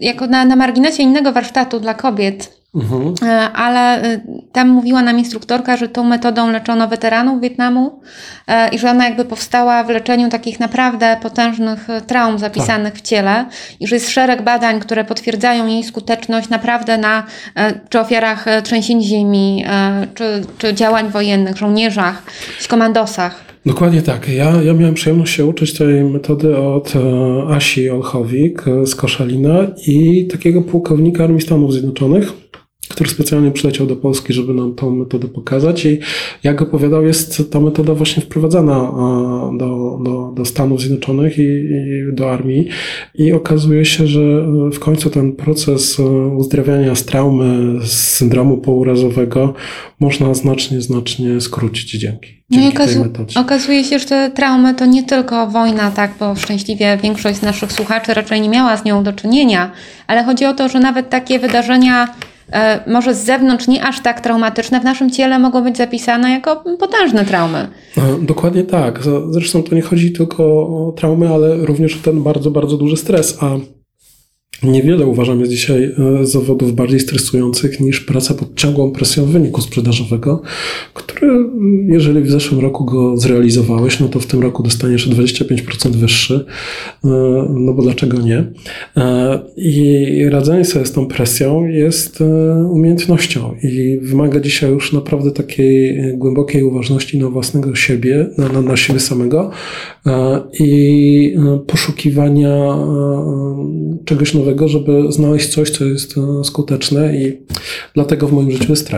jako 0.00 0.26
na, 0.26 0.44
na 0.44 0.56
marginesie 0.56 1.02
innego 1.02 1.32
warsztatu 1.32 1.80
dla 1.80 1.94
kobiet 1.94 2.61
Mhm. 2.74 3.14
E, 3.22 3.52
ale 3.52 4.02
e, 4.02 4.20
tam 4.52 4.68
mówiła 4.68 5.02
nam 5.02 5.18
instruktorka, 5.18 5.76
że 5.76 5.88
tą 5.88 6.04
metodą 6.04 6.50
leczono 6.50 6.88
weteranów 6.88 7.40
Wietnamu 7.40 8.00
e, 8.46 8.68
i 8.68 8.78
że 8.78 8.90
ona 8.90 9.04
jakby 9.04 9.24
powstała 9.24 9.84
w 9.84 9.88
leczeniu 9.88 10.28
takich 10.28 10.60
naprawdę 10.60 11.16
potężnych 11.22 11.86
traum 12.06 12.38
zapisanych 12.38 12.92
tak. 12.92 13.02
w 13.02 13.06
ciele 13.06 13.46
i 13.80 13.86
że 13.86 13.96
jest 13.96 14.10
szereg 14.10 14.42
badań, 14.42 14.80
które 14.80 15.04
potwierdzają 15.04 15.66
jej 15.66 15.84
skuteczność 15.84 16.48
naprawdę 16.48 16.98
na 16.98 17.26
czy 17.88 18.00
ofiarach 18.00 18.44
trzęsień 18.62 19.02
ziemi, 19.02 19.64
czy, 20.14 20.42
czy 20.58 20.74
działań 20.74 21.08
wojennych, 21.08 21.56
żołnierzach, 21.56 22.22
komandosach. 22.68 23.44
Dokładnie 23.66 24.02
tak. 24.02 24.28
Ja, 24.28 24.62
ja 24.62 24.74
miałem 24.74 24.94
przyjemność 24.94 25.34
się 25.34 25.46
uczyć 25.46 25.78
tej 25.78 26.04
metody 26.04 26.56
od 26.56 26.92
Asi 27.50 27.90
Olchowik 27.90 28.64
z 28.84 28.94
Koszalina 28.94 29.66
i 29.86 30.26
takiego 30.26 30.62
pułkownika 30.62 31.24
Armii 31.24 31.40
Stanów 31.40 31.72
Zjednoczonych, 31.72 32.41
który 33.02 33.14
specjalnie 33.14 33.50
przyleciał 33.50 33.86
do 33.86 33.96
Polski, 33.96 34.32
żeby 34.32 34.54
nam 34.54 34.74
tą 34.74 34.90
metodę 34.90 35.28
pokazać 35.28 35.86
i 35.86 35.98
jak 36.42 36.62
opowiadał, 36.62 37.06
jest 37.06 37.50
ta 37.50 37.60
metoda 37.60 37.94
właśnie 37.94 38.22
wprowadzana 38.22 38.92
do, 39.58 40.00
do, 40.04 40.32
do 40.36 40.44
Stanów 40.44 40.80
Zjednoczonych 40.80 41.38
i, 41.38 41.42
i 41.42 42.12
do 42.12 42.32
armii 42.32 42.68
i 43.14 43.32
okazuje 43.32 43.84
się, 43.84 44.06
że 44.06 44.20
w 44.72 44.78
końcu 44.78 45.10
ten 45.10 45.32
proces 45.32 46.00
e, 46.00 46.02
uzdrawiania 46.26 46.94
z 46.94 47.04
traumy, 47.04 47.80
z 47.86 47.92
syndromu 47.92 48.58
pourazowego 48.58 49.54
można 50.00 50.34
znacznie, 50.34 50.80
znacznie 50.80 51.40
skrócić 51.40 51.90
dzięki. 51.90 52.42
No 52.50 52.60
i 52.60 52.68
okazu 52.68 53.04
okazuje 53.36 53.84
się, 53.84 53.98
że 53.98 54.04
te 54.04 54.30
traumy 54.30 54.74
to 54.74 54.86
nie 54.86 55.02
tylko 55.02 55.46
wojna, 55.46 55.90
tak, 55.90 56.10
bo 56.20 56.36
szczęśliwie 56.36 56.98
większość 57.02 57.38
z 57.38 57.42
naszych 57.42 57.72
słuchaczy 57.72 58.14
raczej 58.14 58.40
nie 58.40 58.48
miała 58.48 58.76
z 58.76 58.84
nią 58.84 59.04
do 59.04 59.12
czynienia, 59.12 59.72
ale 60.06 60.24
chodzi 60.24 60.44
o 60.44 60.54
to, 60.54 60.68
że 60.68 60.80
nawet 60.80 61.10
takie 61.10 61.38
wydarzenia 61.38 62.08
może 62.86 63.14
z 63.14 63.24
zewnątrz 63.24 63.68
nie 63.68 63.84
aż 63.84 64.00
tak 64.00 64.20
traumatyczne, 64.20 64.80
w 64.80 64.84
naszym 64.84 65.10
ciele 65.10 65.38
mogą 65.38 65.64
być 65.64 65.76
zapisane 65.76 66.30
jako 66.30 66.64
potężne 66.78 67.24
traumy. 67.24 67.68
E, 67.98 68.02
dokładnie 68.22 68.64
tak. 68.64 69.00
Zresztą 69.30 69.62
to 69.62 69.74
nie 69.74 69.82
chodzi 69.82 70.12
tylko 70.12 70.44
o 70.44 70.92
traumy, 70.96 71.28
ale 71.28 71.56
również 71.56 71.96
o 71.96 72.04
ten 72.04 72.22
bardzo, 72.22 72.50
bardzo 72.50 72.76
duży 72.76 72.96
stres. 72.96 73.38
A 73.42 73.46
Niewiele 74.62 75.06
uważam 75.06 75.40
jest 75.40 75.52
dzisiaj 75.52 75.94
e, 76.20 76.26
zawodów 76.26 76.74
bardziej 76.74 77.00
stresujących 77.00 77.80
niż 77.80 78.00
praca 78.00 78.34
pod 78.34 78.54
ciągłą 78.54 78.90
presją 78.90 79.24
wyniku 79.24 79.60
sprzedażowego, 79.60 80.42
który 80.94 81.28
jeżeli 81.86 82.20
w 82.20 82.30
zeszłym 82.30 82.60
roku 82.60 82.84
go 82.84 83.16
zrealizowałeś, 83.16 84.00
no 84.00 84.08
to 84.08 84.20
w 84.20 84.26
tym 84.26 84.42
roku 84.42 84.62
dostaniesz 84.62 85.08
25% 85.08 85.90
wyższy, 85.90 86.44
e, 87.04 87.08
no 87.50 87.72
bo 87.72 87.82
dlaczego 87.82 88.20
nie? 88.20 88.44
E, 88.96 89.38
I 89.56 90.28
radzenie 90.30 90.64
sobie 90.64 90.86
z 90.86 90.92
tą 90.92 91.06
presją 91.06 91.64
jest 91.64 92.24
umiejętnością 92.70 93.54
i 93.62 93.98
wymaga 94.02 94.40
dzisiaj 94.40 94.70
już 94.70 94.92
naprawdę 94.92 95.30
takiej 95.30 95.98
głębokiej 96.16 96.62
uważności 96.62 97.18
na 97.18 97.28
własnego 97.28 97.74
siebie, 97.74 98.30
na, 98.38 98.48
na, 98.48 98.62
na 98.62 98.76
siebie 98.76 99.00
samego 99.00 99.50
i 100.60 101.36
poszukiwania 101.66 102.76
czegoś 104.04 104.34
nowego 104.34 104.41
tego, 104.42 104.68
żeby 104.68 105.12
znaleźć 105.12 105.48
coś, 105.54 105.70
co 105.70 105.84
jest 105.84 106.14
e, 106.18 106.44
skuteczne 106.44 107.16
i 107.16 107.40
dlatego 107.94 108.28
w 108.28 108.32
moim 108.32 108.50
życiu 108.50 108.70
jest. 108.70 108.90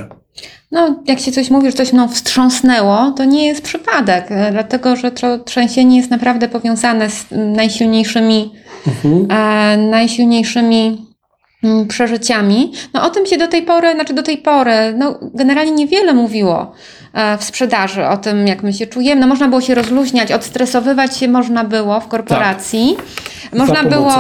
No, 0.73 1.03
jak 1.07 1.21
się 1.21 1.33
coś 1.33 1.51
mówi, 1.51 1.67
że 1.67 1.73
coś 1.73 1.93
mną 1.93 2.09
wstrząsnęło, 2.09 3.13
to 3.17 3.25
nie 3.25 3.47
jest 3.47 3.63
przypadek, 3.63 4.27
e, 4.31 4.53
dlatego 4.53 4.97
że 4.97 5.11
to 5.11 5.39
trzęsienie 5.39 5.97
jest 5.97 6.11
naprawdę 6.11 6.49
powiązane 6.49 7.11
z 7.11 7.27
najsilniejszymi, 7.57 8.51
mhm. 8.87 9.27
e, 9.31 9.77
najsilniejszymi 9.77 11.07
przeżyciami. 11.89 12.73
No 12.95 13.07
o 13.07 13.11
tym 13.11 13.27
się 13.27 13.37
do 13.37 13.49
tej 13.49 13.63
pory, 13.63 13.93
znaczy 13.93 14.15
do 14.15 14.23
tej 14.23 14.39
pory, 14.39 14.95
no 14.99 15.19
generalnie 15.35 15.73
niewiele 15.73 16.15
mówiło. 16.15 16.73
E, 17.15 17.39
w 17.39 17.45
sprzedaży, 17.45 18.07
o 18.07 18.17
tym, 18.17 18.47
jak 18.47 18.63
my 18.63 18.73
się 18.73 18.87
czujemy. 18.87 19.21
No, 19.21 19.27
można 19.27 19.49
było 19.49 19.61
się 19.61 19.75
rozluźniać, 19.75 20.33
odstresowywać 20.33 21.17
się 21.17 21.29
można 21.29 21.65
było 21.65 22.01
w 22.01 22.09
korporacji. 22.09 22.97
Tak. 22.97 23.59
Można 23.59 23.83
było 23.83 24.13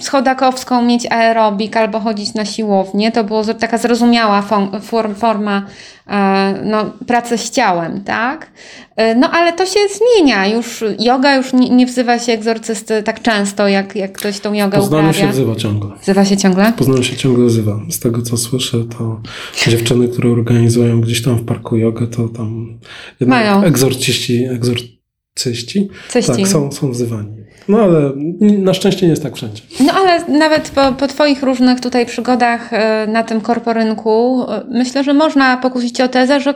schodakowską 0.00 0.82
mieć 0.82 1.12
aerobik 1.12 1.76
albo 1.76 2.00
chodzić 2.00 2.34
na 2.34 2.44
siłownię. 2.44 3.12
To 3.12 3.24
była 3.24 3.44
taka 3.44 3.78
zrozumiała 3.78 4.42
forma 5.16 5.62
E, 6.03 6.03
no, 6.64 6.92
pracę 7.06 7.38
z 7.38 7.50
ciałem, 7.50 8.04
tak? 8.04 8.50
E, 8.96 9.14
no 9.14 9.30
ale 9.30 9.52
to 9.52 9.66
się 9.66 9.80
zmienia. 9.98 10.46
Już 10.46 10.84
yoga 10.98 11.36
już 11.36 11.52
nie, 11.52 11.70
nie 11.70 11.86
wzywa 11.86 12.18
się 12.18 12.32
egzorcysty 12.32 13.02
tak 13.02 13.22
często, 13.22 13.68
jak, 13.68 13.96
jak 13.96 14.12
ktoś 14.12 14.40
tą 14.40 14.52
jogę 14.54 14.78
Poznaniu 14.78 15.08
uprawia. 15.08 15.26
się 15.26 15.32
wzywa 15.32 15.56
ciągle. 15.56 15.90
Wzywa 16.02 16.24
się 16.24 16.36
ciągle? 16.36 16.72
Poznaniu 16.76 17.02
się 17.02 17.16
ciągle 17.16 17.46
wzywa. 17.46 17.80
Z 17.90 18.00
tego 18.00 18.22
co 18.22 18.36
słyszę, 18.36 18.78
to 18.98 19.20
dziewczyny, 19.70 20.08
które 20.08 20.30
organizują 20.30 21.00
gdzieś 21.00 21.22
tam 21.22 21.36
w 21.36 21.44
parku 21.44 21.76
jogę, 21.76 22.06
to 22.06 22.28
tam 22.28 22.78
jednak 23.20 23.44
Mają. 23.44 23.64
egzorciści, 23.64 24.44
egzor, 24.44 24.76
Cyści? 25.34 25.88
Cyści. 26.08 26.32
Tak, 26.32 26.48
są, 26.48 26.72
są 26.72 26.90
wzywani. 26.90 27.43
No 27.68 27.78
ale 27.78 28.12
na 28.40 28.74
szczęście 28.74 29.06
nie 29.06 29.10
jest 29.10 29.22
tak 29.22 29.36
wszędzie. 29.36 29.62
No 29.80 29.92
ale 29.92 30.38
nawet 30.38 30.70
po, 30.70 30.92
po 30.92 31.06
Twoich 31.06 31.42
różnych 31.42 31.80
tutaj 31.80 32.06
przygodach 32.06 32.72
e, 32.72 33.06
na 33.06 33.22
tym 33.22 33.40
korporynku, 33.40 34.46
e, 34.48 34.64
myślę, 34.70 35.04
że 35.04 35.14
można 35.14 35.56
pokusić 35.56 36.00
o 36.00 36.08
tezę, 36.08 36.40
że 36.40 36.54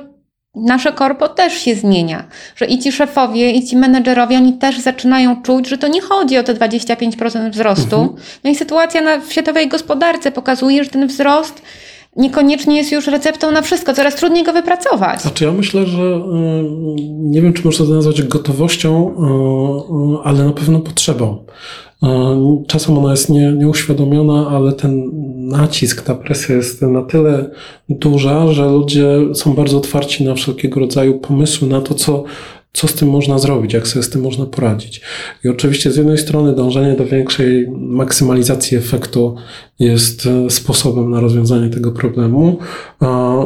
nasze 0.54 0.92
korpo 0.92 1.28
też 1.28 1.52
się 1.52 1.74
zmienia. 1.74 2.24
Że 2.56 2.66
i 2.66 2.78
ci 2.78 2.92
szefowie, 2.92 3.50
i 3.50 3.66
ci 3.66 3.76
menedżerowie, 3.76 4.36
oni 4.36 4.52
też 4.52 4.78
zaczynają 4.78 5.42
czuć, 5.42 5.68
że 5.68 5.78
to 5.78 5.88
nie 5.88 6.00
chodzi 6.00 6.38
o 6.38 6.42
te 6.42 6.54
25% 6.54 7.50
wzrostu. 7.50 7.96
Mhm. 7.96 8.16
No 8.44 8.50
i 8.50 8.54
sytuacja 8.54 9.00
na, 9.00 9.18
w 9.18 9.32
światowej 9.32 9.68
gospodarce 9.68 10.32
pokazuje, 10.32 10.84
że 10.84 10.90
ten 10.90 11.06
wzrost 11.06 11.62
niekoniecznie 12.18 12.76
jest 12.76 12.92
już 12.92 13.06
receptą 13.06 13.50
na 13.50 13.62
wszystko, 13.62 13.94
coraz 13.94 14.14
trudniej 14.14 14.44
go 14.44 14.52
wypracować. 14.52 15.22
Znaczy 15.22 15.44
ja 15.44 15.52
myślę, 15.52 15.86
że 15.86 16.02
y, 16.02 17.02
nie 17.08 17.42
wiem, 17.42 17.52
czy 17.52 17.64
można 17.64 17.86
to 17.86 17.92
nazwać 17.92 18.22
gotowością, 18.22 19.08
y, 19.08 20.18
y, 20.18 20.18
ale 20.24 20.44
na 20.44 20.52
pewno 20.52 20.80
potrzebą. 20.80 21.44
Czasem 22.66 22.98
ona 22.98 23.10
jest 23.10 23.28
nie, 23.28 23.52
nieuświadomiona, 23.52 24.48
ale 24.48 24.72
ten 24.72 25.10
nacisk, 25.36 26.02
ta 26.02 26.14
presja 26.14 26.56
jest 26.56 26.82
na 26.82 27.02
tyle 27.02 27.50
duża, 27.88 28.52
że 28.52 28.68
ludzie 28.68 29.18
są 29.34 29.54
bardzo 29.54 29.78
otwarci 29.78 30.24
na 30.24 30.34
wszelkiego 30.34 30.80
rodzaju 30.80 31.18
pomysły 31.18 31.68
na 31.68 31.80
to, 31.80 31.94
co 31.94 32.24
co 32.78 32.88
z 32.88 32.94
tym 32.94 33.08
można 33.08 33.38
zrobić, 33.38 33.72
jak 33.72 33.88
sobie 33.88 34.02
z 34.02 34.10
tym 34.10 34.22
można 34.22 34.46
poradzić. 34.46 35.00
I 35.44 35.48
oczywiście 35.48 35.92
z 35.92 35.96
jednej 35.96 36.18
strony 36.18 36.54
dążenie 36.54 36.96
do 36.96 37.06
większej 37.06 37.68
maksymalizacji 37.70 38.76
efektu 38.76 39.36
jest 39.78 40.26
e, 40.26 40.50
sposobem 40.50 41.10
na 41.10 41.20
rozwiązanie 41.20 41.70
tego 41.70 41.92
problemu, 41.92 42.58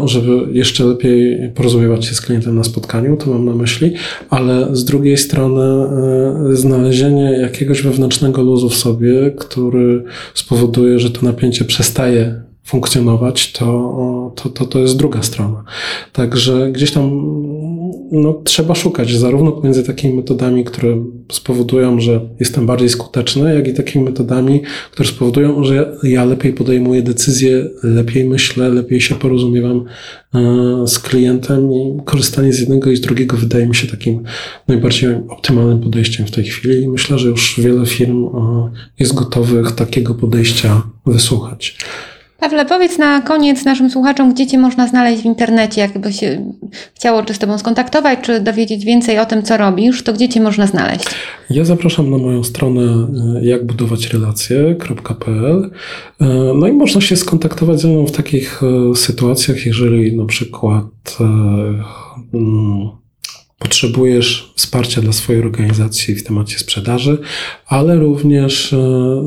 żeby 0.05 0.31
jeszcze 0.53 0.85
lepiej 0.85 1.51
porozumiewać 1.55 2.05
się 2.05 2.15
z 2.15 2.21
klientem 2.21 2.57
na 2.57 2.65
spotkaniu, 2.65 3.17
to 3.17 3.31
mam 3.31 3.45
na 3.45 3.55
myśli, 3.55 3.95
ale 4.31 4.77
z 4.77 4.85
drugiej 4.85 5.17
strony 5.17 5.63
e, 5.63 6.57
znalezienie 6.57 7.33
jakiegoś 7.33 7.83
wewnętrznego 7.83 8.43
luzu 8.43 8.69
w 8.69 8.75
sobie, 8.75 9.31
który 9.39 10.05
spowoduje, 10.35 10.99
że 10.99 11.11
to 11.11 11.27
napięcie 11.27 11.65
przestaje 11.65 12.43
funkcjonować, 12.65 13.53
to, 13.53 14.33
to, 14.37 14.49
to, 14.49 14.67
to 14.67 14.79
jest 14.79 14.97
druga 14.97 15.23
strona. 15.23 15.65
Także 16.13 16.73
gdzieś 16.73 16.93
tam 16.93 17.11
no, 18.13 18.41
trzeba 18.45 18.75
szukać 18.75 19.13
zarówno 19.13 19.53
pomiędzy 19.53 19.85
takimi 19.85 20.15
metodami, 20.15 20.65
które 20.65 21.05
spowodują, 21.33 22.01
że 22.01 22.21
jestem 22.41 22.67
bardziej 22.67 22.89
skuteczny, 22.89 23.55
jak 23.55 23.69
i 23.69 23.75
takimi 23.75 24.05
metodami, 24.05 24.63
które 24.91 25.09
spowodują, 25.09 25.65
że 25.65 25.97
ja 26.03 26.25
lepiej 26.25 26.53
podejmuję 26.53 27.03
decyzje, 27.03 27.69
lepiej 27.83 28.25
myślę, 28.25 28.69
lepiej 28.69 29.01
się 29.01 29.15
porozumiewam 29.15 29.85
e, 30.35 30.87
z 30.87 30.99
klientem 30.99 31.73
i 31.73 32.01
korzystanie 32.05 32.53
z 32.53 32.61
jednego 32.61 32.91
i 32.91 32.97
z 32.97 33.01
drugiego 33.01 33.37
wydaje 33.37 33.67
mi 33.67 33.75
się 33.75 33.89
takim 33.89 34.23
najbardziej 34.69 35.15
optymalnym 35.29 35.81
podejściem 35.81 36.27
w 36.27 36.31
tej 36.31 36.45
chwili. 36.45 36.89
Myślę, 36.89 37.19
że 37.19 37.29
już 37.29 37.61
wiele 37.61 37.87
firm 37.87 38.25
e, 38.25 38.71
jest 38.99 39.15
gotowych 39.15 39.73
takiego 39.73 40.15
podejścia 40.15 40.83
wysłuchać. 41.07 41.77
Pawle, 42.43 42.67
powiedz 42.67 42.99
na 42.99 43.21
koniec 43.21 43.65
naszym 43.65 43.91
słuchaczom, 43.91 44.35
gdzie 44.35 44.47
Cię 44.47 44.59
można 44.59 44.89
znaleźć 44.89 45.23
w 45.23 45.25
internecie, 45.25 45.81
jakby 45.81 46.13
się 46.13 46.53
chciało 46.95 47.23
czy 47.23 47.35
z 47.35 47.39
Tobą 47.39 47.59
skontaktować, 47.59 48.19
czy 48.23 48.41
dowiedzieć 48.41 48.85
więcej 48.85 49.19
o 49.19 49.27
tym, 49.27 49.43
co 49.43 49.57
robisz, 49.57 50.03
to 50.03 50.13
gdzie 50.13 50.29
Cię 50.29 50.41
można 50.41 50.67
znaleźć? 50.67 51.05
Ja 51.51 51.65
zapraszam 51.65 52.11
na 52.11 52.19
moją 52.19 52.45
stronę 52.45 52.83
e, 52.83 53.07
jakbudowaćrelacje.pl 53.45 55.71
e, 56.21 56.27
No 56.55 56.67
i 56.67 56.73
można 56.73 57.01
się 57.01 57.17
skontaktować 57.17 57.81
ze 57.81 57.89
mną 57.89 58.07
w 58.07 58.13
takich 58.13 58.61
e, 58.63 58.95
sytuacjach, 58.97 59.67
jeżeli 59.67 60.17
na 60.17 60.25
przykład 60.25 61.17
mm, 62.35 63.02
potrzebujesz 63.63 64.53
wsparcia 64.57 65.01
dla 65.01 65.13
swojej 65.13 65.43
organizacji 65.43 66.15
w 66.15 66.25
temacie 66.25 66.59
sprzedaży, 66.59 67.19
ale 67.67 67.97
również 67.97 68.73
e, 68.73 68.79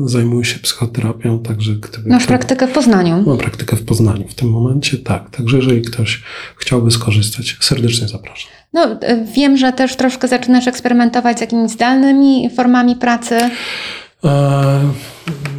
zajmuję 0.04 0.44
się 0.44 0.58
psychoterapią, 0.58 1.38
także 1.38 1.72
gdyby... 1.72 2.08
Masz 2.08 2.26
praktykę 2.26 2.66
w 2.66 2.72
Poznaniu? 2.72 3.22
Mam 3.26 3.38
praktykę 3.38 3.76
w 3.76 3.84
Poznaniu 3.84 4.28
w 4.28 4.34
tym 4.34 4.50
momencie, 4.50 4.98
tak. 4.98 5.30
Także 5.30 5.56
jeżeli 5.56 5.82
ktoś 5.82 6.22
chciałby 6.56 6.90
skorzystać, 6.90 7.56
serdecznie 7.60 8.08
zapraszam. 8.08 8.50
No, 8.72 9.00
e, 9.00 9.24
wiem, 9.24 9.56
że 9.56 9.72
też 9.72 9.96
troszkę 9.96 10.28
zaczynasz 10.28 10.66
eksperymentować 10.66 11.38
z 11.38 11.40
jakimiś 11.40 11.70
zdalnymi 11.70 12.50
formami 12.56 12.96
pracy. 12.96 13.38
E, 14.24 14.80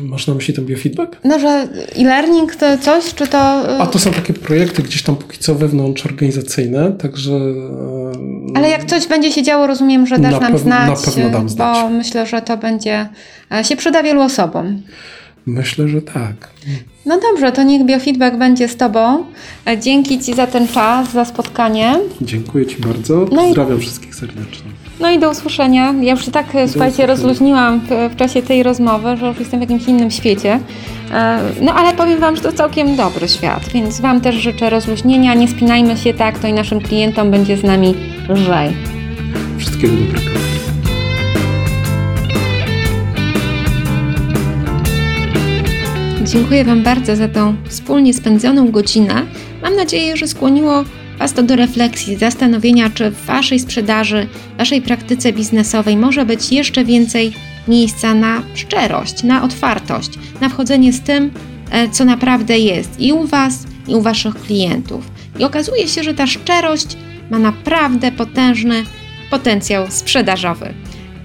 masz 0.01 0.27
na 0.27 0.33
myśli 0.33 0.53
ten 0.53 0.65
biofeedback? 0.65 1.17
No, 1.23 1.39
że 1.39 1.67
e-learning 1.95 2.55
to 2.55 2.77
coś, 2.77 3.13
czy 3.13 3.27
to... 3.27 3.39
A 3.81 3.87
to 3.87 3.99
są 3.99 4.11
takie 4.11 4.33
projekty 4.33 4.83
gdzieś 4.83 5.03
tam 5.03 5.15
póki 5.15 5.37
co 5.37 5.55
wewnątrzorganizacyjne, 5.55 6.91
także... 6.91 7.33
E, 7.33 8.57
Ale 8.57 8.69
jak 8.69 8.85
coś 8.85 9.07
będzie 9.07 9.31
się 9.31 9.43
działo, 9.43 9.67
rozumiem, 9.67 10.07
że 10.07 10.19
dasz 10.19 10.31
na 10.33 10.39
nam 10.39 10.57
znać, 10.57 10.89
na 10.89 11.11
pewno 11.11 11.29
dam 11.29 11.49
znać. 11.49 11.77
bo 11.77 11.89
myślę, 11.89 12.25
że 12.25 12.41
to 12.41 12.57
będzie 12.57 13.09
e, 13.51 13.63
się 13.63 13.75
przyda 13.75 14.03
wielu 14.03 14.21
osobom. 14.21 14.81
Myślę, 15.45 15.87
że 15.87 16.01
tak. 16.01 16.49
No 17.05 17.19
dobrze, 17.19 17.51
to 17.51 17.63
niech 17.63 17.85
biofeedback 17.85 18.37
będzie 18.37 18.67
z 18.67 18.77
Tobą. 18.77 19.25
Dzięki 19.81 20.19
Ci 20.19 20.33
za 20.33 20.47
ten 20.47 20.67
czas, 20.67 21.11
za 21.11 21.25
spotkanie. 21.25 21.99
Dziękuję 22.21 22.65
Ci 22.65 22.81
bardzo. 22.81 23.25
Pozdrawiam 23.25 23.69
no 23.69 23.77
i... 23.77 23.81
wszystkich 23.81 24.15
serdecznie. 24.15 24.76
No 24.99 25.11
i 25.11 25.19
do 25.19 25.29
usłyszenia. 25.29 25.93
Ja 26.01 26.11
już 26.11 26.25
tak, 26.25 26.45
do 26.45 26.51
słuchajcie, 26.51 26.75
usłyszenia. 26.75 27.07
rozluźniłam 27.07 27.79
w, 27.79 28.13
w, 28.13 28.15
czasie 28.15 28.41
tej 28.41 28.63
rozmowy, 28.63 29.17
że 29.17 29.27
już 29.27 29.39
jestem 29.39 29.59
w 29.59 29.61
jakimś 29.61 29.87
innym 29.87 30.11
świecie. 30.11 30.59
E, 31.11 31.39
no 31.61 31.73
ale 31.73 31.93
powiem 31.93 32.19
Wam, 32.19 32.35
że 32.35 32.41
to 32.41 32.51
całkiem 32.51 32.95
dobry 32.95 33.27
świat, 33.27 33.69
więc 33.73 33.99
Wam 34.01 34.21
też 34.21 34.35
życzę 34.35 34.69
rozluźnienia. 34.69 35.33
Nie 35.33 35.47
spinajmy 35.47 35.97
się 35.97 36.13
tak, 36.13 36.39
to 36.39 36.47
i 36.47 36.53
naszym 36.53 36.81
klientom 36.81 37.31
będzie 37.31 37.57
z 37.57 37.63
nami 37.63 37.95
lżej. 38.29 38.73
Wszystkiego 39.57 39.93
dobrego. 39.95 40.27
Dziękuję 46.23 46.65
Wam 46.65 46.83
bardzo 46.83 47.15
za 47.15 47.27
tą 47.27 47.55
wspólnie 47.67 48.13
spędzoną 48.13 48.71
godzinę. 48.71 49.25
Mam 49.63 49.75
nadzieję, 49.75 50.17
że 50.17 50.27
skłoniło 50.27 50.83
Was 51.19 51.33
to 51.33 51.43
do 51.43 51.55
refleksji, 51.55 52.15
zastanowienia, 52.15 52.89
czy 52.89 53.11
w 53.11 53.25
Waszej 53.25 53.59
sprzedaży, 53.59 54.27
Waszej 54.57 54.81
praktyce 54.81 55.33
biznesowej 55.33 55.97
może 55.97 56.25
być 56.25 56.51
jeszcze 56.51 56.85
więcej 56.85 57.33
miejsca 57.67 58.13
na 58.13 58.43
szczerość, 58.53 59.23
na 59.23 59.43
otwartość, 59.43 60.09
na 60.41 60.49
wchodzenie 60.49 60.93
z 60.93 61.01
tym, 61.01 61.31
e, 61.71 61.89
co 61.89 62.05
naprawdę 62.05 62.59
jest 62.59 62.99
i 62.99 63.13
u 63.13 63.25
Was, 63.25 63.67
i 63.87 63.95
u 63.95 64.01
Waszych 64.01 64.35
klientów. 64.35 65.11
I 65.39 65.43
okazuje 65.43 65.87
się, 65.87 66.03
że 66.03 66.13
ta 66.13 66.27
szczerość 66.27 66.97
ma 67.29 67.39
naprawdę 67.39 68.11
potężny 68.11 68.83
potencjał 69.29 69.85
sprzedażowy. 69.89 70.73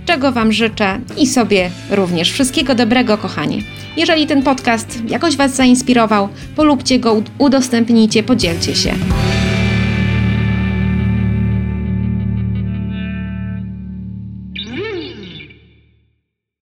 Czego 0.07 0.33
Wam 0.33 0.53
życzę 0.53 1.01
i 1.19 1.27
sobie 1.27 1.71
również. 1.91 2.33
Wszystkiego 2.33 2.75
dobrego, 2.75 3.19
kochani. 3.19 3.65
Jeżeli 3.97 4.27
ten 4.27 4.43
podcast 4.43 4.99
jakoś 5.09 5.37
Was 5.37 5.55
zainspirował, 5.55 6.29
polubcie 6.57 6.99
go, 6.99 7.23
udostępnijcie, 7.39 8.23
podzielcie 8.23 8.75
się. 8.75 8.95